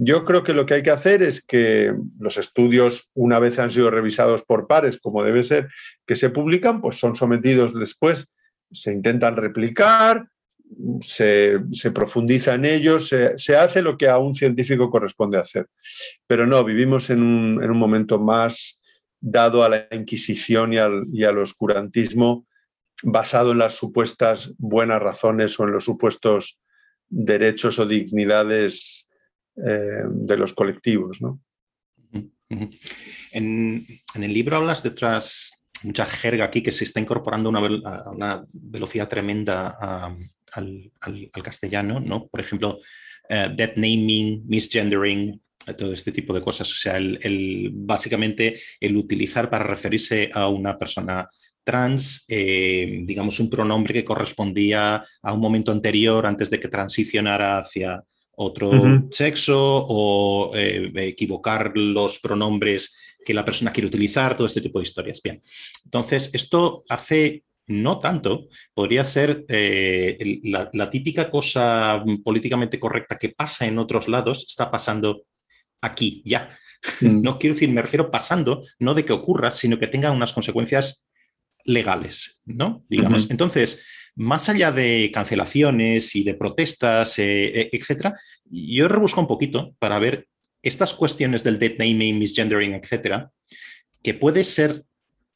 Yo 0.00 0.24
creo 0.24 0.44
que 0.44 0.54
lo 0.54 0.64
que 0.64 0.74
hay 0.74 0.82
que 0.84 0.92
hacer 0.92 1.24
es 1.24 1.44
que 1.44 1.92
los 2.20 2.38
estudios, 2.38 3.10
una 3.14 3.40
vez 3.40 3.58
han 3.58 3.72
sido 3.72 3.90
revisados 3.90 4.44
por 4.44 4.68
pares, 4.68 5.00
como 5.00 5.24
debe 5.24 5.42
ser, 5.42 5.68
que 6.06 6.14
se 6.14 6.30
publican, 6.30 6.80
pues 6.80 7.00
son 7.00 7.16
sometidos 7.16 7.74
después, 7.74 8.28
se 8.70 8.92
intentan 8.92 9.36
replicar, 9.36 10.28
se, 11.00 11.60
profundiza 11.92 12.54
en 12.54 12.64
ellos, 12.64 13.08
se, 13.08 13.56
hace 13.56 13.82
lo 13.82 13.96
que 13.96 14.08
a 14.08 14.18
un 14.18 14.34
científico 14.34 14.90
corresponde 14.90 15.38
hacer. 15.38 15.66
Pero 16.26 16.46
no, 16.46 16.64
vivimos 16.64 17.10
en 17.10 17.22
un, 17.22 17.78
momento 17.78 18.18
más 18.18 18.77
dado 19.20 19.64
a 19.64 19.68
la 19.68 19.88
Inquisición 19.90 20.72
y 20.72 20.78
al, 20.78 21.06
y 21.12 21.24
al 21.24 21.38
oscurantismo 21.38 22.46
basado 23.02 23.52
en 23.52 23.58
las 23.58 23.74
supuestas 23.74 24.52
buenas 24.58 25.00
razones 25.00 25.58
o 25.58 25.64
en 25.64 25.72
los 25.72 25.84
supuestos 25.84 26.58
derechos 27.08 27.78
o 27.78 27.86
dignidades 27.86 29.08
eh, 29.56 30.02
de 30.08 30.36
los 30.36 30.52
colectivos. 30.52 31.20
¿no? 31.20 31.40
En, 33.30 33.86
el 34.14 34.32
libro 34.32 34.56
hablas 34.56 34.82
de 34.82 34.90
otras, 34.90 35.52
mucha 35.82 36.06
jerga 36.06 36.44
aquí 36.44 36.62
que 36.62 36.72
se 36.72 36.84
está 36.84 37.00
incorporando 37.00 37.48
una, 37.50 37.60
a 37.84 38.10
una 38.10 38.44
velocidad 38.52 39.08
tremenda 39.08 39.76
al, 40.52 40.92
castellano, 41.42 42.00
¿no? 42.00 42.26
Por 42.26 42.40
ejemplo, 42.40 42.78
uh, 43.30 43.54
dead 43.54 43.76
naming, 43.76 44.46
misgendering, 44.46 45.40
todo 45.74 45.92
este 45.92 46.12
tipo 46.12 46.32
de 46.34 46.40
cosas. 46.40 46.70
O 46.70 46.76
sea, 46.76 46.96
el, 46.96 47.70
básicamente 47.72 48.58
el 48.80 48.96
utilizar 48.96 49.50
para 49.50 49.64
referirse 49.64 50.30
a 50.32 50.48
una 50.48 50.78
persona 50.78 51.28
trans, 51.64 52.24
eh, 52.28 53.00
digamos, 53.04 53.40
un 53.40 53.50
pronombre 53.50 53.92
que 53.92 54.04
correspondía 54.04 55.04
a 55.22 55.32
un 55.32 55.40
momento 55.40 55.70
anterior 55.70 56.26
antes 56.26 56.48
de 56.50 56.58
que 56.58 56.68
transicionara 56.68 57.58
hacia, 57.58 58.02
otro 58.40 58.70
sexo 59.10 59.84
o 59.88 60.52
eh, 60.54 60.92
equivocar 60.94 61.72
los 61.74 62.20
pronombres 62.20 62.94
que 63.24 63.34
la 63.34 63.44
persona 63.44 63.72
quiere 63.72 63.88
utilizar, 63.88 64.36
todo 64.36 64.46
este 64.46 64.60
tipo 64.60 64.78
de 64.78 64.84
historias. 64.84 65.20
Bien, 65.20 65.40
entonces 65.84 66.30
esto 66.32 66.84
hace 66.88 67.42
no 67.66 67.98
tanto, 67.98 68.46
podría 68.72 69.04
ser 69.04 69.44
eh, 69.48 70.40
la, 70.44 70.88
típica 70.88 71.30
cosa 71.30 72.02
políticamente 72.24 72.80
correcta 72.80 73.18
que 73.18 73.30
pasa 73.30 73.66
en 73.66 73.78
otros 73.78 74.08
lados, 74.08 74.46
está 74.48 74.70
pasando 74.70 75.24
aquí, 75.80 76.22
ya. 76.24 76.48
Mm. 77.00 77.22
No 77.22 77.38
quiero 77.38 77.54
decir, 77.54 77.68
me 77.68 77.82
refiero 77.82 78.10
pasando, 78.10 78.64
no 78.78 78.94
de 78.94 79.04
que 79.04 79.12
ocurra, 79.12 79.50
sino 79.50 79.78
que 79.78 79.88
tenga 79.88 80.10
unas 80.10 80.32
consecuencias 80.32 81.06
legales, 81.64 82.40
¿no? 82.44 82.84
Digamos. 82.88 83.30
Entonces, 83.30 83.84
más 84.14 84.48
allá 84.48 84.72
de 84.72 85.10
cancelaciones 85.12 86.16
y 86.16 86.24
de 86.24 86.34
protestas, 86.34 87.18
eh, 87.18 87.60
eh, 87.60 87.70
etcétera, 87.72 88.18
yo 88.44 88.88
rebusco 88.88 89.20
un 89.20 89.26
poquito 89.26 89.74
para 89.78 89.98
ver 89.98 90.28
estas 90.62 90.94
cuestiones 90.94 91.44
del 91.44 91.58
dead 91.58 91.74
naming, 91.78 92.18
misgendering, 92.18 92.74
etcétera, 92.74 93.30
que 94.02 94.14
puede 94.14 94.44
ser 94.44 94.84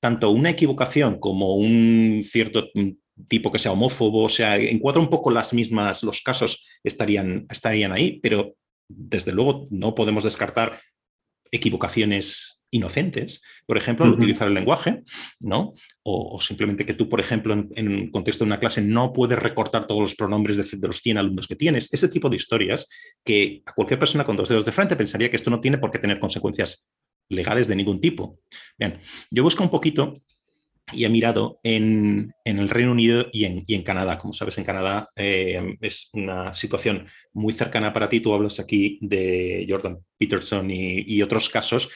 tanto 0.00 0.30
una 0.30 0.50
equivocación 0.50 1.20
como 1.20 1.54
un 1.54 2.22
cierto 2.24 2.70
tipo 3.28 3.52
que 3.52 3.58
sea 3.58 3.72
homófobo, 3.72 4.24
o 4.24 4.28
sea, 4.28 4.56
encuadra 4.56 5.00
un 5.00 5.10
poco 5.10 5.30
las 5.30 5.52
mismas, 5.52 6.02
los 6.02 6.22
casos 6.22 6.66
estarían, 6.82 7.46
estarían 7.50 7.92
ahí, 7.92 8.18
pero 8.20 8.56
desde 8.88 9.32
luego 9.32 9.64
no 9.70 9.94
podemos 9.94 10.24
descartar 10.24 10.80
equivocaciones 11.50 12.62
inocentes, 12.72 13.42
por 13.66 13.76
ejemplo, 13.76 14.06
al 14.06 14.12
utilizar 14.12 14.48
el 14.48 14.54
lenguaje, 14.54 15.02
¿no? 15.40 15.74
O, 16.02 16.40
simplemente 16.40 16.86
que 16.86 16.94
tú, 16.94 17.06
por 17.06 17.20
ejemplo, 17.20 17.52
en, 17.52 17.70
en, 17.76 18.10
contexto 18.10 18.44
de 18.44 18.48
una 18.48 18.58
clase 18.58 18.80
no 18.80 19.12
puedes 19.12 19.38
recortar 19.38 19.86
todos 19.86 20.00
los 20.00 20.14
pronombres 20.14 20.56
de, 20.56 20.78
de, 20.78 20.86
los 20.86 21.00
100 21.00 21.18
alumnos 21.18 21.46
que 21.46 21.54
tienes. 21.54 21.92
Ese 21.92 22.08
tipo 22.08 22.30
de 22.30 22.36
historias 22.36 22.88
que 23.22 23.62
a 23.66 23.74
cualquier 23.74 23.98
persona 23.98 24.24
con 24.24 24.36
dos 24.36 24.48
dedos 24.48 24.64
de 24.64 24.72
frente 24.72 24.96
pensaría 24.96 25.30
que 25.30 25.36
esto 25.36 25.50
no 25.50 25.60
tiene 25.60 25.76
por 25.76 25.90
qué 25.90 25.98
tener 25.98 26.18
consecuencias 26.18 26.88
legales 27.28 27.68
de 27.68 27.76
ningún 27.76 28.00
tipo. 28.00 28.40
Bien, 28.78 28.98
yo 29.30 29.42
busco 29.42 29.62
un 29.62 29.70
poquito 29.70 30.22
y 30.90 31.04
he 31.04 31.08
mirado 31.08 31.56
en, 31.62 32.34
el 32.44 32.68
Reino 32.68 32.92
Unido 32.92 33.26
y 33.32 33.44
en, 33.44 33.82
Canadá. 33.82 34.18
Como 34.18 34.32
sabes, 34.32 34.58
en 34.58 34.64
Canadá 34.64 35.10
eh, 35.16 35.76
es 35.80 36.10
una 36.12 36.52
situación 36.54 37.06
muy 37.32 37.52
cercana 37.52 37.92
para 37.92 38.08
ti. 38.08 38.20
Tú 38.20 38.34
hablas 38.34 38.58
aquí 38.58 38.98
de 39.00 39.66
Jordan 39.68 39.98
Peterson 40.18 40.70
y, 40.70 41.22
otros 41.22 41.48
casos 41.48 41.88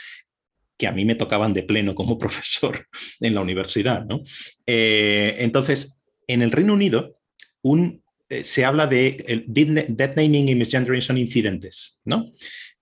que 0.78 0.86
a 0.86 0.92
mí 0.92 1.04
me 1.04 1.14
tocaban 1.14 1.52
de 1.52 1.62
pleno 1.62 1.94
como 1.94 2.18
profesor 2.18 2.86
en 3.20 3.34
la 3.34 3.40
universidad. 3.40 4.04
¿no? 4.04 4.22
Eh, 4.66 5.36
entonces, 5.38 6.00
en 6.26 6.42
el 6.42 6.52
Reino 6.52 6.74
Unido, 6.74 7.18
un, 7.62 8.02
eh, 8.28 8.44
se 8.44 8.64
habla 8.64 8.86
de 8.86 9.44
dead 9.46 10.16
naming 10.16 10.48
y 10.48 10.54
misgendering 10.54 11.02
son 11.02 11.18
incidentes. 11.18 12.00
¿no? 12.04 12.32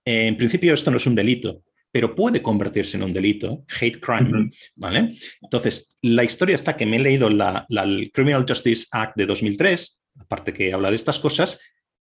en 0.07 0.37
principio, 0.37 0.75
esto 0.75 0.91
no 0.91 0.97
es 0.97 1.07
un 1.07 1.15
delito, 1.15 1.63
pero 1.95 2.13
puede 2.13 2.41
convertirse 2.41 2.97
en 2.97 3.03
un 3.03 3.13
delito, 3.13 3.63
hate 3.79 4.01
crime, 4.01 4.49
¿vale? 4.75 5.15
Entonces, 5.41 5.95
la 6.01 6.25
historia 6.25 6.53
está 6.53 6.75
que 6.75 6.85
me 6.85 6.97
he 6.97 6.99
leído 6.99 7.29
la, 7.29 7.65
Criminal 8.11 8.43
Justice 8.45 8.87
Act 8.91 9.15
de 9.15 9.25
2003, 9.25 10.01
aparte 10.19 10.51
que 10.51 10.73
habla 10.73 10.89
de 10.89 10.97
estas 10.97 11.19
cosas, 11.19 11.57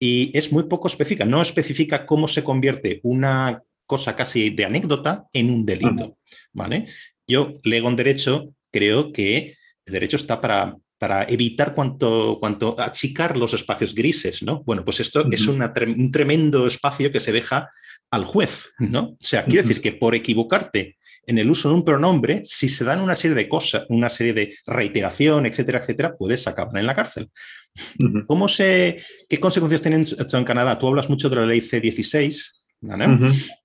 y 0.00 0.30
es 0.32 0.50
muy 0.50 0.62
poco 0.62 0.88
específica, 0.88 1.26
no 1.26 1.42
especifica 1.42 2.06
cómo 2.06 2.28
se 2.28 2.42
convierte 2.42 3.00
una 3.02 3.62
cosa 3.84 4.16
casi 4.16 4.48
de 4.48 4.64
anécdota 4.64 5.26
en 5.34 5.50
un 5.50 5.66
delito, 5.66 6.16
¿vale? 6.54 6.86
Yo, 7.26 7.60
leo 7.62 7.86
en 7.86 7.96
derecho, 7.96 8.54
creo 8.72 9.12
que 9.12 9.58
el 9.84 9.92
derecho 9.92 10.16
está 10.16 10.40
para, 10.40 10.78
para 10.96 11.24
evitar 11.24 11.74
cuanto, 11.74 12.38
cuanto 12.40 12.74
achicar 12.80 13.36
los 13.36 13.52
espacios 13.52 13.94
grises, 13.94 14.42
¿no? 14.42 14.62
Bueno, 14.64 14.82
pues 14.82 15.00
esto 15.00 15.30
es 15.30 15.46
un 15.46 16.10
tremendo 16.10 16.66
espacio 16.66 17.12
que 17.12 17.20
se 17.20 17.32
deja 17.32 17.68
al 18.10 18.24
juez, 18.24 18.72
¿no? 18.78 19.10
O 19.10 19.16
sea, 19.18 19.42
quiere 19.42 19.62
decir 19.62 19.80
que 19.80 19.92
por 19.92 20.14
equivocarte 20.14 20.96
en 21.26 21.38
el 21.38 21.50
uso 21.50 21.68
de 21.68 21.74
un 21.74 21.84
pronombre, 21.84 22.42
si 22.44 22.68
se 22.68 22.84
dan 22.84 23.00
una 23.00 23.14
serie 23.14 23.34
de 23.34 23.48
cosas, 23.48 23.84
una 23.88 24.08
serie 24.08 24.34
de 24.34 24.54
reiteración, 24.66 25.46
etcétera, 25.46 25.80
etcétera, 25.80 26.16
puedes 26.16 26.46
acabar 26.46 26.76
en 26.78 26.86
la 26.86 26.94
cárcel. 26.94 27.30
¿Cómo 28.26 28.48
se, 28.48 29.02
¿Qué 29.28 29.38
consecuencias 29.38 29.82
tienen 29.82 30.02
esto 30.02 30.38
en 30.38 30.44
Canadá? 30.44 30.78
Tú 30.78 30.86
hablas 30.86 31.08
mucho 31.08 31.28
de 31.28 31.36
la 31.36 31.46
ley 31.46 31.60
C16, 31.60 32.63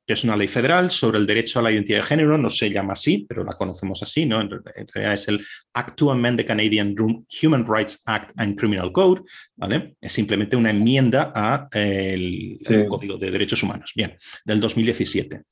que 0.06 0.14
es 0.14 0.24
una 0.24 0.36
ley 0.36 0.48
federal 0.48 0.90
sobre 0.90 1.20
el 1.20 1.28
derecho 1.28 1.60
a 1.60 1.62
la 1.62 1.72
identidad 1.72 2.00
de 2.00 2.04
género, 2.04 2.38
no 2.38 2.50
se 2.50 2.70
llama 2.72 2.94
así, 2.94 3.26
pero 3.30 3.44
la 3.44 3.54
conocemos 3.54 4.02
así, 4.02 4.26
¿no? 4.26 4.42
En 4.42 4.50
realidad 4.50 5.14
es 5.14 5.28
el 5.28 5.46
Act 5.74 5.96
to 5.96 6.12
Amend 6.12 6.38
the 6.38 6.46
Canadian 6.46 6.96
Human 7.44 7.66
Rights 7.68 8.02
Act 8.06 8.32
and 8.38 8.58
Criminal 8.58 8.92
Code, 8.92 9.22
¿vale? 9.56 9.96
Es 10.02 10.14
simplemente 10.14 10.56
una 10.56 10.72
enmienda 10.72 11.32
al 11.36 11.70
Código 12.88 13.18
de 13.18 13.32
Derechos 13.32 13.62
Humanos, 13.62 13.92
bien, 13.96 14.18
del 14.44 14.60
2017. 14.60 15.44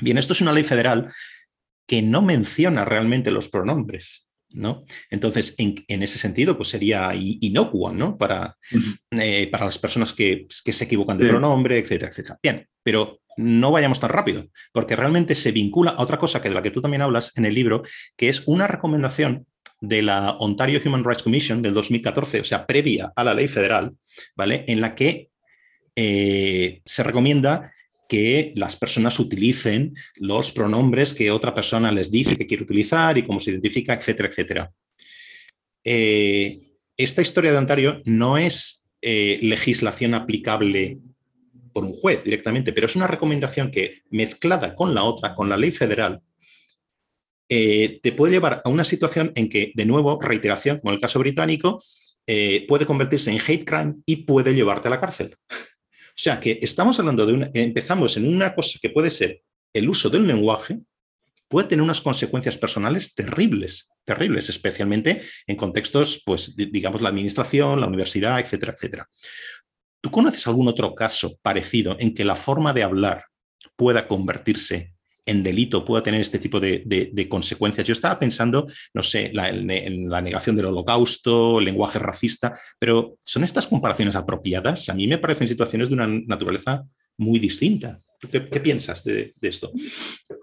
Bien, 0.00 0.18
esto 0.18 0.32
es 0.32 0.40
una 0.40 0.52
ley 0.52 0.64
federal 0.64 1.12
que 1.86 2.00
no 2.00 2.22
menciona 2.22 2.84
realmente 2.84 3.30
los 3.32 3.48
pronombres. 3.48 4.28
¿No? 4.52 4.84
Entonces, 5.10 5.54
en, 5.58 6.02
ese 6.02 6.18
sentido, 6.18 6.56
pues 6.56 6.68
sería 6.68 7.12
inocuo, 7.14 7.92
¿no? 7.92 8.16
Para, 8.16 8.56
eh, 9.10 9.48
para 9.50 9.66
las 9.66 9.78
personas 9.78 10.12
que, 10.12 10.46
se 10.48 10.84
equivocan 10.84 11.18
de 11.18 11.28
pronombre, 11.28 11.78
etcétera, 11.78 12.10
etcétera. 12.10 12.38
Bien, 12.42 12.66
pero 12.82 13.20
no 13.36 13.70
vayamos 13.70 14.00
tan 14.00 14.10
rápido, 14.10 14.46
porque 14.72 14.96
realmente 14.96 15.34
se 15.34 15.52
vincula 15.52 15.92
a 15.92 16.02
otra 16.02 16.18
cosa 16.18 16.40
que 16.40 16.48
de 16.48 16.54
la 16.54 16.62
que 16.62 16.70
tú 16.70 16.82
también 16.82 17.02
hablas 17.02 17.32
en 17.36 17.44
el 17.44 17.54
libro, 17.54 17.82
que 18.16 18.28
es 18.28 18.42
una 18.46 18.66
recomendación 18.66 19.46
de 19.80 20.02
la 20.02 20.32
Ontario 20.32 20.80
Human 20.84 21.04
Rights 21.04 21.22
Commission 21.22 21.62
del 21.62 21.74
2014, 21.74 22.40
o 22.40 22.44
sea, 22.44 22.66
previa 22.66 23.12
a 23.16 23.24
la 23.24 23.34
ley 23.34 23.48
federal, 23.48 23.92
¿vale? 24.36 24.64
En 24.68 24.80
la 24.80 24.94
que 24.94 25.30
eh, 25.96 26.82
se 26.84 27.02
recomienda 27.02 27.72
que 28.10 28.52
las 28.56 28.74
personas 28.74 29.20
utilicen 29.20 29.94
los 30.16 30.50
pronombres 30.50 31.14
que 31.14 31.30
otra 31.30 31.54
persona 31.54 31.92
les 31.92 32.10
dice 32.10 32.36
que 32.36 32.44
quiere 32.44 32.64
utilizar 32.64 33.16
y 33.16 33.22
cómo 33.22 33.38
se 33.38 33.52
identifica, 33.52 33.94
etcétera, 33.94 34.28
etcétera. 34.28 34.72
Eh, 35.84 36.58
esta 36.96 37.22
historia 37.22 37.52
de 37.52 37.58
Ontario 37.58 38.02
no 38.06 38.36
es 38.36 38.84
eh, 39.00 39.38
legislación 39.42 40.14
aplicable 40.14 40.98
por 41.72 41.84
un 41.84 41.92
juez 41.92 42.24
directamente, 42.24 42.72
pero 42.72 42.88
es 42.88 42.96
una 42.96 43.06
recomendación 43.06 43.70
que 43.70 44.02
mezclada 44.10 44.74
con 44.74 44.92
la 44.92 45.04
otra, 45.04 45.36
con 45.36 45.48
la 45.48 45.56
ley 45.56 45.70
federal, 45.70 46.20
eh, 47.48 48.00
te 48.02 48.10
puede 48.10 48.32
llevar 48.32 48.60
a 48.64 48.68
una 48.70 48.82
situación 48.82 49.30
en 49.36 49.48
que, 49.48 49.70
de 49.76 49.84
nuevo, 49.84 50.20
reiteración, 50.20 50.80
como 50.80 50.92
el 50.92 51.00
caso 51.00 51.20
británico, 51.20 51.80
puede 52.68 52.86
convertirse 52.86 53.32
en 53.32 53.40
hate 53.44 53.64
crime 53.64 53.94
y 54.06 54.16
puede 54.24 54.54
llevarte 54.54 54.86
a 54.86 54.90
la 54.92 55.00
cárcel. 55.00 55.36
O 56.10 56.22
sea 56.22 56.40
que 56.40 56.58
estamos 56.62 56.98
hablando 56.98 57.24
de 57.26 57.32
una, 57.32 57.50
empezamos 57.54 58.16
en 58.16 58.26
una 58.26 58.54
cosa 58.54 58.78
que 58.80 58.90
puede 58.90 59.10
ser 59.10 59.42
el 59.72 59.88
uso 59.88 60.10
del 60.10 60.26
lenguaje, 60.26 60.80
puede 61.48 61.68
tener 61.68 61.82
unas 61.82 62.00
consecuencias 62.00 62.56
personales 62.56 63.14
terribles, 63.14 63.90
terribles, 64.04 64.48
especialmente 64.48 65.22
en 65.46 65.56
contextos, 65.56 66.22
pues, 66.24 66.54
digamos, 66.56 67.00
la 67.00 67.08
administración, 67.08 67.80
la 67.80 67.88
universidad, 67.88 68.38
etcétera, 68.38 68.74
etcétera. 68.76 69.08
¿Tú 70.00 70.10
conoces 70.10 70.46
algún 70.46 70.68
otro 70.68 70.94
caso 70.94 71.38
parecido 71.42 71.96
en 71.98 72.14
que 72.14 72.24
la 72.24 72.36
forma 72.36 72.72
de 72.72 72.84
hablar 72.84 73.24
pueda 73.76 74.06
convertirse 74.06 74.94
en 75.30 75.42
delito, 75.42 75.84
pueda 75.84 76.02
tener 76.02 76.20
este 76.20 76.38
tipo 76.38 76.60
de, 76.60 77.26
consecuencias? 77.28 77.86
Yo 77.86 77.92
estaba 77.92 78.18
pensando, 78.18 78.66
no 78.94 79.02
sé, 79.02 79.32
en 79.34 80.08
la 80.08 80.20
negación 80.20 80.56
del 80.56 80.66
holocausto, 80.66 81.58
el 81.58 81.64
lenguaje 81.64 81.98
racista, 81.98 82.52
pero 82.78 83.16
¿son 83.22 83.44
estas 83.44 83.66
comparaciones 83.66 84.16
apropiadas? 84.16 84.88
A 84.88 84.94
mí 84.94 85.06
me 85.06 85.18
parecen 85.18 85.48
situaciones 85.48 85.88
de 85.88 85.94
una 85.94 86.06
naturaleza 86.06 86.84
muy 87.16 87.38
distinta. 87.38 88.00
¿Qué, 88.30 88.40
piensas 88.40 89.02
de, 89.04 89.32
esto? 89.40 89.72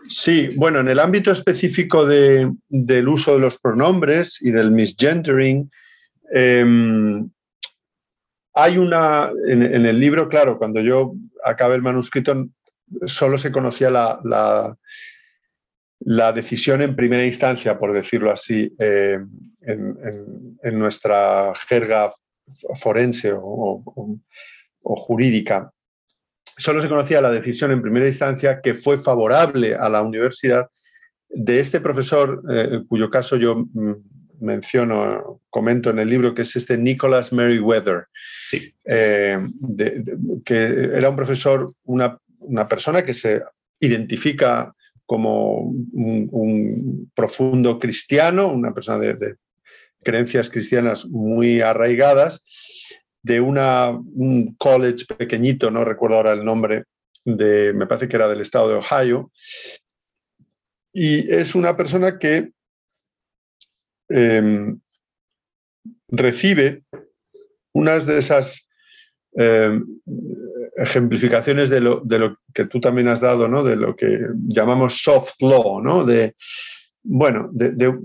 Sí, 0.07 0.49
bueno, 0.55 0.79
en 0.79 0.87
el 0.87 0.99
ámbito 0.99 1.31
específico 1.31 2.07
del 2.07 3.07
uso 3.07 3.33
de 3.35 3.39
los 3.39 3.59
pronombres 3.59 4.41
y 4.41 4.49
del 4.49 4.71
misgendering, 4.71 5.69
em, 6.33 7.29
hay 8.55 8.77
una, 8.79 9.29
en, 9.47 9.85
el 9.85 9.99
libro, 9.99 10.27
claro, 10.27 10.57
cuando 10.57 10.81
yo 10.81 11.13
acabé 11.43 11.75
el 11.75 11.83
manuscrito, 11.83 12.47
solo 13.05 13.37
se 13.37 13.51
conocía 13.51 13.89
la, 13.89 14.19
la, 15.99 16.31
decisión 16.31 16.81
en 16.81 16.95
primera 16.95 17.25
instancia, 17.25 17.77
por 17.77 17.93
decirlo 17.93 18.31
así, 18.31 18.73
em, 18.79 19.29
en, 19.61 20.79
nuestra 20.79 21.53
jerga 21.67 22.09
forense 22.75 23.33
o 23.33 23.83
jurídica. 24.83 25.71
Solo 26.57 26.81
se 26.81 26.89
conocía 26.89 27.21
la 27.21 27.29
decisión 27.29 27.71
en 27.71 27.81
primera 27.81 28.07
instancia 28.07 28.61
que 28.61 28.73
fue 28.73 28.97
favorable 28.97 29.75
a 29.75 29.89
la 29.89 30.01
universidad 30.01 30.67
de 31.29 31.59
este 31.59 31.79
profesor, 31.79 32.41
eh, 32.49 32.81
cuyo 32.87 33.09
caso 33.09 33.35
yo 33.35 33.57
mm, 33.57 33.93
menciono, 34.39 35.41
comento 35.49 35.89
en 35.89 35.99
el 35.99 36.09
libro, 36.09 36.33
que 36.33 36.43
es 36.43 36.55
este 36.55 36.77
Nicholas 36.77 37.33
Merriweather, 37.33 38.05
eh, 38.85 39.39
que 40.45 40.63
era 40.93 41.09
un 41.09 41.15
profesor, 41.15 41.71
una, 41.83 42.17
persona 42.67 43.03
que 43.03 43.13
se 43.13 43.43
identifica 43.79 44.73
como 45.05 45.61
un, 45.61 47.11
profundo 47.15 47.79
cristiano, 47.79 48.51
una 48.51 48.73
persona 48.73 48.99
de 48.99 49.35
creencias 50.03 50.49
cristianas 50.49 51.05
muy 51.05 51.61
arraigadas, 51.61 52.43
de 53.23 53.41
una, 53.41 53.89
un 53.89 54.55
college 54.55 55.05
pequeñito, 55.17 55.69
no 55.69 55.83
recuerdo 55.83 56.17
ahora 56.17 56.33
el 56.33 56.45
nombre, 56.45 56.85
de, 57.25 57.73
me 57.73 57.87
parece 57.87 58.07
que 58.07 58.15
era 58.15 58.29
del 58.29 58.41
estado 58.41 58.69
de 58.69 58.75
Ohio, 58.75 59.31
y 60.93 61.31
es 61.31 61.55
una 61.55 61.75
persona 61.75 62.17
que 62.17 62.51
em, 64.09 64.79
recibe 66.07 66.83
unas 67.73 68.05
de 68.05 68.17
esas 68.17 68.69
em, 69.33 69.85
ejemplificaciones 70.77 71.69
de 71.69 71.81
lo, 71.81 72.01
de 72.01 72.19
lo, 72.19 72.37
que 72.53 72.65
tú 72.65 72.79
también 72.79 73.07
has 73.07 73.19
dado, 73.19 73.47
¿no? 73.47 73.63
de 73.63 73.75
lo 73.75 73.95
que 73.95 74.19
llamamos 74.47 75.01
soft 75.01 75.41
law, 75.41 75.81
¿no? 75.81 76.05
de, 76.05 76.35
bueno, 77.03 77.49
de, 77.51 77.97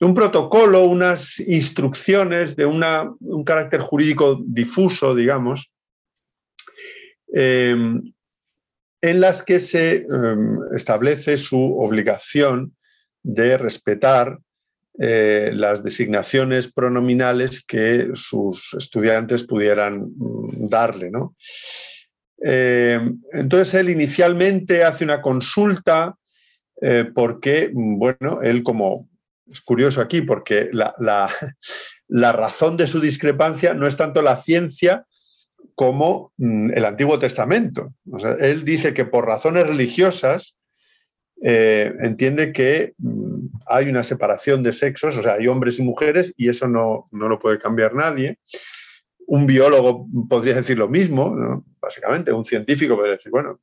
un 0.00 0.14
protocolo, 0.14 0.84
unas 0.84 1.40
instrucciones 1.40 2.56
de 2.56 2.66
un 2.66 3.44
carácter 3.44 3.80
jurídico 3.80 4.38
difuso, 4.44 5.14
digamos, 5.14 5.72
em, 7.32 8.12
en 9.00 9.20
las 9.20 9.42
que 9.42 9.60
se 9.60 10.06
em, 10.06 10.58
establece 10.76 11.38
su 11.38 11.78
obligación 11.78 12.76
de 13.22 13.56
respetar 13.56 14.38
eh, 14.98 15.50
las 15.54 15.82
designaciones 15.82 16.72
pronominales 16.72 17.64
que 17.64 18.10
sus 18.14 18.74
estudiantes 18.78 19.44
pudieran 19.44 20.12
mm, 20.16 20.68
darle. 20.68 21.10
Em, 22.38 23.20
entonces 23.32 23.74
él 23.74 23.90
inicialmente 23.90 24.84
hace 24.84 25.02
una 25.02 25.20
consulta 25.20 26.14
eh, 26.80 27.10
porque, 27.12 27.70
bueno, 27.72 28.40
él 28.42 28.62
como 28.62 29.08
es 29.50 29.60
curioso 29.60 30.00
aquí 30.00 30.22
porque 30.22 30.70
la, 30.98 32.32
razón 32.32 32.76
de 32.76 32.86
su 32.86 33.00
discrepancia 33.00 33.74
no 33.74 33.88
es 33.88 33.96
tanto 33.96 34.22
la 34.22 34.36
ciencia 34.36 35.06
como 35.74 36.32
mm, 36.36 36.70
el 36.72 36.84
Antiguo 36.84 37.18
Testamento. 37.18 37.94
él 38.38 38.64
dice 38.64 38.94
que 38.94 39.04
por 39.04 39.26
razones 39.26 39.66
religiosas 39.66 40.56
eh, 41.42 41.92
entiende 42.00 42.52
que 42.52 42.94
mm, 42.98 43.23
hay 43.66 43.88
una 43.88 44.04
separación 44.04 44.62
de 44.62 44.72
sexos, 44.72 45.16
o 45.16 45.22
sea, 45.22 45.34
hay 45.34 45.46
hombres 45.46 45.78
y 45.78 45.82
mujeres 45.82 46.32
y 46.36 46.48
eso 46.48 46.68
no, 46.68 47.08
lo 47.10 47.38
puede 47.38 47.58
cambiar 47.58 47.94
nadie. 47.94 48.38
Un 49.26 49.46
biólogo 49.46 50.06
podría 50.28 50.54
decir 50.54 50.78
lo 50.78 50.88
mismo, 50.88 51.64
básicamente, 51.80 52.32
un 52.32 52.44
científico 52.44 52.96
podría 52.96 53.14
decir, 53.14 53.32
bueno, 53.32 53.60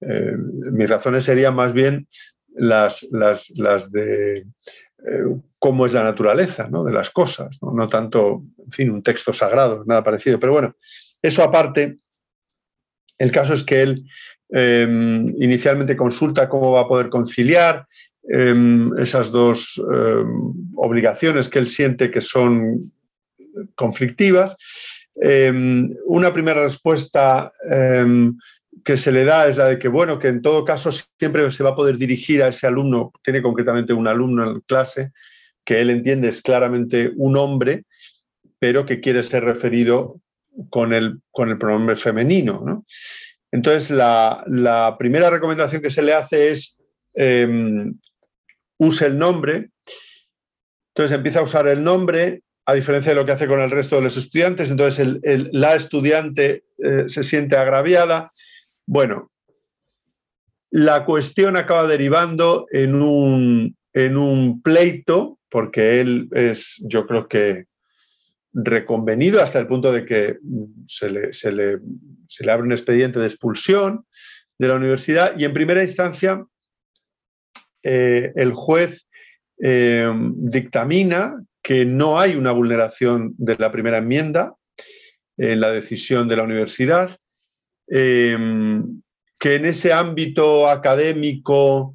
eh, 0.00 0.34
mis 0.36 0.88
razones 0.88 1.24
serían 1.24 1.54
más 1.54 1.72
bien 1.72 2.06
las, 2.54 3.02
las, 3.10 3.50
las 3.50 3.90
de 3.90 4.46
eh, 5.06 5.24
cómo 5.58 5.86
es 5.86 5.92
la 5.92 6.02
naturaleza 6.02 6.68
de 6.68 6.92
las 6.92 7.10
cosas, 7.10 7.58
¿no? 7.62 7.88
tanto, 7.88 8.42
en 8.58 8.70
fin, 8.70 8.90
un 8.90 9.02
texto 9.02 9.32
sagrado, 9.32 9.84
nada 9.86 10.02
parecido. 10.02 10.40
Pero 10.40 10.52
bueno, 10.52 10.76
eso 11.22 11.42
aparte, 11.42 11.98
el 13.18 13.32
caso 13.32 13.54
es 13.54 13.64
que 13.64 13.82
él 13.82 14.04
em, 14.50 15.34
inicialmente 15.38 15.96
consulta 15.96 16.48
cómo 16.48 16.72
va 16.72 16.82
a 16.82 16.88
poder 16.88 17.08
conciliar 17.08 17.86
em, 18.28 18.96
esas 18.98 19.30
dos 19.30 19.78
em, 19.78 20.52
obligaciones 20.76 21.48
que 21.48 21.58
él 21.58 21.68
siente 21.68 22.10
que 22.10 22.20
son 22.20 22.92
conflictivas. 23.74 24.56
una 26.06 26.32
primera 26.32 26.62
respuesta 26.62 27.50
que 28.84 28.96
se 28.96 29.12
le 29.12 29.24
da 29.24 29.48
es 29.48 29.56
la 29.56 29.66
de 29.66 29.78
que, 29.78 29.88
bueno, 29.88 30.18
que 30.18 30.28
en 30.28 30.42
todo 30.42 30.64
caso 30.64 30.90
siempre 30.92 31.50
se 31.50 31.62
va 31.62 31.70
a 31.70 31.74
poder 31.74 31.98
dirigir 31.98 32.42
a 32.42 32.48
ese 32.48 32.66
alumno, 32.66 33.12
tiene 33.22 33.42
concretamente 33.42 33.92
un 33.92 34.06
alumno 34.06 34.50
en 34.50 34.60
clase, 34.60 35.12
que 35.64 35.80
él 35.80 35.90
entiende 35.90 36.28
es 36.28 36.40
claramente 36.40 37.12
un 37.16 37.36
hombre, 37.36 37.84
pero 38.58 38.86
que 38.86 39.00
quiere 39.00 39.22
ser 39.22 39.44
referido 39.44 40.20
con 40.70 40.92
el, 40.92 41.20
con 41.30 41.50
el 41.50 41.58
pronombre 41.58 41.96
femenino. 41.96 42.84
Entonces, 43.52 43.90
la, 43.90 44.96
primera 44.98 45.30
recomendación 45.30 45.82
que 45.82 45.90
se 45.90 46.02
le 46.02 46.12
hace 46.12 46.50
es 46.50 46.78
em, 47.14 47.98
use 48.78 49.06
el 49.06 49.18
nombre. 49.18 49.70
Entonces 50.94 51.16
empieza 51.16 51.40
a 51.40 51.44
usar 51.44 51.66
el 51.68 51.82
nombre, 51.84 52.42
a 52.66 52.74
diferencia 52.74 53.12
de 53.12 53.16
lo 53.16 53.24
que 53.24 53.32
hace 53.32 53.46
con 53.46 53.60
el 53.60 53.70
resto 53.70 53.96
de 53.96 54.02
los 54.02 54.16
estudiantes. 54.16 54.70
Entonces 54.70 55.00
la 55.52 55.74
estudiante 55.74 56.64
eh, 56.78 57.04
se 57.08 57.22
siente 57.22 57.56
agraviada, 57.56 58.32
bueno, 58.86 59.30
la 60.70 61.04
cuestión 61.04 61.56
acaba 61.56 61.86
derivando 61.86 62.66
en 62.70 62.94
un, 63.00 63.76
en 63.92 64.16
un 64.16 64.62
pleito, 64.62 65.38
porque 65.48 66.00
él 66.00 66.28
es, 66.32 66.82
yo 66.86 67.06
creo 67.06 67.26
que, 67.28 67.66
reconvenido 68.52 69.42
hasta 69.42 69.58
el 69.58 69.66
punto 69.66 69.92
de 69.92 70.04
que 70.04 70.38
se 70.86 71.10
le, 71.10 71.32
se 71.32 71.52
le, 71.52 71.80
abre 72.50 72.66
un 72.66 72.72
expediente 72.72 73.18
de 73.20 73.26
expulsión 73.26 74.06
de 74.58 74.68
la 74.68 74.74
universidad 74.74 75.38
y 75.38 75.44
en 75.44 75.52
primera 75.52 75.82
instancia 75.82 76.44
eh, 77.82 78.32
el 78.34 78.52
juez 78.52 79.06
eh, 79.62 80.10
dictamina 80.36 81.42
que 81.62 81.84
no 81.84 82.18
hay 82.18 82.36
una 82.36 82.52
vulneración 82.52 83.34
de 83.36 83.56
la 83.56 83.70
primera 83.70 83.98
enmienda 83.98 84.54
en 85.36 85.60
la 85.60 85.70
decisión 85.70 86.26
de 86.28 86.36
la 86.36 86.42
universidad 86.42 87.18
Em, 87.88 89.00
que 89.38 89.54
en 89.54 89.64
ese 89.64 89.92
ámbito 89.92 90.68
académico 90.68 91.94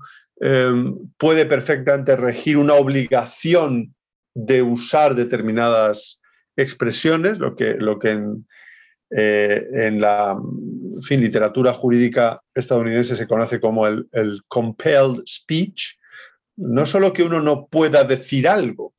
puede 1.18 1.46
perfectamente 1.46 2.18
regir 2.18 2.58
una 2.58 2.74
obligación 2.74 3.96
de 4.34 4.62
usar 4.62 5.16
determinadas 5.16 6.20
expresiones, 6.56 7.40
lo 7.40 7.56
que, 7.56 7.76
lo 7.76 8.00
que 8.00 8.12
en, 8.12 8.46
eh, 9.10 9.92
la 9.94 10.38
fin, 11.06 11.22
literatura 11.22 11.74
jurídica 11.74 12.42
estadounidense 12.54 13.16
se 13.16 13.28
conoce 13.28 13.60
como 13.60 13.88
el, 13.88 14.08
compelled 14.48 15.24
speech. 15.28 15.98
No 16.56 16.86
solo 16.86 17.14
que 17.14 17.24
uno 17.24 17.42
no 17.42 17.68
pueda 17.68 18.04
decir 18.04 18.48
algo, 18.48 18.94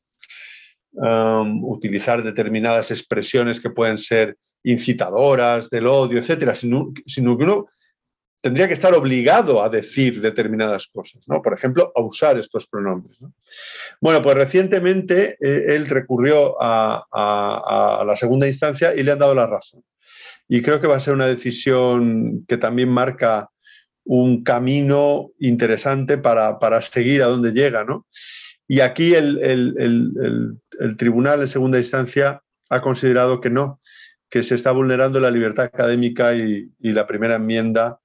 um, 0.93 1.65
utilizar 1.65 2.23
determinadas 2.23 2.91
expresiones 2.91 3.61
que 3.61 3.71
pueden 3.71 3.99
ser 3.99 4.37
incitadoras 4.65 5.71
del 5.71 5.87
odio, 5.87 6.19
etcétera, 6.19 6.55
sino, 6.55 6.93
que 6.93 7.21
uno 7.21 7.67
tendría 8.45 8.69
que 8.69 8.75
estar 8.75 8.93
obligado 8.93 9.63
a 9.63 9.71
decir 9.71 10.21
determinadas 10.21 10.87
cosas, 10.89 11.27
¿no? 11.27 11.41
Por 11.41 11.55
ejemplo, 11.55 11.91
a 11.97 12.03
usar 12.03 12.39
estos 12.39 12.67
pronombres. 12.67 13.19
Bueno, 14.03 14.21
pues 14.23 14.37
recientemente 14.37 15.39
eh, 15.41 15.75
él 15.75 15.87
recurrió 15.87 16.55
a, 16.61 18.03
la 18.07 18.17
segunda 18.17 18.47
instancia 18.47 18.95
y 18.95 19.03
le 19.03 19.13
han 19.13 19.19
dado 19.19 19.35
la 19.35 19.47
razón. 19.47 19.83
Y 20.47 20.61
creo 20.61 20.79
que 20.79 20.87
va 20.87 20.97
a 20.97 21.01
ser 21.01 21.15
una 21.15 21.25
decisión 21.25 22.45
que 22.47 22.59
también 22.59 22.91
marca 22.91 23.49
un 24.05 24.45
camino 24.45 25.31
interesante 25.39 26.19
para, 26.19 26.83
seguir 26.83 27.23
a 27.23 27.29
dónde 27.29 27.53
llega, 27.53 27.85
¿no? 27.85 28.07
Y 28.69 28.81
aquí 28.81 29.15
el, 29.15 29.39
el, 29.43 30.97
tribunal 30.99 31.41
de 31.41 31.47
segunda 31.47 31.79
instancia 31.79 32.43
ha 32.69 32.83
considerado 32.83 33.41
que 33.41 33.49
no, 33.49 33.81
que 34.29 34.43
se 34.43 34.55
está 34.55 34.71
vulnerando 34.71 35.19
la 35.19 35.31
libertad 35.31 35.65
académica 35.65 36.35
y, 36.35 36.69
la 36.81 37.07
primera 37.07 37.37
enmienda 37.37 38.01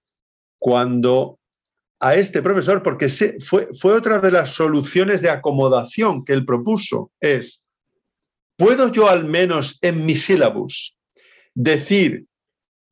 cuando 0.60 1.40
a 2.00 2.16
este 2.16 2.42
profesor, 2.42 2.82
porque 2.82 3.10
fue, 3.40 3.68
fue 3.74 3.94
otra 3.94 4.20
de 4.20 4.32
las 4.32 4.50
soluciones 4.50 5.22
de 5.22 5.30
acomodación 5.30 6.24
que 6.24 6.34
él 6.34 6.46
propuso, 6.46 7.12
es, 7.20 7.66
¿puedo 8.58 8.92
yo 8.92 9.10
al 9.10 9.26
menos 9.26 9.80
en 9.82 10.06
mi 10.06 10.16
sílabus 10.16 10.96
decir 11.54 12.26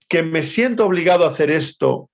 que 0.09 0.23
me 0.23 0.43
siento 0.43 0.85
obligado 0.85 1.25
a 1.25 1.29
hacer 1.29 1.49
esto, 1.51 2.09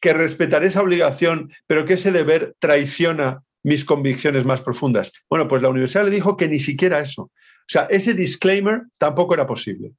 que 0.00 0.12
respetaré 0.12 0.68
esa 0.68 0.82
obligación, 0.82 1.50
pero 1.66 1.86
que 1.86 1.94
ese 1.94 2.12
deber 2.12 2.54
traiciona 2.60 3.42
mis 3.64 3.84
convicciones 3.84 4.44
más 4.44 4.60
profundas? 4.60 5.12
Bueno, 5.28 5.48
pues 5.48 5.60
la 5.62 5.70
universidad 5.70 6.04
le 6.04 6.10
dijo 6.10 6.36
que 6.36 6.48
ni 6.48 6.60
siquiera 6.60 7.00
eso. 7.00 7.22
O 7.22 7.70
sea, 7.70 7.82
ese 7.90 8.14
disclaimer 8.14 8.82
tampoco 8.96 9.34
era 9.34 9.46
posible. 9.46 9.92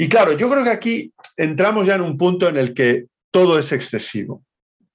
Y 0.00 0.08
claro, 0.08 0.32
yo 0.34 0.48
creo 0.48 0.62
que 0.62 0.70
aquí 0.70 1.12
entramos 1.36 1.88
ya 1.88 1.96
en 1.96 2.02
un 2.02 2.16
punto 2.16 2.48
en 2.48 2.56
el 2.56 2.72
que 2.72 3.06
todo 3.32 3.58
es 3.58 3.72
excesivo. 3.72 4.44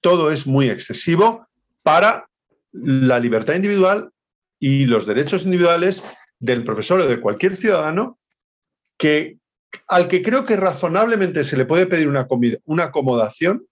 Todo 0.00 0.32
es 0.32 0.46
muy 0.46 0.70
excesivo 0.70 1.46
para 1.82 2.30
la 2.72 3.20
libertad 3.20 3.54
individual 3.54 4.10
y 4.58 4.86
los 4.86 5.04
derechos 5.04 5.44
individuales 5.44 6.02
del 6.38 6.64
profesor 6.64 7.00
o 7.00 7.06
de 7.06 7.20
cualquier 7.20 7.54
ciudadano 7.54 8.18
que, 8.96 9.36
al 9.88 10.08
que 10.08 10.22
creo 10.22 10.46
que 10.46 10.56
razonablemente 10.56 11.44
se 11.44 11.58
le 11.58 11.66
puede 11.66 11.86
pedir 11.86 12.08
una, 12.08 12.26
una 12.64 12.84
acomodación. 12.84 13.66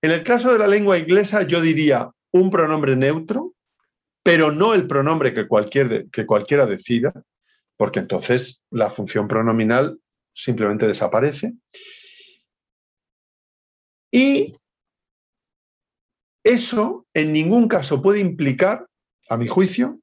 En 0.00 0.12
el 0.12 0.22
caso 0.22 0.50
de 0.50 0.58
la 0.58 0.66
lengua 0.66 0.96
inglesa, 0.96 1.42
yo 1.42 1.60
diría 1.60 2.08
un 2.30 2.48
pronombre 2.48 2.96
neutro, 2.96 3.52
pero 4.22 4.50
no 4.50 4.72
el 4.72 4.86
pronombre 4.86 5.34
que, 5.34 5.46
cualquier, 5.46 6.06
que 6.10 6.24
cualquiera 6.24 6.64
decida, 6.64 7.12
porque 7.76 8.00
entonces 8.00 8.62
la 8.70 8.88
función 8.88 9.28
pronominal 9.28 9.98
simplemente 10.34 10.86
desaparece. 10.86 11.54
Y 14.10 14.56
eso 16.44 17.06
en 17.14 17.32
ningún 17.32 17.68
caso 17.68 18.02
puede 18.02 18.20
implicar, 18.20 18.86
a 19.30 19.38
mi 19.38 19.48
juicio, 19.48 20.00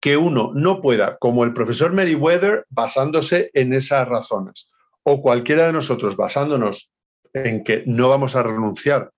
que 0.00 0.16
uno 0.16 0.52
no 0.54 0.80
pueda, 0.80 1.16
como 1.18 1.44
el 1.44 1.52
profesor 1.52 1.92
Meriwether, 1.92 2.66
basándose 2.68 3.50
en 3.54 3.72
esas 3.72 4.08
razones, 4.08 4.70
o 5.04 5.20
cualquiera 5.20 5.66
de 5.66 5.72
nosotros 5.72 6.16
basándonos 6.16 6.90
en 7.32 7.64
que 7.64 7.84
no 7.86 8.08
vamos 8.08 8.36
a 8.36 8.42
renunciar 8.42 9.10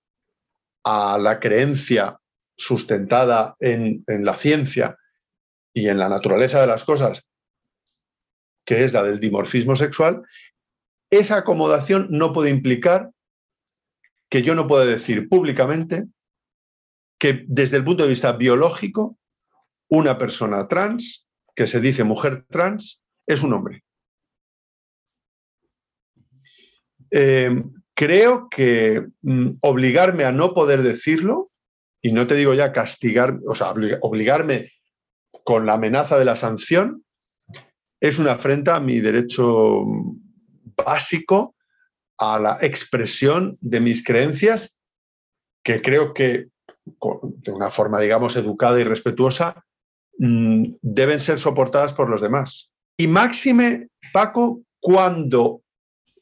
a 0.83 1.17
la 1.17 1.39
creencia 1.39 2.19
sustentada 2.55 3.55
en, 3.59 4.03
la 4.07 4.37
ciencia 4.37 4.97
y 5.73 5.89
en 5.89 5.97
la 5.97 6.07
naturaleza 6.07 6.61
de 6.61 6.67
las 6.67 6.85
cosas, 6.85 7.27
que 8.65 8.83
es 8.83 8.93
la 8.93 9.03
del 9.03 9.19
dimorfismo 9.19 9.75
sexual, 9.75 10.23
esa 11.09 11.37
acomodación 11.37 12.07
no 12.09 12.33
puede 12.33 12.49
implicar 12.49 13.11
que 14.29 14.41
yo 14.41 14.55
no 14.55 14.67
pueda 14.67 14.85
decir 14.85 15.29
públicamente 15.29 16.05
que 17.19 17.45
desde 17.47 17.77
el 17.77 17.83
punto 17.83 18.03
de 18.03 18.09
vista 18.09 18.33
biológico, 18.33 19.17
una 19.87 20.17
persona 20.17 20.67
trans, 20.67 21.27
que 21.55 21.67
se 21.67 21.79
dice 21.79 22.03
mujer 22.03 22.45
trans, 22.49 23.01
es 23.25 23.43
un 23.43 23.53
hombre. 23.53 23.83
Eh, 27.11 27.63
creo 27.93 28.49
que 28.49 29.07
mm, 29.21 29.51
obligarme 29.61 30.25
a 30.25 30.31
no 30.31 30.53
poder 30.53 30.81
decirlo 30.81 31.51
y 32.01 32.11
no 32.11 32.27
te 32.27 32.35
digo 32.35 32.53
ya 32.53 32.73
castigar, 32.73 33.39
o 33.47 33.55
sea, 33.55 33.73
obligarme 34.01 34.69
con 35.43 35.65
la 35.65 35.73
amenaza 35.73 36.19
de 36.19 36.25
la 36.25 36.35
sanción, 36.35 37.04
es 37.99 38.19
una 38.19 38.33
afrenta 38.33 38.75
a 38.75 38.79
mi 38.79 38.99
derecho 38.99 39.83
básico 40.75 41.55
a 42.17 42.39
la 42.39 42.57
expresión 42.61 43.57
de 43.61 43.79
mis 43.79 44.03
creencias, 44.03 44.75
que 45.63 45.81
creo 45.81 46.13
que 46.13 46.47
de 46.85 47.51
una 47.51 47.69
forma, 47.69 47.99
digamos, 47.99 48.35
educada 48.35 48.79
y 48.79 48.83
respetuosa, 48.83 49.65
mm, 50.17 50.75
deben 50.81 51.19
ser 51.19 51.39
soportadas 51.39 51.93
por 51.93 52.09
los 52.09 52.21
demás. 52.21 52.71
Y 52.97 53.07
máxime, 53.07 53.89
Paco, 54.13 54.61
cuando 54.79 55.61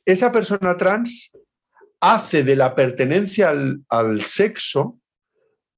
esa 0.06 0.32
persona 0.32 0.78
trans 0.78 1.32
hace 2.00 2.44
de 2.44 2.56
la 2.56 2.76
pertenencia 2.76 3.54
al 3.90 4.24
sexo 4.24 5.00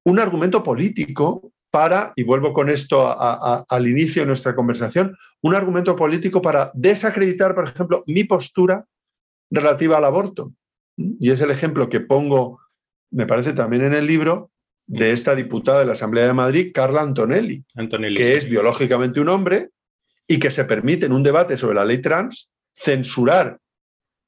un 0.06 0.20
argumento 0.20 0.64
político 0.64 1.52
para, 1.76 2.14
y 2.16 2.24
vuelvo 2.24 2.54
con 2.54 2.70
esto 2.70 3.14
al 3.20 3.86
inicio 3.86 4.22
de 4.22 4.28
nuestra 4.28 4.56
conversación, 4.56 5.18
un 5.42 5.56
argumento 5.56 5.94
político 5.98 6.42
para 6.42 6.72
desacreditar, 6.74 7.54
por 7.54 7.68
ejemplo, 7.68 8.02
mi 8.08 8.24
postura 8.24 8.86
relativa 9.50 9.98
al 9.98 10.06
aborto. 10.06 10.54
Y 10.96 11.32
es 11.32 11.42
el 11.42 11.52
ejemplo 11.52 11.90
que 11.90 12.00
pongo, 12.00 12.62
me 13.12 13.28
parece 13.28 13.52
también 13.52 13.84
en 13.84 13.94
el 13.94 14.08
libro, 14.08 14.52
de 14.88 15.12
esta 15.12 15.36
diputada 15.36 15.82
de 15.82 15.86
la 15.88 15.92
Asamblea 15.92 16.28
de 16.28 16.32
Madrid, 16.32 16.72
Carla 16.74 17.02
Antonelli, 17.02 17.66
Antonelli. 17.76 18.16
que 18.16 18.38
es 18.38 18.50
biológicamente 18.50 19.20
un 19.20 19.28
hombre 19.28 19.72
y 20.30 20.40
que 20.40 20.52
se 20.52 20.64
permite 20.64 21.08
en 21.08 21.12
un 21.12 21.24
debate 21.24 21.58
sobre 21.58 21.76
la 21.76 21.84
ley 21.84 21.98
trans 21.98 22.54
censurar 22.74 23.60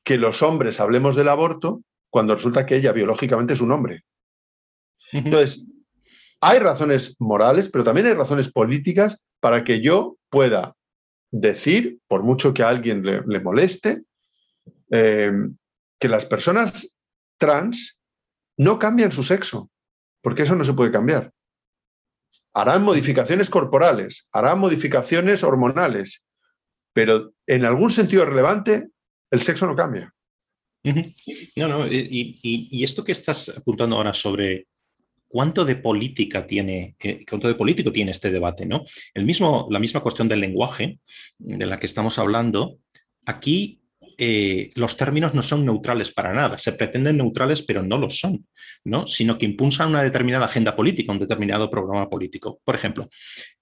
que 0.04 0.18
los 0.18 0.42
hombres 0.42 0.82
hablemos 0.82 1.16
del 1.16 1.30
aborto 1.30 1.82
cuando 2.10 2.36
resulta 2.36 2.66
que 2.66 2.76
ella 2.76 2.92
biológicamente 2.92 3.54
es 3.54 3.62
un 3.62 3.72
hombre. 3.72 4.04
Entonces, 5.14 5.66
hay 6.42 6.60
razones 6.60 7.16
morales, 7.20 7.70
pero 7.70 7.84
también 7.84 8.08
hay 8.08 8.14
razones 8.14 8.52
políticas 8.52 9.18
para 9.40 9.64
que 9.64 9.82
yo 9.82 10.18
pueda 10.30 10.76
decir, 11.32 12.00
por 12.08 12.24
mucho 12.24 12.54
que 12.54 12.64
a 12.64 12.70
alguien 12.70 13.04
le, 13.04 13.40
moleste, 13.40 14.04
eh, 14.92 15.32
que 16.00 16.08
las 16.08 16.26
personas 16.26 16.98
trans 17.38 17.98
no 18.58 18.80
cambian 18.80 19.12
su 19.12 19.24
sexo, 19.24 19.70
porque 20.22 20.44
eso 20.44 20.56
no 20.56 20.66
se 20.66 20.74
puede 20.74 20.92
cambiar. 20.92 21.32
Harán 22.54 22.84
modificaciones 22.84 23.50
corporales, 23.50 24.28
harán 24.32 24.60
modificaciones 24.60 25.44
hormonales, 25.44 26.24
pero 26.94 27.34
en 27.46 27.66
algún 27.66 27.92
sentido 27.92 28.26
relevante 28.26 28.88
el 29.30 29.42
sexo 29.42 29.68
no 29.68 29.76
cambia. 29.76 30.14
No, 31.56 31.68
no, 31.68 31.88
y, 31.88 32.84
esto 32.84 33.04
que 33.04 33.12
estás 33.12 33.50
apuntando 33.50 33.98
ahora 33.98 34.14
sobre 34.14 34.68
cuánto 35.28 35.66
de 35.66 35.76
política 35.76 36.46
tiene, 36.46 36.96
eh, 37.00 37.26
cuánto 37.30 37.48
de 37.48 37.56
político 37.56 37.92
tiene 37.92 38.12
este 38.12 38.32
debate, 38.32 38.66
¿no? 38.66 38.84
El 39.14 39.26
mismo, 39.26 39.68
la 39.70 39.80
misma 39.80 40.02
cuestión 40.02 40.28
del 40.28 40.40
lenguaje 40.40 41.00
de 41.38 41.66
la 41.66 41.78
que 41.78 41.86
estamos 41.86 42.18
hablando, 42.20 42.80
aquí 43.26 43.82
eh, 44.20 44.72
los 44.74 44.98
términos 44.98 45.36
no 45.36 45.44
son 45.44 45.64
neutrales 45.64 46.12
para 46.12 46.34
nada, 46.34 46.58
se 46.58 46.72
pretenden 46.72 47.18
neutrales, 47.18 47.62
pero 47.62 47.84
no 47.84 48.00
lo 48.00 48.10
son, 48.10 48.48
¿no? 48.84 49.06
Sino 49.06 49.38
que 49.38 49.46
impulsan 49.46 49.90
una 49.90 50.02
determinada 50.02 50.46
agenda 50.46 50.76
política, 50.76 51.12
un 51.12 51.20
determinado 51.20 51.70
programa 51.70 52.10
político. 52.10 52.60
Por 52.64 52.74
ejemplo, 52.74 53.10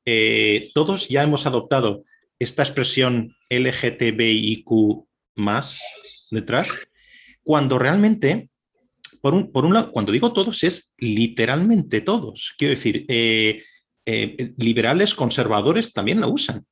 eh, 0.05 0.70
todos 0.74 1.09
ya 1.09 1.24
hemos 1.24 1.45
adoptado 1.45 2.05
esta 2.39 2.63
expresión 2.63 3.36
LGTBIQ 3.49 5.05
más 5.36 5.82
detrás, 6.32 6.70
cuando 7.43 7.78
realmente 7.78 8.49
por 9.52 9.66
un, 9.66 9.74
lado, 9.74 9.92
cuando 9.92 10.12
digo 10.12 10.34
todos, 10.34 10.64
es 10.64 10.94
literalmente 11.00 12.02
todos. 12.02 12.54
Quiero 12.56 12.76
decir, 12.76 13.06
eh, 13.08 13.64
eh, 14.06 14.54
liberales, 14.58 15.16
conservadores 15.16 15.92
también 15.94 16.22
la 16.22 16.28
usan. 16.28 16.64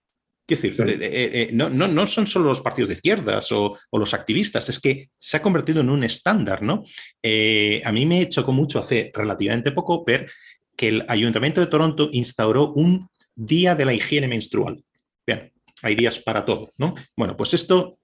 Quiero 0.46 0.62
decir, 0.62 1.00
eh, 1.02 1.50
no, 1.52 1.70
no, 1.70 2.06
son 2.06 2.28
solo 2.28 2.46
los 2.46 2.62
partidos 2.62 2.90
de 2.90 2.96
izquierdas 2.96 3.52
o, 3.52 3.76
los 3.94 4.14
activistas, 4.14 4.70
es 4.70 4.80
que 4.80 5.10
se 5.18 5.38
ha 5.38 5.42
convertido 5.42 5.82
en 5.82 5.90
un 5.90 6.04
estándar, 6.04 6.62
¿no? 6.62 6.84
a 7.24 7.92
mí 7.92 8.06
me 8.06 8.30
chocó 8.30 8.52
mucho 8.52 8.80
hace 8.80 9.10
relativamente 9.16 9.72
poco 9.72 10.04
ver 10.04 10.30
que 10.76 10.90
el 10.90 11.06
Ayuntamiento 11.08 11.60
de 11.60 11.68
Toronto 11.68 12.10
instauró 12.12 12.74
un 12.74 13.10
día 13.34 13.74
de 13.74 13.86
la 13.86 13.94
higiene 13.94 14.28
menstrual. 14.28 14.84
Bien, 15.26 15.52
hay 15.82 15.96
días 15.96 16.20
para 16.20 16.46
todo, 16.46 16.72
¿no? 16.78 16.94
Bueno, 17.16 17.36
pues 17.36 17.54
esto 17.54 17.98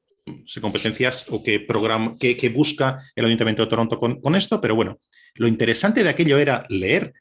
competencias 0.61 1.25
o 1.29 1.43
qué, 1.43 1.59
programa, 1.59 2.15
qué, 2.19 2.51
busca 2.53 2.97
el 3.15 3.25
Ayuntamiento 3.25 3.63
de 3.63 3.69
Toronto 3.69 3.99
con, 3.99 4.35
esto, 4.35 4.59
pero 4.61 4.75
bueno, 4.75 4.99
lo 5.35 5.47
interesante 5.47 6.03
de 6.03 6.09
aquello 6.09 6.37
era 6.37 6.65
leer 6.69 7.13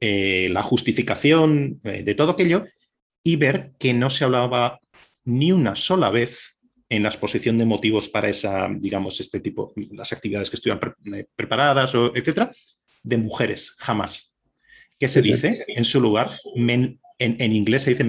eh, 0.00 0.48
la 0.50 0.62
justificación 0.62 1.80
eh, 1.84 2.02
de 2.02 2.14
todo 2.14 2.32
aquello 2.32 2.66
y 3.22 3.36
ver 3.36 3.72
que 3.78 3.92
no 3.92 4.10
se 4.10 4.24
hablaba 4.24 4.80
ni 5.24 5.52
una 5.52 5.74
sola 5.74 6.10
vez 6.10 6.56
en 6.88 7.02
la 7.02 7.08
exposición 7.08 7.58
de 7.58 7.64
motivos 7.64 8.08
para 8.08 8.28
esa, 8.28 8.68
digamos, 8.70 9.20
este 9.20 9.40
tipo, 9.40 9.72
las 9.92 10.12
actividades 10.12 10.50
que 10.50 10.56
estuvieran 10.56 10.94
eh, 11.12 11.26
preparadas, 11.34 11.94
o 11.94 12.14
etcétera, 12.14 12.52
de 13.02 13.16
mujeres, 13.16 13.72
jamás. 13.78 14.32
¿Qué 14.98 15.08
se 15.08 15.20
dice? 15.22 15.64
En 15.68 15.84
su 15.84 16.00
lugar, 16.00 16.30
en, 17.18 17.52
inglés 17.52 17.82
se 17.82 17.90
dice 17.90 18.04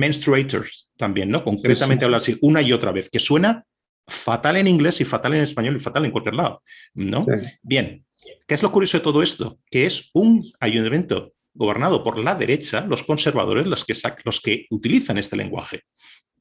menstruators 0.00 0.90
también, 0.96 1.28
¿no? 1.28 1.44
Concretamente 1.44 2.04
habla 2.04 2.16
así 2.16 2.36
una 2.40 2.62
y 2.62 2.72
otra 2.72 2.90
vez, 2.90 3.10
que 3.10 3.20
suena 3.20 3.64
fatal 4.08 4.56
en 4.56 4.66
inglés 4.66 5.00
y 5.00 5.04
fatal 5.04 5.34
en 5.34 5.42
español 5.42 5.76
y 5.76 5.80
fatal 5.80 6.04
en 6.04 6.10
cualquier 6.10 6.34
lado, 6.34 6.62
¿no? 6.94 7.26
Bien, 7.62 8.04
¿qué 8.46 8.54
es 8.54 8.62
lo 8.62 8.72
curioso 8.72 8.98
de 8.98 9.04
todo 9.04 9.22
esto? 9.22 9.58
Que 9.70 9.86
es 9.86 10.10
un 10.14 10.50
ayuntamiento 10.58 11.34
gobernado 11.54 12.02
por 12.02 12.18
la 12.18 12.34
derecha, 12.34 12.86
los 12.86 13.02
conservadores, 13.02 13.66
los 13.66 13.84
que, 13.84 13.94
los 14.24 14.40
que 14.40 14.66
utilizan 14.70 15.18
este 15.18 15.36
lenguaje. 15.36 15.82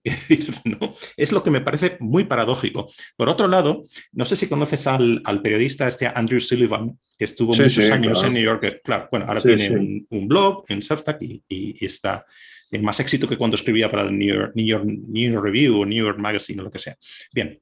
Es 0.02 0.30
decir, 0.30 0.56
¿no? 0.64 0.96
Es 1.18 1.34
lo 1.34 1.44
que 1.44 1.52
me 1.52 1.60
parece 1.60 1.98
muy 2.00 2.24
paradójico. 2.24 2.90
Por 3.18 3.28
otro 3.28 3.50
lado, 3.50 3.84
no 4.14 4.24
sé 4.24 4.38
si 4.38 4.48
conoces 4.48 4.88
al, 4.88 5.22
periodista 5.44 5.90
este 5.90 6.08
Andrew 6.08 6.40
Sullivan, 6.40 6.98
que 7.18 7.26
estuvo 7.26 7.50
muchos 7.50 7.92
años 7.92 8.24
en 8.24 8.34
New 8.34 8.42
York. 8.42 8.80
Claro, 8.82 9.10
bueno, 9.12 9.26
ahora 9.28 9.42
tiene 9.42 10.06
un, 10.10 10.28
blog 10.28 10.64
en 10.70 10.82
Substack 10.82 11.18
y, 11.22 11.86
está 11.86 12.26
en 12.72 12.84
más 12.84 13.00
éxito 13.00 13.28
que 13.28 13.38
cuando 13.38 13.56
escribía 13.56 13.90
para 13.90 14.04
el 14.04 14.18
New 14.18 14.28
York, 14.28 14.52
New 14.56 14.66
York, 14.66 14.86
New 14.86 15.32
York 15.32 15.44
Review 15.44 15.82
o 15.82 15.86
New 15.86 16.06
York 16.06 16.20
Magazine 16.20 16.62
o 16.62 16.66
lo 16.66 16.72
que 16.72 16.80
sea. 16.80 16.98
Bien, 17.34 17.60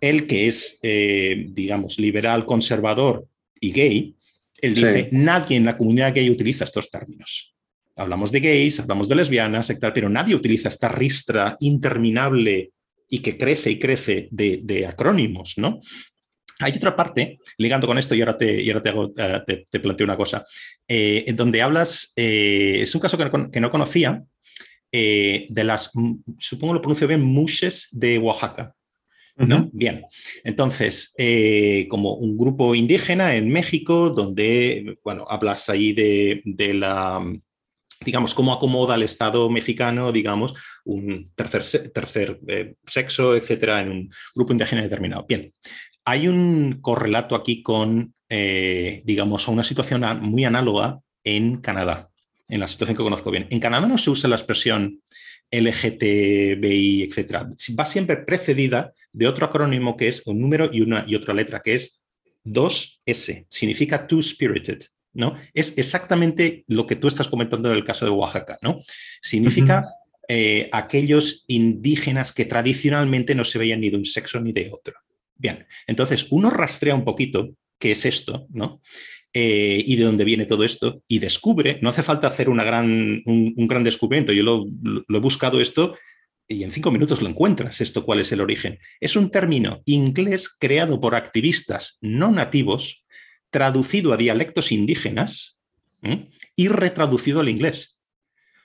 él 0.00 0.26
que 0.26 0.46
es, 0.46 0.78
eh, 0.82 1.42
digamos, 1.54 1.98
liberal, 1.98 2.44
conservador 2.44 3.26
y 3.60 3.72
gay, 3.72 4.14
él 4.60 4.74
dice, 4.74 5.08
nadie 5.12 5.56
en 5.56 5.64
la 5.64 5.76
comunidad 5.76 6.14
gay 6.14 6.30
utiliza 6.30 6.64
estos 6.64 6.90
términos. 6.90 7.54
Hablamos 7.96 8.30
de 8.30 8.40
gays, 8.40 8.78
hablamos 8.80 9.08
de 9.08 9.14
lesbianas, 9.14 9.72
pero 9.94 10.08
nadie 10.08 10.34
utiliza 10.34 10.68
esta 10.68 10.88
ristra 10.88 11.56
interminable 11.60 12.72
y 13.08 13.20
que 13.20 13.38
crece 13.38 13.70
y 13.70 13.78
crece 13.78 14.28
de, 14.30 14.86
acrónimos, 14.86 15.56
¿no? 15.56 15.80
Hay 16.58 16.72
otra 16.72 16.96
parte, 16.96 17.38
ligando 17.58 17.86
con 17.86 17.98
esto, 17.98 18.14
y 18.14 18.20
ahora 18.20 18.36
te, 18.36 18.62
y 18.62 18.68
ahora 18.70 18.82
te, 18.82 18.88
hago, 18.88 19.12
eh, 19.16 19.64
te, 19.70 19.80
planteo 19.80 20.06
una 20.06 20.16
cosa, 20.16 20.44
eh, 20.88 21.24
en 21.26 21.36
donde 21.36 21.60
hablas, 21.60 22.12
eh, 22.16 22.76
es 22.80 22.94
un 22.94 23.00
caso 23.00 23.18
que 23.50 23.60
no, 23.60 23.70
conocía, 23.70 24.22
de 24.92 25.64
las, 25.64 25.90
supongo 26.38 26.74
lo 26.74 26.80
pronuncio 26.80 27.06
bien, 27.06 27.22
mushes 27.22 27.88
de 27.90 28.18
Oaxaca. 28.18 28.74
¿no? 29.36 29.68
Bien, 29.72 30.06
entonces, 30.44 31.14
como 31.90 32.14
un 32.14 32.38
grupo 32.38 32.74
indígena 32.74 33.34
en 33.34 33.50
México, 33.50 34.08
donde, 34.08 34.96
bueno, 35.04 35.26
hablas 35.28 35.68
ahí 35.68 35.92
de, 35.92 36.40
de 36.44 36.72
la 36.72 37.22
digamos, 38.04 38.34
cómo 38.34 38.52
acomoda 38.52 38.94
el 38.94 39.02
Estado 39.02 39.48
mexicano, 39.48 40.12
digamos, 40.12 40.54
un 40.84 41.30
tercer, 41.34 41.90
tercer 41.90 42.40
eh, 42.46 42.74
sexo, 42.86 43.34
etcétera, 43.34 43.80
en 43.80 43.90
un 43.90 44.10
grupo 44.34 44.52
indígena 44.52 44.82
determinado. 44.82 45.24
Bien, 45.28 45.52
hay 46.04 46.28
un 46.28 46.78
correlato 46.80 47.34
aquí 47.34 47.62
con, 47.62 48.14
eh, 48.28 49.02
digamos, 49.04 49.48
una 49.48 49.64
situación 49.64 50.02
muy 50.20 50.44
análoga 50.44 51.00
en 51.24 51.60
Canadá, 51.60 52.10
en 52.48 52.60
la 52.60 52.66
situación 52.66 52.96
que 52.96 53.02
conozco 53.02 53.30
bien. 53.30 53.46
En 53.50 53.60
Canadá 53.60 53.86
no 53.86 53.98
se 53.98 54.10
usa 54.10 54.30
la 54.30 54.36
expresión 54.36 55.00
LGTBI, 55.50 57.02
etcétera. 57.02 57.48
Va 57.78 57.84
siempre 57.84 58.16
precedida 58.18 58.92
de 59.12 59.28
otro 59.28 59.46
acrónimo 59.46 59.96
que 59.96 60.08
es 60.08 60.22
un 60.26 60.40
número 60.40 60.68
y, 60.72 60.80
una, 60.80 61.04
y 61.06 61.14
otra 61.14 61.34
letra, 61.34 61.60
que 61.62 61.74
es 61.74 62.02
2S. 62.44 63.46
Significa 63.48 64.06
two-spirited. 64.06 64.78
¿no? 65.16 65.34
Es 65.54 65.76
exactamente 65.78 66.64
lo 66.68 66.86
que 66.86 66.96
tú 66.96 67.08
estás 67.08 67.26
comentando 67.26 67.70
en 67.70 67.76
el 67.76 67.84
caso 67.84 68.04
de 68.04 68.10
Oaxaca, 68.10 68.58
¿no? 68.60 68.80
Significa 69.22 69.82
eh, 70.28 70.68
aquellos 70.72 71.44
indígenas 71.48 72.34
que 72.34 72.44
tradicionalmente 72.44 73.34
no 73.34 73.44
se 73.44 73.58
veían 73.58 73.80
ni 73.80 73.88
de 73.88 73.96
un 73.96 74.04
sexo 74.04 74.38
ni 74.40 74.52
de 74.52 74.70
otro. 74.70 74.94
Bien, 75.34 75.66
entonces 75.86 76.26
uno 76.30 76.50
rastrea 76.50 76.94
un 76.94 77.04
poquito 77.04 77.54
qué 77.78 77.92
es 77.92 78.04
esto, 78.04 78.46
¿no? 78.50 78.80
Eh, 79.38 79.84
y 79.86 79.96
de 79.96 80.04
dónde 80.04 80.24
viene 80.24 80.46
todo 80.46 80.64
esto, 80.64 81.02
y 81.06 81.18
descubre, 81.18 81.78
no 81.82 81.90
hace 81.90 82.02
falta 82.02 82.26
hacer 82.26 82.48
una 82.48 82.64
gran, 82.64 83.22
un, 83.26 83.68
gran 83.68 83.84
descubrimiento, 83.84 84.32
yo 84.32 84.42
lo, 84.42 84.64
he 85.10 85.20
buscado 85.20 85.60
esto 85.60 85.94
y 86.48 86.64
en 86.64 86.72
cinco 86.72 86.90
minutos 86.90 87.20
lo 87.20 87.28
encuentras, 87.28 87.82
esto 87.82 88.06
cuál 88.06 88.20
es 88.20 88.32
el 88.32 88.40
origen. 88.40 88.78
Es 88.98 89.14
un 89.14 89.30
término 89.30 89.82
inglés 89.84 90.48
creado 90.58 91.02
por 91.02 91.14
activistas 91.14 91.98
no 92.00 92.30
nativos 92.30 93.04
traducido 93.50 94.14
a 94.14 94.16
dialectos 94.16 94.72
indígenas 94.72 95.58
y 96.54 96.68
retraducido 96.68 97.40
al 97.40 97.50
inglés. 97.50 97.98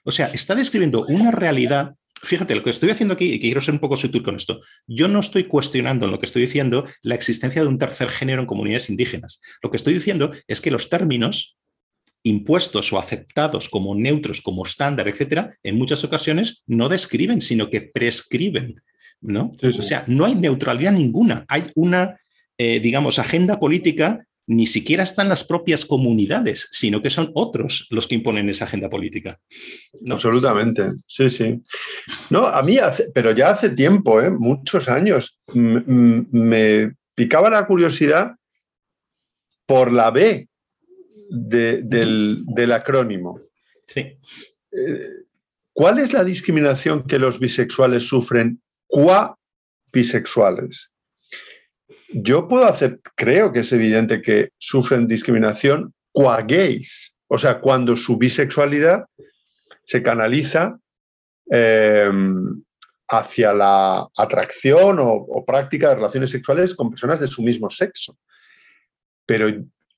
O 0.06 0.12
sea, 0.12 0.28
está 0.28 0.56
describiendo 0.56 1.04
una 1.10 1.32
realidad. 1.32 1.96
Fíjate, 2.24 2.56
lo 2.56 2.64
que 2.64 2.70
estoy 2.70 2.92
haciendo 2.92 3.14
aquí, 3.14 3.34
y 3.34 3.40
quiero 3.40 3.62
ser 3.62 3.74
un 3.74 3.80
poco 3.80 3.98
sutil 3.98 4.24
con 4.24 4.36
esto, 4.36 4.62
yo 4.88 5.08
no 5.08 5.20
estoy 5.20 5.46
cuestionando 5.46 6.06
en 6.06 6.12
lo 6.12 6.20
que 6.20 6.28
estoy 6.28 6.44
diciendo 6.44 6.86
la 7.02 7.16
existencia 7.16 7.62
de 7.62 7.68
un 7.68 7.80
tercer 7.80 8.10
género 8.10 8.42
en 8.42 8.48
comunidades 8.48 8.90
indígenas. 8.90 9.42
Lo 9.64 9.72
que 9.72 9.78
estoy 9.78 9.94
diciendo 9.94 10.32
es 10.48 10.62
que 10.62 10.72
los 10.72 10.90
términos 10.90 11.58
impuestos 12.24 12.94
o 12.94 13.00
aceptados 13.00 13.70
como 13.70 13.96
neutros, 13.96 14.42
como 14.42 14.64
estándar, 14.64 15.08
etcétera, 15.08 15.58
en 15.64 15.78
muchas 15.78 16.04
ocasiones 16.04 16.64
no 16.68 16.90
describen, 16.90 17.42
sino 17.42 17.70
que 17.70 17.82
prescriben. 17.82 18.82
¿no? 19.22 19.56
O 19.62 19.82
sea, 19.82 20.04
no 20.08 20.26
hay 20.26 20.36
neutralidad 20.36 20.92
ninguna. 20.92 21.46
Hay 21.48 21.72
una, 21.76 22.18
eh, 22.58 22.80
digamos, 22.80 23.20
agenda 23.20 23.60
política 23.60 24.26
ni 24.52 24.66
siquiera 24.66 25.04
están 25.04 25.30
las 25.30 25.46
propias 25.46 25.86
comunidades, 25.86 26.68
sino 26.72 27.02
que 27.02 27.10
son 27.10 27.32
otros 27.36 27.88
los 27.90 28.06
que 28.06 28.16
imponen 28.16 28.50
esa 28.50 28.66
agenda 28.66 28.90
política. 28.90 29.40
Absolutamente, 30.10 30.92
sí, 31.08 31.30
sí. 31.30 31.62
No, 32.30 32.48
a 32.48 32.62
mí, 32.62 32.78
hace, 32.78 33.12
pero 33.14 33.32
ya 33.32 33.52
hace 33.52 33.70
tiempo, 33.70 34.22
¿eh? 34.22 34.30
muchos 34.30 34.90
años, 34.90 35.40
me 35.54 36.92
picaba 37.16 37.50
la 37.50 37.66
curiosidad 37.66 38.36
por 39.66 39.94
la 39.94 40.12
B 40.12 40.50
del, 41.30 42.72
acrónimo. 42.74 43.40
Sí. 43.88 44.02
Eh, 44.02 45.08
¿Cuál 45.72 46.00
es 46.00 46.12
la 46.12 46.26
discriminación 46.26 47.08
que 47.08 47.20
los 47.20 47.40
bisexuales 47.40 48.04
sufren 48.04 48.62
qua 48.88 49.38
bisexuales? 49.94 50.91
Yo 52.14 52.48
puedo 52.48 52.66
hacer, 52.66 53.00
creo 53.16 53.52
que 53.52 53.60
es 53.60 53.72
evidente 53.72 54.22
que 54.22 54.50
sufren 54.58 55.08
discriminación 55.08 55.94
qua 56.12 56.42
gays, 56.42 57.16
o 57.28 57.38
sea, 57.38 57.60
cuando 57.60 57.96
su 57.96 58.18
bisexualidad 58.18 59.06
se 59.84 60.04
canaliza 60.04 60.78
em, 61.50 62.62
hacia 63.08 63.54
la 63.54 64.08
atracción 64.18 64.98
o, 65.00 65.44
práctica 65.46 65.90
de 65.90 65.96
relaciones 65.96 66.30
sexuales 66.30 66.74
con 66.74 66.90
personas 66.90 67.20
de 67.20 67.28
su 67.28 67.42
mismo 67.44 67.70
sexo. 67.70 68.18
Pero 69.26 69.48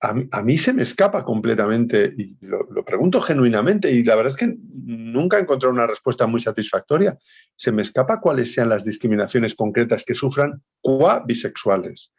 a 0.03 0.41
mí, 0.41 0.57
se 0.57 0.73
me 0.73 0.81
escapa 0.81 1.23
completamente, 1.23 2.13
y 2.17 2.35
lo, 2.41 2.83
pregunto 2.83 3.21
genuinamente, 3.21 3.89
y 3.89 4.03
la 4.03 4.15
verdad 4.15 4.31
es 4.31 4.37
que 4.37 4.57
nunca 4.59 5.37
he 5.37 5.41
encontrado 5.41 5.73
una 5.73 5.87
respuesta 5.87 6.27
muy 6.27 6.41
satisfactoria. 6.41 7.17
Se 7.55 7.71
me 7.71 7.83
escapa 7.83 8.19
cuáles 8.19 8.51
sean 8.51 8.67
las 8.67 8.83
discriminaciones 8.83 9.55
concretas 9.55 10.03
que 10.03 10.13
sufran 10.13 10.61
qua 10.81 11.23
bisexuales. 11.25 12.11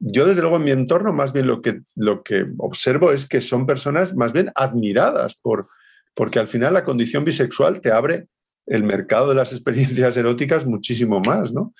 Yo, 0.00 0.26
desde 0.26 0.40
luego, 0.40 0.56
en 0.56 0.64
mi 0.64 0.72
entorno, 0.72 1.12
más 1.12 1.32
bien 1.32 1.46
lo 1.46 1.62
que, 1.62 1.82
lo 1.94 2.24
que 2.24 2.46
observo 2.58 3.12
es 3.12 3.28
que 3.28 3.40
son 3.40 3.64
personas 3.64 4.16
más 4.16 4.32
bien 4.32 4.50
admiradas 4.56 5.36
por, 5.36 5.68
porque 6.14 6.40
al 6.40 6.48
final 6.48 6.74
la 6.74 6.84
condición 6.84 7.24
bisexual 7.24 7.80
te 7.80 7.92
abre 7.92 8.26
el 8.66 8.82
mercado 8.82 9.28
de 9.28 9.36
las 9.36 9.52
experiencias 9.52 10.16
eróticas 10.16 10.66
muchísimo 10.66 11.20
más, 11.20 11.52
¿no? 11.52 11.74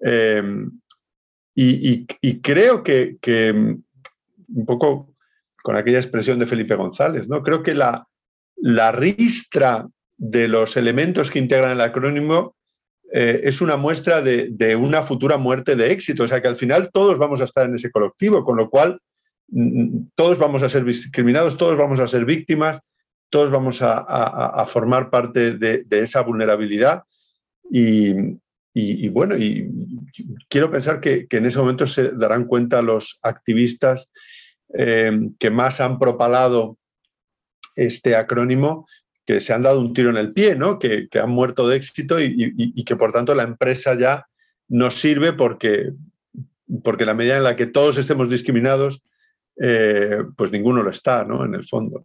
Em, 0.00 0.72
y, 1.54 2.04
creo 2.42 2.82
que 2.82 3.16
un 4.48 4.66
poco 4.66 5.14
con 5.62 5.76
aquella 5.76 5.98
expresión 5.98 6.38
de 6.38 6.46
Felipe 6.46 6.74
González, 6.74 7.28
¿no? 7.28 7.42
Creo 7.42 7.62
que 7.62 7.74
la, 7.74 8.06
la 8.56 8.92
ristra 8.92 9.86
de 10.16 10.48
los 10.48 10.76
elementos 10.76 11.30
que 11.30 11.38
integran 11.38 11.72
el 11.72 11.80
acrónimo 11.80 12.56
eh, 13.12 13.40
es 13.44 13.60
una 13.60 13.76
muestra 13.76 14.20
de, 14.20 14.76
una 14.76 15.02
futura 15.02 15.36
muerte 15.36 15.76
de 15.76 15.92
éxito. 15.92 16.24
O 16.24 16.28
sea 16.28 16.42
que 16.42 16.48
al 16.48 16.56
final 16.56 16.90
todos 16.92 17.18
vamos 17.18 17.40
a 17.40 17.44
estar 17.44 17.66
en 17.66 17.74
ese 17.74 17.90
colectivo, 17.90 18.44
con 18.44 18.56
lo 18.56 18.68
cual 18.68 19.00
mm, 19.48 20.08
todos 20.14 20.38
vamos 20.38 20.62
a 20.62 20.68
ser 20.68 20.84
discriminados, 20.84 21.56
todos 21.56 21.76
vamos 21.76 22.00
a 22.00 22.08
ser 22.08 22.24
víctimas, 22.24 22.80
todos 23.28 23.50
vamos 23.50 23.80
a, 23.82 24.64
formar 24.66 25.10
parte 25.10 25.52
de, 25.52 25.84
esa 25.90 26.22
vulnerabilidad. 26.22 27.02
Y, 27.70 28.14
bueno, 29.08 29.36
y 29.38 29.70
quiero 30.48 30.70
pensar 30.70 31.00
que, 31.00 31.26
en 31.30 31.46
ese 31.46 31.58
momento 31.58 31.86
se 31.86 32.12
darán 32.12 32.44
cuenta 32.44 32.82
los 32.82 33.18
activistas 33.22 34.10
eh, 34.74 35.30
que 35.38 35.50
más 35.50 35.80
han 35.80 35.98
propalado 35.98 36.76
este 37.74 38.16
acrónimo, 38.16 38.86
que 39.24 39.40
se 39.40 39.52
han 39.52 39.62
dado 39.62 39.80
un 39.80 39.94
tiro 39.94 40.10
en 40.10 40.16
el 40.16 40.32
pie, 40.32 40.56
¿no? 40.56 40.78
que, 40.78 41.08
han 41.14 41.30
muerto 41.30 41.66
de 41.66 41.76
éxito 41.76 42.20
y, 42.20 42.84
que 42.84 42.96
por 42.96 43.12
tanto 43.12 43.34
la 43.34 43.44
empresa 43.44 43.98
ya 43.98 44.26
no 44.68 44.90
sirve 44.90 45.32
porque, 45.32 45.92
porque 46.84 47.06
la 47.06 47.14
medida 47.14 47.36
en 47.36 47.44
la 47.44 47.56
que 47.56 47.66
todos 47.66 47.98
estemos 47.98 48.28
discriminados, 48.28 49.02
eh, 49.60 50.18
pues 50.36 50.52
ninguno 50.52 50.82
lo 50.82 50.90
está, 50.90 51.24
¿no? 51.24 51.44
En 51.44 51.54
el 51.54 51.64
fondo. 51.64 52.04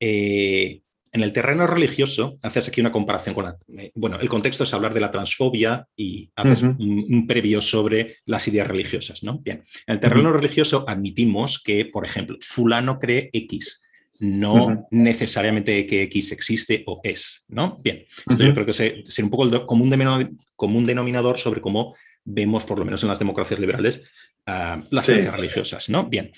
Eh, 0.00 0.80
en 1.16 1.22
el 1.22 1.32
terreno 1.32 1.66
religioso, 1.66 2.36
haces 2.42 2.68
aquí 2.68 2.82
una 2.82 2.92
comparación 2.92 3.34
con 3.34 3.44
la... 3.44 3.56
Eh, 3.78 3.90
bueno, 3.94 4.18
el 4.20 4.28
contexto 4.28 4.64
es 4.64 4.74
hablar 4.74 4.92
de 4.92 5.00
la 5.00 5.10
transfobia 5.10 5.88
y 5.96 6.30
haces 6.36 6.62
un, 6.62 7.26
previo 7.26 7.62
sobre 7.62 8.18
las 8.26 8.46
ideas 8.48 8.68
religiosas, 8.68 9.22
¿no? 9.22 9.38
Bien, 9.38 9.64
en 9.86 9.94
el 9.94 10.00
terreno 10.00 10.30
religioso 10.30 10.84
admitimos 10.86 11.62
que, 11.62 11.86
por 11.86 12.04
ejemplo, 12.04 12.36
fulano 12.42 12.98
cree 12.98 13.30
X, 13.32 13.82
no 14.20 14.86
necesariamente 14.90 15.86
que 15.86 16.02
X 16.02 16.32
existe 16.32 16.84
o 16.86 17.00
es, 17.02 17.44
¿no? 17.48 17.78
Bien, 17.82 18.04
esto 18.28 18.44
yo 18.44 18.52
creo 18.52 18.66
que 18.66 18.72
es 18.72 19.18
un 19.18 19.30
poco 19.30 19.44
el 19.44 19.64
común, 19.64 20.86
denominador 20.86 21.38
sobre 21.38 21.62
cómo 21.62 21.96
vemos, 22.24 22.66
por 22.66 22.78
lo 22.78 22.84
menos 22.84 23.02
en 23.02 23.08
las 23.08 23.18
democracias 23.18 23.58
liberales, 23.58 24.02
ah, 24.44 24.82
las 24.90 25.06
creencias 25.06 25.34
religiosas, 25.34 25.88
¿no? 25.88 26.04
Bien, 26.04 26.30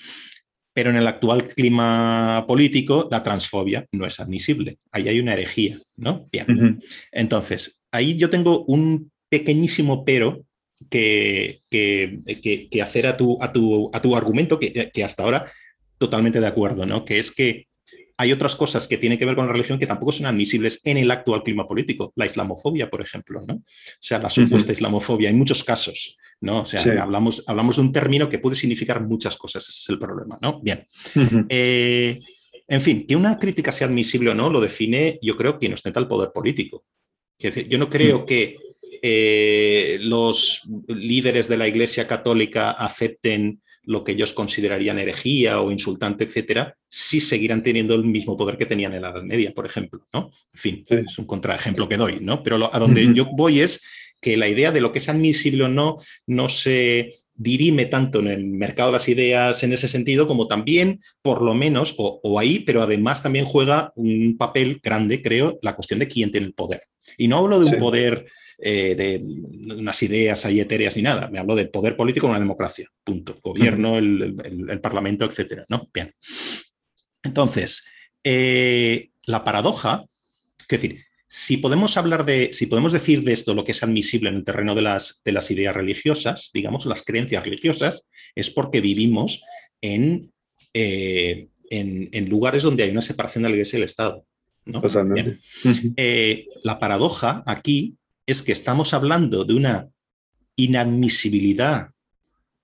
pero 0.73 0.89
en 0.89 0.97
el 0.97 1.07
actual 1.07 1.47
clima 1.47 2.45
político, 2.47 3.07
la 3.11 3.23
transfobia 3.23 3.85
no 3.91 4.05
es 4.05 4.19
admisible. 4.19 4.77
Ahí 4.91 5.09
hay 5.09 5.19
una 5.19 5.33
herejía, 5.33 5.79
¿no? 5.97 6.27
Bien. 6.31 6.79
Entonces, 7.11 7.81
ahí 7.91 8.15
yo 8.15 8.29
tengo 8.29 8.65
un 8.65 9.11
pequeñísimo 9.29 10.05
pero 10.05 10.45
que, 10.89 11.61
que, 11.69 12.81
hacer 12.81 13.07
a 13.07 13.17
tu, 13.17 13.41
a 13.41 13.51
tu, 13.51 13.89
a 13.93 14.01
tu 14.01 14.15
argumento, 14.15 14.59
que, 14.59 15.03
hasta 15.03 15.23
ahora 15.23 15.45
totalmente 15.97 16.39
de 16.39 16.47
acuerdo, 16.47 16.85
¿no? 16.85 17.03
Que 17.03 17.19
es 17.19 17.31
que 17.31 17.67
hay 18.17 18.31
otras 18.31 18.55
cosas 18.55 18.87
que 18.87 18.97
tienen 18.97 19.17
que 19.17 19.25
ver 19.25 19.35
con 19.35 19.45
la 19.45 19.53
religión 19.53 19.79
que 19.79 19.87
tampoco 19.87 20.11
son 20.11 20.25
admisibles 20.25 20.81
en 20.83 20.97
el 20.97 21.09
actual 21.09 21.41
clima 21.41 21.67
político. 21.67 22.11
La 22.15 22.25
islamofobia, 22.25 22.89
por 22.89 23.01
ejemplo, 23.01 23.41
¿no? 23.47 23.55
O 23.55 23.63
sea, 23.99 24.19
la 24.19 24.29
supuesta 24.29 24.71
islamofobia, 24.71 25.29
en 25.29 25.37
muchos 25.37 25.63
casos, 25.63 26.17
¿no? 26.41 26.61
O 26.61 26.65
sea, 26.65 27.03
hablamos, 27.03 27.43
hablamos 27.47 27.75
de 27.75 27.81
un 27.81 27.91
término 27.91 28.29
que 28.29 28.39
puede 28.39 28.55
significar 28.55 29.01
muchas 29.01 29.35
cosas, 29.35 29.67
ese 29.67 29.79
es 29.81 29.89
el 29.89 29.99
problema, 29.99 30.37
¿no? 30.41 30.61
Bien. 30.61 30.85
Eh, 31.49 32.17
en 32.67 32.81
fin, 32.81 33.05
que 33.07 33.15
una 33.15 33.37
crítica 33.37 33.71
sea 33.71 33.87
admisible 33.87 34.29
o 34.29 34.35
no 34.35 34.49
lo 34.49 34.61
define, 34.61 35.19
yo 35.21 35.35
creo, 35.35 35.57
quien 35.57 35.73
ostenta 35.73 35.99
el 35.99 36.07
poder 36.07 36.31
político. 36.31 36.85
Es 37.37 37.55
decir, 37.55 37.69
yo 37.69 37.77
no 37.77 37.89
creo 37.89 38.19
mm. 38.19 38.25
que 38.25 38.57
eh, 39.01 39.97
los 40.01 40.61
líderes 40.87 41.47
de 41.47 41.57
la 41.57 41.67
Iglesia 41.67 42.05
Católica 42.07 42.71
acepten 42.71 43.61
lo 43.83 44.03
que 44.03 44.11
ellos 44.11 44.33
considerarían 44.33 44.99
herejía 44.99 45.61
o 45.61 45.71
insultante, 45.71 46.25
etcétera, 46.25 46.75
sí 46.87 47.19
seguirán 47.19 47.63
teniendo 47.63 47.95
el 47.95 48.03
mismo 48.03 48.37
poder 48.37 48.55
que 48.55 48.67
tenían 48.67 48.93
en 48.93 49.01
la 49.01 49.09
Edad 49.09 49.23
Media, 49.23 49.51
por 49.51 49.65
ejemplo, 49.65 50.05
¿no? 50.13 50.29
En 50.53 50.59
fin, 50.59 50.85
es 50.89 51.17
un 51.17 51.25
contraejemplo 51.25 51.89
que 51.89 51.97
doy, 51.97 52.19
¿no? 52.21 52.43
Pero 52.43 52.69
a 52.71 52.77
donde 52.77 53.11
yo 53.15 53.25
voy 53.25 53.61
es 53.61 53.81
que 54.21 54.37
la 54.37 54.47
idea 54.47 54.71
de 54.71 54.81
lo 54.81 54.91
que 54.91 54.99
es 54.99 55.09
admisible 55.09 55.65
o 55.65 55.69
no 55.69 55.99
no 56.27 56.49
se 56.49 57.15
dirime 57.39 57.85
tanto 57.85 58.19
en 58.19 58.27
el 58.27 58.43
mercado 58.45 58.89
de 58.89 58.93
las 58.93 59.07
ideas 59.07 59.63
en 59.63 59.71
ese 59.71 59.87
sentido, 59.87 60.27
como 60.27 60.47
también, 60.47 61.01
por 61.21 61.41
lo 61.41 61.53
menos, 61.53 61.95
o, 61.97 62.37
ahí, 62.37 62.59
pero 62.59 62.81
además 62.81 63.23
también 63.23 63.45
juega 63.45 63.93
un 63.95 64.37
papel 64.37 64.81
grande, 64.83 65.21
creo, 65.21 65.57
la 65.61 65.73
cuestión 65.73 65.99
de 65.99 66.07
quién 66.07 66.31
tiene 66.31 66.47
el 66.47 66.53
poder. 66.53 66.83
Y 67.17 67.29
no 67.29 67.37
hablo 67.37 67.61
de 67.61 67.73
un 67.73 67.79
poder 67.79 68.25
eh, 68.57 68.93
de 68.93 69.23
unas 69.73 70.03
ideas 70.03 70.45
ahí 70.45 70.59
etéreas 70.59 70.97
ni 70.97 71.01
nada. 71.01 71.29
Me 71.29 71.39
hablo 71.39 71.55
del 71.55 71.69
poder 71.69 71.95
político 71.95 72.25
en 72.25 72.31
una 72.31 72.39
democracia. 72.39 72.89
Punto. 73.05 73.39
Gobierno, 73.41 73.97
el, 73.97 74.79
parlamento, 74.81 75.23
etcétera. 75.23 75.63
¿no? 75.69 75.87
Bien. 75.93 76.13
Entonces, 77.23 77.85
eh, 78.21 79.11
la 79.25 79.45
paradoja, 79.45 80.03
es 80.59 80.67
decir, 80.67 81.05
si 81.31 81.57
podemos 81.57 81.95
hablar 81.95 82.25
de, 82.25 82.49
si 82.53 82.65
podemos 82.65 82.91
decir 82.91 83.23
de 83.23 83.33
esto 83.33 83.53
lo 83.53 83.63
que 83.63 83.71
es 83.71 83.83
admisible 83.83 84.29
en 84.29 84.37
el 84.37 84.43
terreno 84.43 84.73
de 84.73 84.81
las, 84.81 85.21
de 85.23 85.31
las 85.31 85.51
ideas 85.51 85.75
religiosas, 85.75 86.49
digamos, 86.55 86.87
las 86.87 87.03
creencias 87.03 87.43
religiosas, 87.43 88.03
es 88.33 88.49
porque 88.49 88.81
vivimos 88.81 89.43
en, 89.79 90.31
eh, 90.73 91.49
en, 91.69 92.29
lugares 92.29 92.63
donde 92.63 92.81
hay 92.81 92.89
una 92.89 93.03
separación 93.03 93.43
de 93.43 93.49
la 93.49 93.55
Iglesia 93.55 93.77
y 93.77 93.81
el 93.81 93.85
Estado. 93.85 94.25
la 96.63 96.79
paradoja 96.79 97.43
aquí 97.45 97.95
es 98.25 98.41
que 98.41 98.51
estamos 98.51 98.95
hablando 98.95 99.45
de 99.45 99.53
una 99.53 99.87
inadmisibilidad 100.55 101.91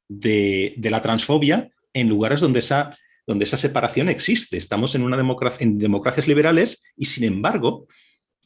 de, 0.07 0.75
la 0.81 1.03
transfobia 1.03 1.69
en 1.93 2.09
lugares 2.09 2.41
donde 2.41 2.59
esa, 2.59 2.97
donde 3.27 3.43
esa 3.43 3.57
separación 3.57 4.09
existe. 4.09 4.57
Estamos 4.57 4.95
en, 4.95 5.03
una 5.03 5.17
democracia, 5.17 5.63
en 5.63 5.77
democracias 5.77 6.27
liberales 6.27 6.81
y, 6.97 7.05
sin 7.05 7.25
embargo, 7.25 7.85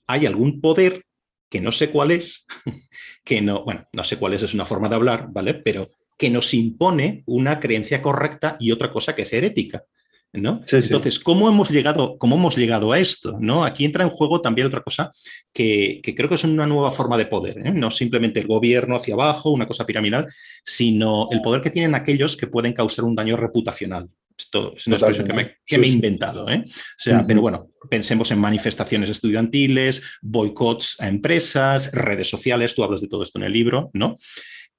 hay 0.10 0.26
algún 0.26 0.60
poder 0.60 1.06
que 1.50 1.62
no 1.62 1.72
sé 1.72 1.92
cuál 1.92 2.10
es, 2.12 2.46
que 3.24 3.42
no, 3.42 3.64
bueno, 3.64 3.88
no 3.94 4.04
sé 4.04 4.18
cuál 4.18 4.34
es, 4.34 4.42
es 4.42 4.56
una 4.56 4.66
forma 4.66 4.90
de 4.90 4.96
hablar, 4.96 5.28
¿vale? 5.30 5.54
Pero 5.54 5.92
que 6.18 6.32
nos 6.32 6.54
impone 6.54 7.24
una 7.28 7.60
creencia 7.60 8.02
correcta 8.02 8.58
y 8.60 8.72
otra 8.72 8.92
cosa 8.92 9.14
que 9.14 9.22
es 9.22 9.32
herética. 9.32 9.84
Entonces, 10.32 11.20
¿cómo 11.20 11.50
hemos, 11.50 11.70
llegado, 11.70 12.18
¿cómo 12.20 12.36
hemos 12.36 12.56
llegado 12.56 12.92
a 12.92 13.00
esto? 13.00 13.38
¿no? 13.40 13.64
Aquí 13.64 13.86
entra 13.86 14.04
en 14.04 14.12
juego 14.12 14.42
también 14.42 14.68
otra 14.68 14.82
cosa 14.82 15.10
que, 15.52 16.02
creo 16.04 16.30
que 16.30 16.36
es 16.36 16.44
una 16.44 16.68
nueva 16.68 16.92
forma 16.92 17.18
de 17.18 17.26
poder, 17.26 17.58
¿eh? 17.66 17.72
no 17.72 17.90
simplemente 17.90 18.40
el 18.40 18.48
gobierno 18.48 18.96
hacia 18.96 19.16
abajo, 19.16 19.50
una 19.50 19.68
cosa 19.68 19.88
piramidal, 19.88 20.28
sino 20.64 21.26
el 21.32 21.42
poder 21.42 21.62
que 21.62 21.72
tienen 21.72 21.96
aquellos 21.96 22.38
que 22.38 22.48
pueden 22.48 22.74
causar 22.74 23.06
un 23.06 23.16
daño 23.16 23.38
reputacional. 23.38 24.10
Esto 24.40 24.74
es 24.76 24.88
una 24.88 24.96
expresión 24.96 25.28
que 25.28 25.34
me, 25.78 25.86
he 25.86 25.90
inventado. 25.90 26.50
¿eh? 26.50 26.64
O 26.66 26.72
sea, 26.98 27.26
pero 27.28 27.42
bueno, 27.42 27.72
pensemos 27.90 28.32
en 28.32 28.40
manifestaciones 28.40 29.10
estudiantiles, 29.10 30.02
boicots 30.22 30.96
a 31.00 31.10
empresas, 31.10 31.92
redes 31.92 32.30
sociales, 32.30 32.74
tú 32.74 32.84
hablas 32.84 33.02
de 33.02 33.10
todo 33.10 33.24
esto 33.24 33.38
en 33.38 33.46
el 33.46 33.54
libro, 33.54 33.92
¿no? 33.94 34.18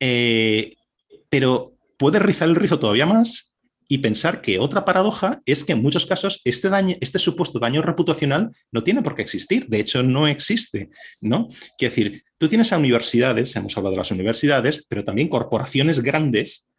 Eh, 0.00 0.76
pero 1.28 1.74
puede 1.98 2.18
rizar 2.18 2.48
el 2.48 2.56
rizo 2.56 2.78
todavía 2.78 3.04
más 3.04 3.52
y 3.86 3.98
pensar 3.98 4.40
que 4.40 4.58
otra 4.58 4.84
paradoja 4.84 5.42
es 5.44 5.62
que 5.62 5.72
en 5.72 5.82
muchos 5.82 6.06
casos 6.06 6.40
este, 6.44 6.70
daño, 6.70 6.96
este 7.00 7.18
supuesto 7.18 7.58
daño 7.58 7.82
reputacional 7.82 8.50
no 8.72 8.82
tiene 8.82 9.02
por 9.02 9.14
qué 9.14 9.22
existir, 9.22 9.66
de 9.66 9.80
hecho 9.80 10.02
no 10.02 10.26
existe, 10.26 10.88
¿no? 11.20 11.48
Quiero 11.76 11.94
decir, 11.94 12.22
tú 12.38 12.48
tienes 12.48 12.72
a 12.72 12.78
universidades, 12.78 13.54
hemos 13.56 13.76
hablado 13.76 13.92
de 13.92 13.98
las 13.98 14.10
universidades, 14.10 14.86
pero 14.88 15.04
también 15.04 15.28
corporaciones 15.28 16.00
grandes 16.00 16.69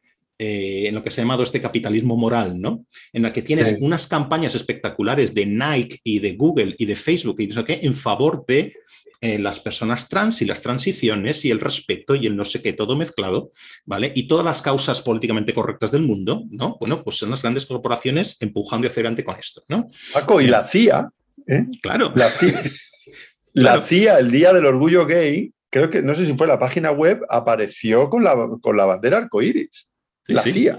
eh, 0.44 0.88
en 0.88 0.96
lo 0.96 1.04
que 1.04 1.12
se 1.12 1.22
ha 1.22 1.24
llamado 1.24 1.44
este 1.44 1.62
capitalismo 1.62 2.18
moral, 2.18 2.60
¿no? 2.60 2.88
En 3.14 3.22
la 3.22 3.32
que 3.32 3.44
tienes 3.44 3.78
unas 3.80 4.08
campañas 4.08 4.56
espectaculares 4.56 5.36
de 5.36 5.46
Nike 5.46 6.00
y 6.04 6.18
de 6.18 6.34
Google 6.34 6.74
y 6.80 6.86
de 6.86 6.96
Facebook 6.96 7.40
y 7.42 7.46
no 7.46 7.54
sé 7.54 7.64
qué 7.64 7.80
en 7.84 7.94
favor 7.94 8.44
de 8.48 8.74
eh, 9.22 9.38
las 9.38 9.60
personas 9.60 10.10
trans 10.10 10.42
y 10.42 10.46
las 10.46 10.64
transiciones 10.64 11.46
y 11.46 11.52
el 11.52 11.60
respeto 11.60 12.16
y 12.16 12.26
el 12.26 12.36
no 12.36 12.44
sé 12.44 12.60
qué, 12.60 12.74
todo 12.74 12.96
mezclado, 12.96 13.52
¿vale? 13.86 14.14
Y 14.16 14.28
todas 14.28 14.44
las 14.44 14.64
causas 14.64 15.00
políticamente 15.02 15.54
correctas 15.54 15.92
del 15.92 16.02
mundo, 16.02 16.42
¿no? 16.50 16.76
Bueno, 16.80 17.04
pues 17.04 17.18
son 17.18 17.30
las 17.30 17.44
grandes 17.44 17.68
corporaciones 17.68 18.36
empujando 18.40 18.88
hacia 18.88 19.02
adelante 19.02 19.24
con 19.24 19.38
esto, 19.38 19.62
¿no? 19.70 19.92
Paco, 20.12 20.42
y 20.42 20.48
la 20.48 20.64
CIA, 20.64 21.08
¿eh? 21.46 21.68
Claro. 21.84 22.14
La 22.16 22.32
CIA, 22.32 22.64
la 23.54 23.80
CIA, 23.80 24.18
el 24.18 24.32
Día 24.32 24.54
del 24.54 24.66
Orgullo 24.66 25.06
Gay, 25.06 25.54
creo 25.70 25.92
que, 25.92 26.02
no 26.02 26.16
sé 26.16 26.26
si 26.26 26.34
fue 26.34 26.48
la 26.48 26.58
página 26.58 26.90
web, 26.90 27.22
apareció 27.30 28.10
con 28.10 28.24
la, 28.24 28.36
con 28.60 28.76
la 28.76 28.86
bandera 28.86 29.18
arcoíris. 29.18 29.88
La 30.28 30.42
CIA. 30.42 30.78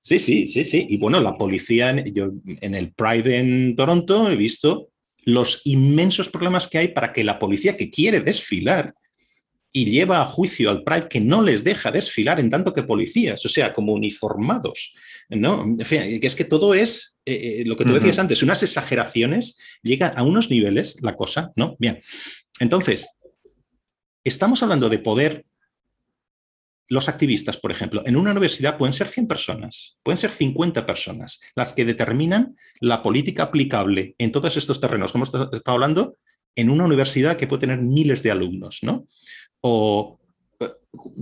Sí, 0.00 0.18
sí, 0.18 0.46
sí, 0.46 0.64
sí. 0.64 0.86
Y 0.88 0.96
bueno, 0.96 1.20
la 1.20 1.36
policía, 1.36 1.94
yo 2.06 2.32
en 2.44 2.74
el 2.74 2.92
Pride 2.92 3.38
en 3.38 3.76
Toronto 3.76 4.30
he 4.30 4.36
visto 4.36 4.88
los 5.24 5.60
inmensos 5.64 6.28
problemas 6.28 6.66
que 6.66 6.78
hay 6.78 6.88
para 6.88 7.12
que 7.12 7.22
la 7.22 7.38
policía 7.38 7.76
que 7.76 7.90
quiere 7.90 8.20
desfilar 8.20 8.94
y 9.72 9.84
lleva 9.84 10.22
a 10.22 10.26
juicio 10.26 10.70
al 10.70 10.82
Pride 10.82 11.08
que 11.08 11.20
no 11.20 11.42
les 11.42 11.62
deja 11.62 11.92
desfilar 11.92 12.40
en 12.40 12.50
tanto 12.50 12.72
que 12.72 12.82
policías, 12.82 13.44
o 13.44 13.48
sea, 13.48 13.72
como 13.72 13.92
uniformados, 13.92 14.94
¿no? 15.28 15.64
que 15.88 16.20
es 16.22 16.34
que 16.34 16.44
todo 16.44 16.74
es, 16.74 17.18
eh, 17.24 17.60
eh, 17.60 17.64
lo 17.66 17.76
que 17.76 17.84
tú 17.84 17.92
decías 17.92 18.18
antes, 18.18 18.42
unas 18.42 18.62
exageraciones, 18.62 19.56
llega 19.82 20.08
a 20.08 20.22
unos 20.22 20.50
niveles 20.50 20.96
la 21.02 21.14
cosa, 21.14 21.52
¿no? 21.54 21.76
Bien, 21.78 22.00
entonces, 22.58 23.08
estamos 24.24 24.62
hablando 24.62 24.88
de 24.88 24.98
poder 24.98 25.44
los 26.90 27.08
activistas, 27.08 27.56
por 27.56 27.70
ejemplo, 27.70 28.02
en 28.04 28.16
una 28.16 28.32
universidad 28.32 28.76
pueden 28.76 28.92
ser 28.92 29.06
100 29.06 29.28
personas, 29.28 29.96
pueden 30.02 30.18
ser 30.18 30.32
50 30.32 30.84
personas, 30.84 31.38
las 31.54 31.72
que 31.72 31.84
determinan 31.84 32.56
la 32.80 33.00
política 33.00 33.44
aplicable 33.44 34.16
en 34.18 34.32
todos 34.32 34.56
estos 34.56 34.80
terrenos, 34.80 35.12
como 35.12 35.24
hemos 35.24 35.52
estado 35.52 35.76
hablando, 35.76 36.16
en 36.56 36.68
una 36.68 36.84
universidad 36.84 37.36
que 37.36 37.46
puede 37.46 37.60
tener 37.60 37.80
miles 37.80 38.24
de 38.24 38.32
alumnos, 38.32 38.80
¿no? 38.82 39.06
O 39.60 40.18
eh, 40.58 40.68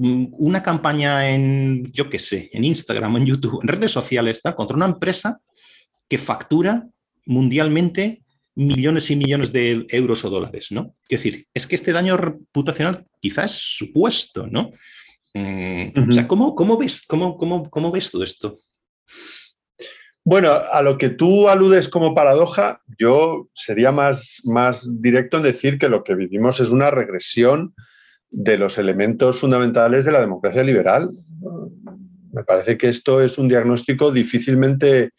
una 0.01 0.63
campaña 0.63 1.29
en, 1.29 1.93
yo 1.93 2.09
qué 2.09 2.19
sé, 2.19 2.49
en 2.55 2.65
Instagram, 2.65 3.19
en 3.19 3.27
YouTube, 3.27 3.61
en 3.61 3.69
redes 3.69 3.91
sociales, 3.91 4.39
está 4.39 4.55
contra 4.55 4.75
una 4.75 4.87
empresa 4.87 5.39
que 6.09 6.17
factura 6.17 6.89
mundialmente 7.27 8.23
millones 8.55 9.11
y 9.11 9.17
millones 9.17 9.53
de 9.53 9.87
euros 9.91 10.25
o 10.25 10.31
dólares, 10.31 10.69
¿no? 10.71 10.95
Es 11.11 11.23
decir, 11.23 11.47
es 11.53 11.67
que 11.67 11.75
este 11.75 11.93
daño 11.93 12.17
reputacional 12.17 13.05
quizás 13.21 13.53
es 13.53 13.59
supuesto, 13.59 14.47
¿no? 14.47 14.73
Mm, 15.95 16.09
o 16.09 16.13
sea, 16.13 16.29
¿cómo, 16.29 16.79
ves, 16.79 17.05
cómo, 17.07 17.37
cómo, 17.37 17.93
ves 17.93 18.11
todo 18.11 18.25
esto? 18.25 18.59
Bueno, 20.25 20.51
a 20.51 20.83
lo 20.83 20.99
que 20.99 21.11
tú 21.11 21.49
aludes 21.49 21.89
como 21.89 22.15
paradoja, 22.15 22.83
yo 22.99 23.49
sería 23.55 23.93
más, 23.93 24.43
más 24.45 25.01
directo 25.01 25.39
en 25.39 25.45
decir 25.45 25.79
que 25.79 25.89
lo 25.89 26.05
que 26.05 26.15
vivimos 26.15 26.61
es 26.61 26.71
una 26.71 26.91
regresión 26.91 27.75
de 28.31 28.59
los 28.59 28.77
elementos 28.77 29.39
fundamentales 29.39 30.05
de 30.05 30.13
la 30.13 30.21
democracia 30.21 30.63
liberal. 30.63 31.09
Me 32.33 32.45
parece 32.45 32.77
que 32.77 32.89
esto 32.89 33.23
es 33.23 33.39
un 33.39 33.49
diagnóstico 33.49 34.13
difícilmente 34.13 35.11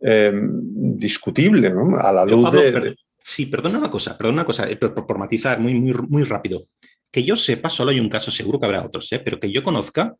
em, 0.00 0.50
discutible, 0.96 1.72
A 2.00 2.12
la 2.12 2.24
luz 2.24 2.52
de, 2.52 2.94
Sí, 3.26 3.46
perdona 3.46 3.78
una 3.78 3.90
cosa, 3.90 4.18
perdona 4.18 4.42
una 4.42 4.44
cosa, 4.44 4.70
eh, 4.70 4.76
por, 4.76 5.18
matizar 5.18 5.58
muy, 5.58 5.80
muy, 5.80 5.94
muy 5.94 6.24
rápido 6.24 6.68
que 7.14 7.22
yo 7.22 7.36
sepa, 7.36 7.68
solo 7.68 7.92
hay 7.92 8.00
un 8.00 8.08
caso, 8.08 8.32
seguro 8.32 8.58
que 8.58 8.66
habrá 8.66 8.84
otros, 8.84 9.12
¿eh? 9.12 9.20
pero 9.20 9.38
que 9.38 9.52
yo 9.52 9.62
conozca, 9.62 10.16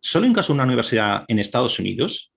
solo 0.00 0.24
hay 0.24 0.30
un 0.30 0.34
caso 0.34 0.52
en 0.52 0.54
una 0.54 0.64
universidad 0.64 1.26
en 1.28 1.38
Estados 1.38 1.78
Unidos 1.78 2.32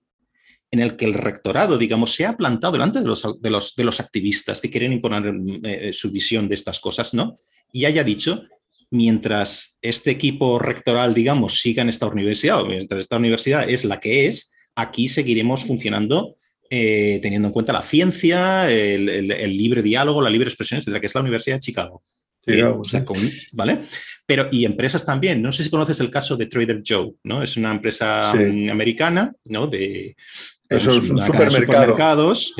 en 0.70 0.80
el 0.80 0.94
que 0.94 1.06
el 1.06 1.14
rectorado, 1.14 1.78
digamos, 1.78 2.14
se 2.14 2.26
ha 2.26 2.36
plantado 2.36 2.74
delante 2.74 3.00
de 3.00 3.06
los, 3.06 3.24
de 3.40 3.84
los, 3.84 4.00
activistas 4.00 4.60
que 4.60 4.68
quieren 4.68 4.92
imponer 4.92 5.32
eh, 5.64 5.94
su 5.94 6.10
visión 6.10 6.50
de 6.50 6.54
estas 6.56 6.80
cosas, 6.80 7.14
¿no? 7.14 7.38
Y 7.72 7.86
haya 7.86 8.04
dicho, 8.04 8.42
mientras 8.90 9.78
este 9.80 10.10
equipo 10.10 10.58
rectoral, 10.58 11.14
digamos, 11.14 11.58
siga 11.62 11.80
en 11.80 11.88
esta 11.88 12.08
universidad, 12.08 12.60
o 12.60 12.66
mientras 12.66 13.00
esta 13.00 13.16
universidad 13.16 13.70
es 13.70 13.86
la 13.86 14.00
que 14.00 14.26
es, 14.26 14.52
aquí 14.74 15.08
seguiremos 15.08 15.64
funcionando 15.64 16.36
eh, 16.68 17.18
teniendo 17.22 17.48
en 17.48 17.52
cuenta 17.54 17.72
la 17.72 17.80
ciencia, 17.80 18.70
el, 18.70 19.56
libre 19.56 19.82
diálogo, 19.82 20.20
la 20.20 20.28
libre 20.28 20.50
expresión, 20.50 20.78
etcétera, 20.78 21.00
que 21.00 21.06
es 21.06 21.14
la 21.14 21.22
Universidad 21.22 21.56
de 21.56 21.60
Chicago. 21.60 22.02
¿Vale? 23.52 23.80
Pero, 24.26 24.48
y 24.50 24.64
empresas 24.64 25.04
también. 25.04 25.40
No 25.40 25.52
sé 25.52 25.64
si 25.64 25.70
conoces 25.70 26.00
el 26.00 26.10
caso 26.10 26.36
de 26.36 26.46
Trader 26.46 26.82
Joe, 26.86 27.12
¿no? 27.24 27.42
Es 27.42 27.56
una 27.56 27.72
empresa 27.72 28.30
americana, 28.30 29.32
¿no? 29.44 29.66
De 29.66 30.16
Esos 30.68 31.06
supermercados. 31.06 32.54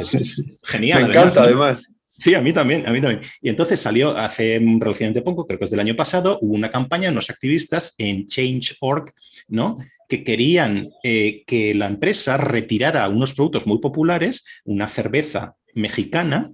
genial. 0.65 1.05
Me 1.05 1.09
encanta, 1.11 1.43
además. 1.43 1.95
Sí, 2.17 2.35
a 2.35 2.41
mí 2.41 2.53
también, 2.53 2.85
a 2.87 2.91
mí 2.91 3.01
también. 3.01 3.21
Y 3.41 3.49
entonces 3.49 3.79
salió 3.79 4.17
hace 4.17 4.59
relativamente 4.59 5.23
poco, 5.23 5.47
creo 5.47 5.59
que 5.59 5.67
es 5.67 5.71
del 5.71 5.79
año 5.79 5.95
pasado, 5.95 6.39
hubo 6.41 6.55
una 6.55 6.71
campaña, 6.71 7.11
unos 7.11 7.31
activistas 7.31 7.95
en 7.97 8.27
Change.org, 8.27 9.13
¿no? 9.47 9.77
que 10.09 10.25
querían 10.25 10.89
eh, 11.05 11.45
que 11.47 11.75
la 11.75 11.87
empresa 11.87 12.39
retirara 12.39 13.09
unos 13.09 13.35
productos 13.35 13.67
muy 13.67 13.79
populares, 13.79 14.45
una 14.65 14.89
cerveza 14.89 15.55
mexicana 15.75 16.51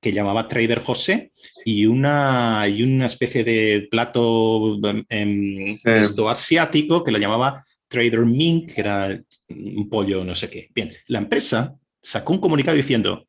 que 0.00 0.12
llamaba 0.12 0.48
Trader 0.48 0.80
José 0.80 1.32
y 1.64 1.86
una, 1.86 2.66
y 2.68 2.82
una 2.82 3.06
especie 3.06 3.44
de 3.44 3.88
plato 3.90 4.78
em, 5.08 5.76
asiático 6.28 7.02
que 7.02 7.10
lo 7.10 7.18
llamaba 7.18 7.64
Trader 7.88 8.24
Mink, 8.24 8.72
que 8.72 8.80
era 8.80 9.20
un 9.48 9.88
pollo 9.88 10.24
no 10.24 10.34
sé 10.34 10.50
qué. 10.50 10.68
Bien, 10.74 10.92
la 11.08 11.18
empresa 11.18 11.74
sacó 12.02 12.32
un 12.32 12.40
comunicado 12.40 12.76
diciendo, 12.76 13.26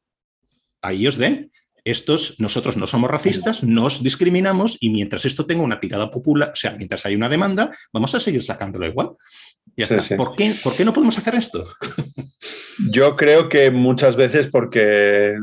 ahí 0.81 1.07
os 1.07 1.17
den, 1.17 1.51
estos, 1.83 2.35
nosotros 2.39 2.75
no 2.75 2.85
somos 2.85 3.09
racistas, 3.09 3.63
nos 3.63 4.03
discriminamos 4.03 4.77
y 4.79 4.89
mientras 4.89 5.25
esto 5.25 5.45
tenga 5.45 5.63
una 5.63 5.79
tirada 5.79 6.11
popular, 6.11 6.51
o 6.53 6.55
sea, 6.55 6.71
mientras 6.71 7.05
hay 7.05 7.15
una 7.15 7.29
demanda, 7.29 7.71
vamos 7.93 8.13
a 8.13 8.19
seguir 8.19 8.43
sacándolo 8.43 8.85
igual. 8.85 9.11
Ya 9.75 9.85
está. 9.85 10.17
¿Por, 10.17 10.35
qué, 10.35 10.53
¿Por 10.63 10.75
qué 10.75 10.83
no 10.83 10.93
podemos 10.93 11.17
hacer 11.17 11.35
esto? 11.35 11.67
Yo 12.91 13.15
creo 13.15 13.47
que 13.47 13.71
muchas 13.71 14.15
veces 14.15 14.47
porque 14.47 15.35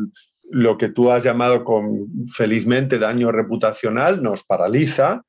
lo 0.50 0.76
que 0.78 0.88
tú 0.88 1.10
has 1.10 1.24
llamado 1.24 1.64
con 1.64 2.08
felizmente 2.26 2.98
daño 2.98 3.32
reputacional 3.32 4.22
nos 4.22 4.44
paraliza. 4.44 5.22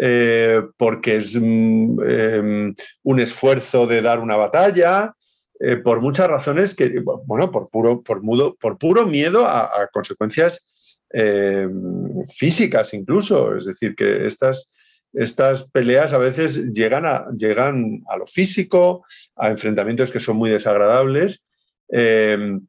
Eh, 0.00 0.62
porque 0.76 1.16
es 1.16 1.34
mm, 1.34 2.00
em, 2.08 2.74
un 3.02 3.20
esfuerzo 3.20 3.84
de 3.88 4.00
dar 4.00 4.20
una 4.20 4.36
batalla, 4.36 5.12
eh, 5.60 5.76
por 5.76 6.00
muchas 6.00 6.28
razones 6.28 6.74
que, 6.76 7.02
bueno, 7.26 7.50
por 7.50 7.68
puro, 7.68 8.00
por 8.02 8.22
mudo, 8.22 8.56
por 8.60 8.78
puro 8.78 9.06
miedo 9.06 9.44
a, 9.44 9.88
consecuencias 9.92 10.64
em, 11.10 12.24
físicas 12.26 12.94
incluso. 12.94 13.56
Es 13.56 13.64
decir, 13.64 13.96
que 13.96 14.26
estas, 14.26 14.70
estas 15.12 15.68
peleas 15.68 16.12
a 16.12 16.18
veces 16.18 16.72
llegan 16.72 17.04
a, 17.04 17.26
llegan 17.36 18.02
a 18.08 18.16
lo 18.16 18.26
físico, 18.26 19.04
a 19.34 19.50
enfrentamientos 19.50 20.12
que 20.12 20.20
son 20.20 20.36
muy 20.36 20.50
desagradables. 20.50 21.42
Em, 21.88 22.60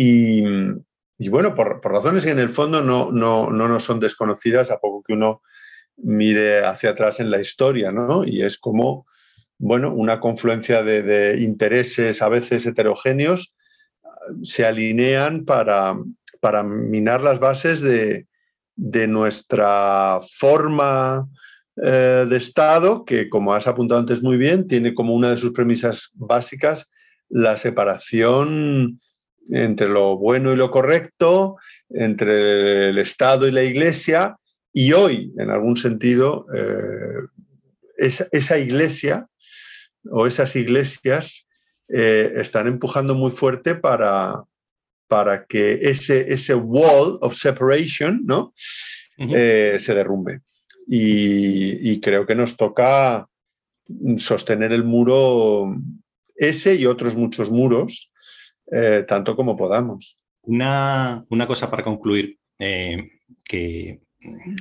y, 0.00 1.28
bueno, 1.28 1.56
por, 1.56 1.80
razones 1.82 2.24
que 2.24 2.30
en 2.30 2.38
el 2.38 2.48
fondo 2.48 2.80
no, 2.80 3.10
no, 3.10 3.50
no, 3.50 3.66
nos 3.66 3.82
son 3.82 3.98
desconocidas 3.98 4.70
a 4.70 4.78
poco 4.78 5.02
que 5.02 5.14
uno 5.14 5.42
mire 5.96 6.64
hacia 6.64 6.90
atrás 6.90 7.18
en 7.18 7.32
la 7.32 7.40
historia, 7.40 7.90
¿no? 7.90 8.24
Y 8.24 8.42
es 8.42 8.58
como, 8.58 9.06
bueno, 9.58 9.92
una 9.92 10.20
confluencia 10.20 10.84
de, 10.84 11.40
intereses 11.40 12.22
a 12.22 12.28
veces 12.28 12.64
heterogéneos 12.64 13.54
se 14.42 14.64
alinean 14.64 15.44
para, 15.44 15.96
para 16.40 16.62
minar 16.62 17.24
las 17.24 17.40
bases 17.40 17.80
de, 17.80 18.28
de 18.76 19.08
nuestra 19.08 20.20
forma 20.38 21.26
eh, 21.82 22.24
de 22.28 22.36
Estado, 22.36 23.04
que 23.04 23.28
como 23.28 23.52
has 23.52 23.66
apuntado 23.66 23.98
antes 23.98 24.22
muy 24.22 24.36
bien, 24.36 24.68
tiene 24.68 24.94
como 24.94 25.12
una 25.14 25.30
de 25.30 25.38
sus 25.38 25.50
premisas 25.50 26.12
básicas 26.14 26.88
la 27.28 27.56
separación 27.56 29.00
entre 29.50 29.88
lo 29.88 30.16
bueno 30.16 30.52
y 30.52 30.56
lo 30.56 30.70
correcto, 30.70 31.56
entre 31.88 32.90
el 32.90 32.98
Estado 32.98 33.46
y 33.46 33.52
la 33.52 33.62
Iglesia, 33.62 34.36
y 34.72 34.92
hoy, 34.92 35.32
en 35.38 35.50
algún 35.50 35.76
sentido, 35.76 36.46
eh, 36.54 37.26
esa, 37.96 38.58
iglesia 38.58 39.26
o 40.04 40.26
esas 40.26 40.54
iglesias 40.54 41.48
eh, 41.88 42.32
están 42.36 42.68
empujando 42.68 43.14
muy 43.14 43.30
fuerte 43.30 43.74
para, 43.74 44.44
para 45.08 45.46
que 45.46 45.80
ese, 45.82 46.32
ese 46.32 46.54
wall 46.54 47.18
of 47.22 47.34
separation 47.34 48.22
¿no? 48.24 48.54
Eh, 49.16 49.78
se 49.80 49.94
derrumbe. 49.94 50.42
y, 50.86 52.00
creo 52.00 52.24
que 52.24 52.36
nos 52.36 52.56
toca 52.56 53.26
sostener 54.18 54.72
el 54.72 54.84
muro, 54.84 55.74
ese 56.36 56.76
y 56.76 56.86
otros 56.86 57.16
muchos 57.16 57.50
muros, 57.50 58.12
eh, 58.70 59.04
tanto 59.06 59.34
como 59.36 59.56
podamos. 59.56 60.18
Una, 60.42 61.24
cosa 61.46 61.70
para 61.70 61.84
concluir, 61.84 62.38
eh, 62.58 62.96
que 63.44 64.00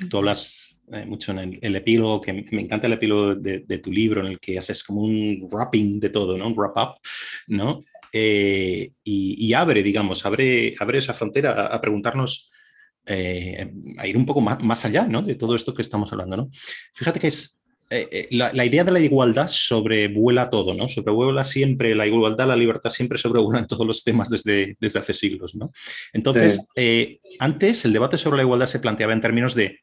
tú 0.09 0.17
hablas 0.17 0.81
eh, 0.91 1.05
mucho 1.05 1.31
en 1.31 1.59
el, 1.61 1.75
epílogo, 1.75 2.21
que 2.21 2.33
me 2.33 2.61
encanta 2.61 2.87
el 2.87 2.93
epílogo 2.93 3.35
de, 3.35 3.79
tu 3.79 3.91
libro, 3.91 4.21
en 4.21 4.27
el 4.27 4.39
que 4.39 4.57
haces 4.57 4.83
como 4.83 5.01
un 5.01 5.47
wrapping 5.51 5.99
de 5.99 6.09
todo, 6.09 6.37
¿no? 6.37 6.47
Un 6.47 6.55
wrap 6.55 6.77
up, 6.77 6.99
¿no? 7.47 7.83
y, 8.13 9.53
abre, 9.53 9.83
digamos, 9.83 10.25
abre, 10.25 10.73
abre 10.79 10.97
esa 10.97 11.13
frontera 11.13 11.67
a, 11.67 11.79
preguntarnos, 11.79 12.49
a 13.05 14.07
ir 14.07 14.17
un 14.17 14.25
poco 14.25 14.41
más, 14.41 14.63
más 14.63 14.83
allá, 14.85 15.03
¿no? 15.03 15.21
De 15.21 15.35
todo 15.35 15.55
esto 15.55 15.73
que 15.73 15.83
estamos 15.83 16.11
hablando, 16.11 16.35
¿no? 16.35 16.49
Fíjate 16.93 17.19
que 17.19 17.27
es 17.27 17.56
eh, 17.89 18.07
eh, 18.11 18.27
la, 18.31 18.65
idea 18.65 18.83
de 18.83 18.91
la 18.91 18.99
igualdad 18.99 19.47
sobrevuela 19.47 20.49
todo, 20.49 20.73
¿no? 20.73 20.89
Sobrevuela 20.89 21.45
siempre, 21.45 21.95
la 21.95 22.05
igualdad, 22.05 22.47
la 22.47 22.55
libertad 22.55 22.89
siempre 22.89 23.17
sobrevuelan 23.17 23.65
todos 23.65 23.87
los 23.87 24.03
temas 24.03 24.29
desde, 24.29 24.75
desde 24.79 24.99
hace 24.99 25.13
siglos, 25.13 25.55
¿no? 25.55 25.71
Entonces, 26.11 26.67
eh, 26.75 27.19
antes 27.39 27.85
el 27.85 27.93
debate 27.93 28.17
sobre 28.17 28.37
la 28.37 28.43
igualdad 28.43 28.65
se 28.65 28.79
planteaba 28.79 29.13
en 29.13 29.21
términos 29.21 29.55
de 29.55 29.79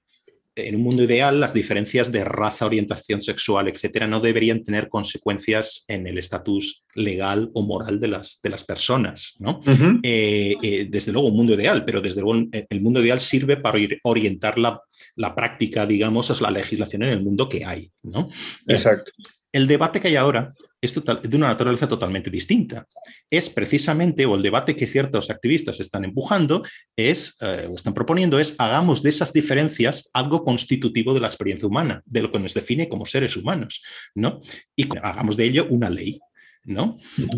en 0.57 0.77
un 0.77 0.83
mundo 0.83 1.03
ideal, 1.03 1.41
las 1.41 1.53
diferencias 1.53 2.13
de 2.13 2.23
raza, 2.23 2.67
orientación 2.67 3.23
sexual, 3.23 3.67
etcétera, 3.67 4.07
no 4.07 4.21
deberían 4.21 4.63
tener 4.63 4.89
consecuencias 4.89 5.85
en 5.89 6.07
el 6.07 6.17
estatus 6.17 6.85
legal 6.95 7.51
o 7.55 7.63
moral 7.63 7.99
de 7.99 8.07
las, 8.07 8.39
de 8.41 8.51
las 8.51 8.63
personas. 8.63 9.35
¿no? 9.41 9.61
Desde 9.65 11.11
luego, 11.11 11.27
un 11.27 11.37
mundo 11.37 11.55
ideal, 11.55 11.85
pero 11.85 12.01
desde 12.01 12.21
luego 12.21 12.47
el 12.53 12.81
mundo 12.81 13.01
ideal 13.03 13.19
sirve 13.19 13.57
para 13.57 13.81
orientar 14.05 14.57
la, 14.57 14.81
la 15.17 15.35
práctica, 15.35 15.87
digamos, 15.87 16.31
es 16.31 16.41
la 16.41 16.51
legislación 16.51 17.03
en 17.03 17.11
el 17.11 17.23
mundo 17.23 17.49
que 17.49 17.65
hay. 17.65 17.91
¿no? 18.03 18.29
Exacto. 18.67 19.13
El 19.53 19.69
debate 19.69 20.01
que 20.01 20.09
hay 20.09 20.17
ahora 20.17 20.49
es 20.81 20.95
de 20.95 21.37
una 21.37 21.49
naturaleza 21.49 21.89
totalmente 21.89 22.29
distinta. 22.29 22.87
Es 23.31 23.49
precisamente, 23.49 24.27
o 24.27 24.35
el 24.35 24.43
debate 24.43 24.77
que 24.77 24.87
ciertos 24.87 25.31
activistas 25.31 25.81
están 25.81 26.05
empujando, 26.05 26.63
es, 26.97 27.37
eh, 27.41 27.67
o 27.71 27.75
están 27.75 27.95
proponiendo, 27.95 28.39
es 28.39 28.55
hagamos 28.59 29.03
de 29.03 29.11
esas 29.11 29.33
diferencias 29.33 30.11
algo 30.13 30.45
constitutivo 30.45 31.15
de 31.15 31.21
la 31.21 31.29
experiencia 31.29 31.69
humana, 31.69 32.03
de 32.05 32.23
lo 32.23 32.31
que 32.31 32.39
nos 32.39 32.53
define 32.53 32.89
como 32.89 33.07
seres 33.07 33.37
humanos, 33.37 33.83
¿no? 34.15 34.41
Y 34.77 34.89
hagamos 35.03 35.37
de 35.37 35.45
ello 35.45 35.67
una 35.71 35.89
ley. 35.89 36.21
¿no? 36.67 36.97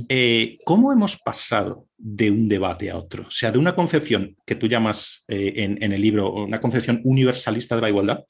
Eh, 0.08 0.54
¿Cómo 0.64 0.92
hemos 0.92 1.16
pasado 1.16 1.85
de 1.98 2.30
un 2.30 2.48
debate 2.48 2.90
a 2.90 2.96
otro? 2.96 3.24
O 3.28 3.30
sea, 3.30 3.50
de 3.50 3.58
una 3.58 3.74
concepción 3.74 4.36
que 4.44 4.54
tú 4.54 4.66
llamas 4.66 5.24
eh, 5.28 5.52
en, 5.56 5.82
en, 5.82 5.92
el 5.92 6.00
libro 6.00 6.32
una 6.32 6.60
concepción 6.60 7.00
universalista 7.04 7.74
de 7.76 7.82
la 7.82 7.88
igualdad, 7.88 8.20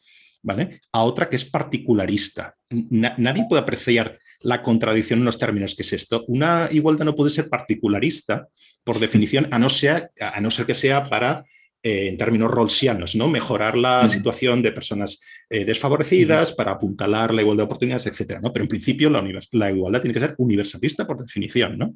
¿vale? 0.43 0.81
A 0.93 1.03
otra 1.03 1.29
que 1.29 1.37
es 1.37 1.45
particularista. 1.45 2.55
nadie 2.71 3.47
puede 3.49 3.63
apreciar 3.63 4.19
la 4.41 4.63
contradicción 4.63 5.21
en 5.21 5.25
los 5.25 5.39
términos 5.39 5.75
que 5.75 5.83
es 5.83 5.93
esto. 5.93 6.25
Una 6.29 6.69
igualdad 6.71 7.05
no 7.05 7.15
puede 7.15 7.31
ser 7.31 7.49
particularista, 7.49 8.49
por 8.85 8.99
definición, 8.99 9.49
a 9.51 9.59
no 9.59 9.71
ser, 9.71 10.11
a 10.21 10.41
no 10.41 10.51
ser 10.51 10.67
que 10.67 10.75
sea 10.75 11.09
para 11.09 11.43
eh, 11.83 12.09
en 12.09 12.19
términos 12.19 12.51
rolsianos, 12.51 13.15
¿no? 13.15 13.29
Mejorar 13.29 13.77
la 13.77 14.09
situación 14.09 14.63
de 14.63 14.73
personas 14.73 15.21
eh, 15.49 15.65
desfavorecidas 15.65 16.53
para 16.53 16.73
apuntalar 16.73 17.33
la 17.33 17.41
igualdad 17.43 17.63
de 17.63 17.67
oportunidades, 17.67 18.07
etcétera, 18.07 18.41
¿no? 18.41 18.53
Pero 18.53 18.65
en 18.65 18.69
principio 18.69 19.09
la, 19.09 19.25
la, 19.53 19.71
igualdad 19.71 20.01
tiene 20.01 20.13
que 20.13 20.19
ser 20.19 20.35
universalista 20.39 21.07
por 21.07 21.19
definición, 21.19 21.79
¿no? 21.79 21.95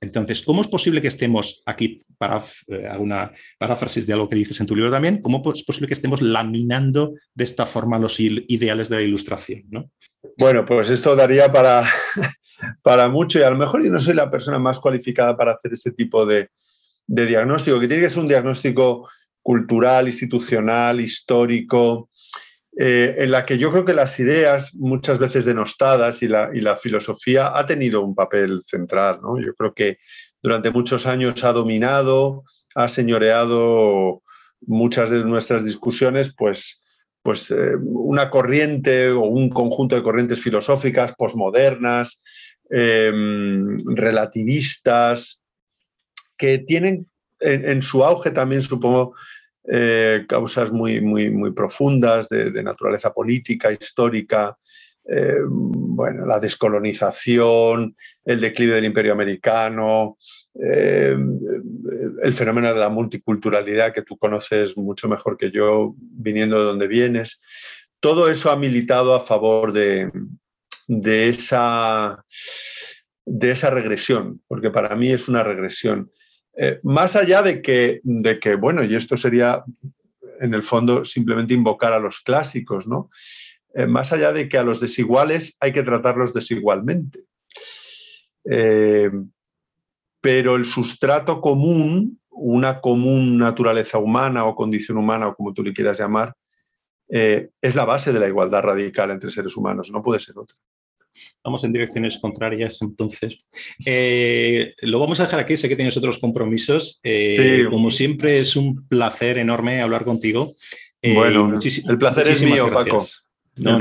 Entonces, 0.00 0.40
¿cómo 0.42 0.62
es 0.62 0.68
posible 0.68 1.02
que 1.02 1.08
estemos 1.08 1.62
aquí, 1.66 2.00
para 2.16 2.42
eh, 2.68 2.88
una 2.98 3.30
paráfrasis 3.58 4.06
de 4.06 4.14
algo 4.14 4.30
que 4.30 4.36
dices 4.36 4.58
en 4.60 4.66
tu 4.66 4.74
libro 4.74 4.90
también, 4.90 5.20
cómo 5.20 5.42
es 5.52 5.62
posible 5.62 5.88
que 5.88 5.92
estemos 5.92 6.22
laminando 6.22 7.12
de 7.34 7.44
esta 7.44 7.66
forma 7.66 7.98
los 7.98 8.18
ideales 8.18 8.88
de 8.88 8.96
la 8.96 9.02
ilustración, 9.02 9.64
¿no? 9.68 9.90
Bueno, 10.38 10.64
pues 10.64 10.88
esto 10.88 11.14
daría 11.14 11.52
para, 11.52 11.84
para 12.82 13.08
mucho 13.10 13.38
y 13.38 13.42
a 13.42 13.50
lo 13.50 13.58
mejor 13.58 13.84
yo 13.84 13.90
no 13.90 14.00
soy 14.00 14.14
la 14.14 14.30
persona 14.30 14.58
más 14.58 14.80
cualificada 14.80 15.36
para 15.36 15.52
hacer 15.52 15.74
ese 15.74 15.92
tipo 15.92 16.24
de, 16.24 16.48
de 17.06 17.26
diagnóstico, 17.26 17.78
que 17.78 17.88
tiene 17.88 18.04
que 18.04 18.08
ser 18.08 18.20
un 18.20 18.28
diagnóstico 18.28 19.06
cultural, 19.42 20.08
institucional, 20.08 21.00
histórico, 21.00 22.10
eh, 22.78 23.14
en 23.18 23.30
la 23.30 23.46
que 23.46 23.56
yo 23.56 23.72
creo 23.72 23.86
que 23.86 23.94
las 23.94 24.20
ideas 24.20 24.74
muchas 24.74 25.18
veces 25.18 25.46
denostadas 25.46 26.22
y 26.22 26.28
la, 26.28 26.50
y 26.52 26.60
la 26.60 26.76
filosofía 26.76 27.56
ha 27.56 27.66
tenido 27.66 28.02
un 28.02 28.14
papel 28.14 28.62
central. 28.66 29.20
¿no? 29.22 29.40
Yo 29.40 29.54
creo 29.54 29.72
que 29.72 29.98
durante 30.42 30.70
muchos 30.70 31.06
años 31.06 31.42
ha 31.42 31.52
dominado, 31.52 32.44
ha 32.74 32.88
señoreado 32.88 34.22
muchas 34.60 35.10
de 35.10 35.24
nuestras 35.24 35.64
discusiones, 35.64 36.34
pues, 36.36 36.82
pues 37.22 37.50
eh, 37.50 37.76
una 37.80 38.28
corriente 38.28 39.10
o 39.10 39.20
un 39.22 39.48
conjunto 39.48 39.96
de 39.96 40.02
corrientes 40.02 40.40
filosóficas 40.40 41.14
posmodernas, 41.16 42.22
em, 42.68 43.78
relativistas, 43.86 45.42
que 46.36 46.58
tienen 46.58 47.06
en, 47.40 47.82
su 47.82 48.04
auge 48.04 48.30
también, 48.30 48.62
supongo, 48.62 49.14
eh, 49.68 50.24
causas 50.28 50.70
muy, 50.70 51.00
muy, 51.00 51.30
muy 51.30 51.52
profundas 51.52 52.28
de, 52.28 52.62
naturaleza 52.62 53.12
política, 53.12 53.72
histórica, 53.72 54.56
eh, 55.08 55.40
bueno, 55.44 56.24
la 56.26 56.38
descolonización, 56.38 57.96
el 58.24 58.40
declive 58.40 58.74
del 58.74 58.84
imperio 58.84 59.12
americano, 59.12 60.18
eh, 60.54 61.16
el 62.22 62.32
fenómeno 62.32 62.72
de 62.72 62.80
la 62.80 62.88
multiculturalidad 62.88 63.92
que 63.92 64.02
tú 64.02 64.16
conoces 64.16 64.76
mucho 64.76 65.08
mejor 65.08 65.36
que 65.36 65.50
yo, 65.50 65.94
viniendo 65.98 66.58
de 66.58 66.64
donde 66.64 66.86
vienes. 66.86 67.40
Todo 68.00 68.30
eso 68.30 68.50
ha 68.50 68.56
militado 68.56 69.14
a 69.14 69.20
favor 69.20 69.72
de, 69.72 70.10
de 70.86 71.28
esa, 71.28 72.24
de 73.24 73.50
esa 73.50 73.70
regresión, 73.70 74.42
porque 74.46 74.70
para 74.70 74.94
mí 74.94 75.10
es 75.10 75.28
una 75.28 75.42
regresión. 75.42 76.10
Eh, 76.56 76.80
más 76.82 77.16
allá 77.16 77.42
de 77.42 77.60
que, 77.60 78.00
de 78.02 78.40
que, 78.40 78.54
bueno, 78.54 78.82
y 78.82 78.94
esto 78.94 79.16
sería 79.16 79.62
en 80.40 80.54
el 80.54 80.62
fondo 80.62 81.04
simplemente 81.04 81.54
invocar 81.54 81.92
a 81.92 81.98
los 81.98 82.20
clásicos, 82.20 82.86
¿no? 82.86 83.10
Eh, 83.74 83.86
más 83.86 84.12
allá 84.12 84.32
de 84.32 84.48
que 84.48 84.56
a 84.56 84.62
los 84.62 84.80
desiguales 84.80 85.56
hay 85.60 85.72
que 85.72 85.82
tratarlos 85.82 86.32
desigualmente. 86.32 87.24
Eh, 88.44 89.10
pero 90.20 90.56
el 90.56 90.64
sustrato 90.64 91.40
común, 91.42 92.20
una 92.30 92.80
común 92.80 93.36
naturaleza 93.36 93.98
humana 93.98 94.46
o 94.46 94.54
condición 94.54 94.96
humana, 94.96 95.28
o 95.28 95.34
como 95.34 95.52
tú 95.52 95.62
le 95.62 95.74
quieras 95.74 95.98
llamar, 95.98 96.34
es 97.08 97.76
la 97.76 97.84
base 97.84 98.12
de 98.12 98.18
la 98.18 98.26
igualdad 98.26 98.62
radical 98.62 99.12
entre 99.12 99.30
seres 99.30 99.56
humanos, 99.56 99.92
no 99.92 100.02
puede 100.02 100.18
ser 100.18 100.36
otra. 100.36 100.58
Vamos 101.44 101.64
en 101.64 101.72
direcciones 101.72 102.18
contrarias, 102.18 102.80
entonces. 102.82 103.38
Eh, 103.84 104.74
lo 104.82 104.98
vamos 104.98 105.20
a 105.20 105.24
dejar 105.24 105.40
aquí, 105.40 105.56
sé 105.56 105.68
que 105.68 105.76
tienes 105.76 105.96
otros 105.96 106.18
compromisos. 106.18 107.00
Eh, 107.02 107.66
como 107.70 107.90
siempre, 107.90 108.38
es 108.38 108.56
un 108.56 108.86
placer 108.88 109.38
enorme 109.38 109.80
hablar 109.80 110.04
contigo. 110.04 110.54
Eh, 111.02 111.14
bueno, 111.14 111.58
el 111.88 111.98
placer 111.98 112.28
es 112.28 112.42
mío, 112.42 112.70
Paco. 112.72 113.04
el 113.56 113.78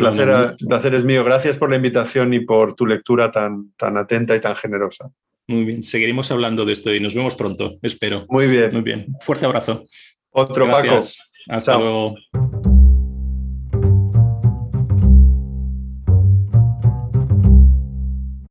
placer, 0.67 0.95
es 0.95 1.03
mío. 1.03 1.23
Gracias 1.23 1.57
por 1.57 1.69
la 1.69 1.77
invitación 1.77 2.33
y 2.33 2.41
por 2.41 2.75
tu 2.75 2.85
lectura 2.85 3.31
tan, 3.31 3.71
tan 3.77 3.97
atenta 3.97 4.35
y 4.35 4.41
tan 4.41 4.55
generosa. 4.55 5.09
Muy 5.47 5.65
bien, 5.65 5.83
seguiremos 5.83 6.31
hablando 6.31 6.65
de 6.65 6.73
esto 6.73 6.93
y 6.93 6.99
nos 6.99 7.13
vemos 7.13 7.35
pronto, 7.35 7.77
espero. 7.81 8.25
Muy 8.29 8.47
bien. 8.47 8.69
Muy 8.73 8.81
bien. 8.81 9.07
Fuerte 9.21 9.45
abrazo. 9.45 9.85
Otro, 10.31 10.69
Paco. 10.69 10.99
Hasta 11.47 11.77
luego. 11.77 12.15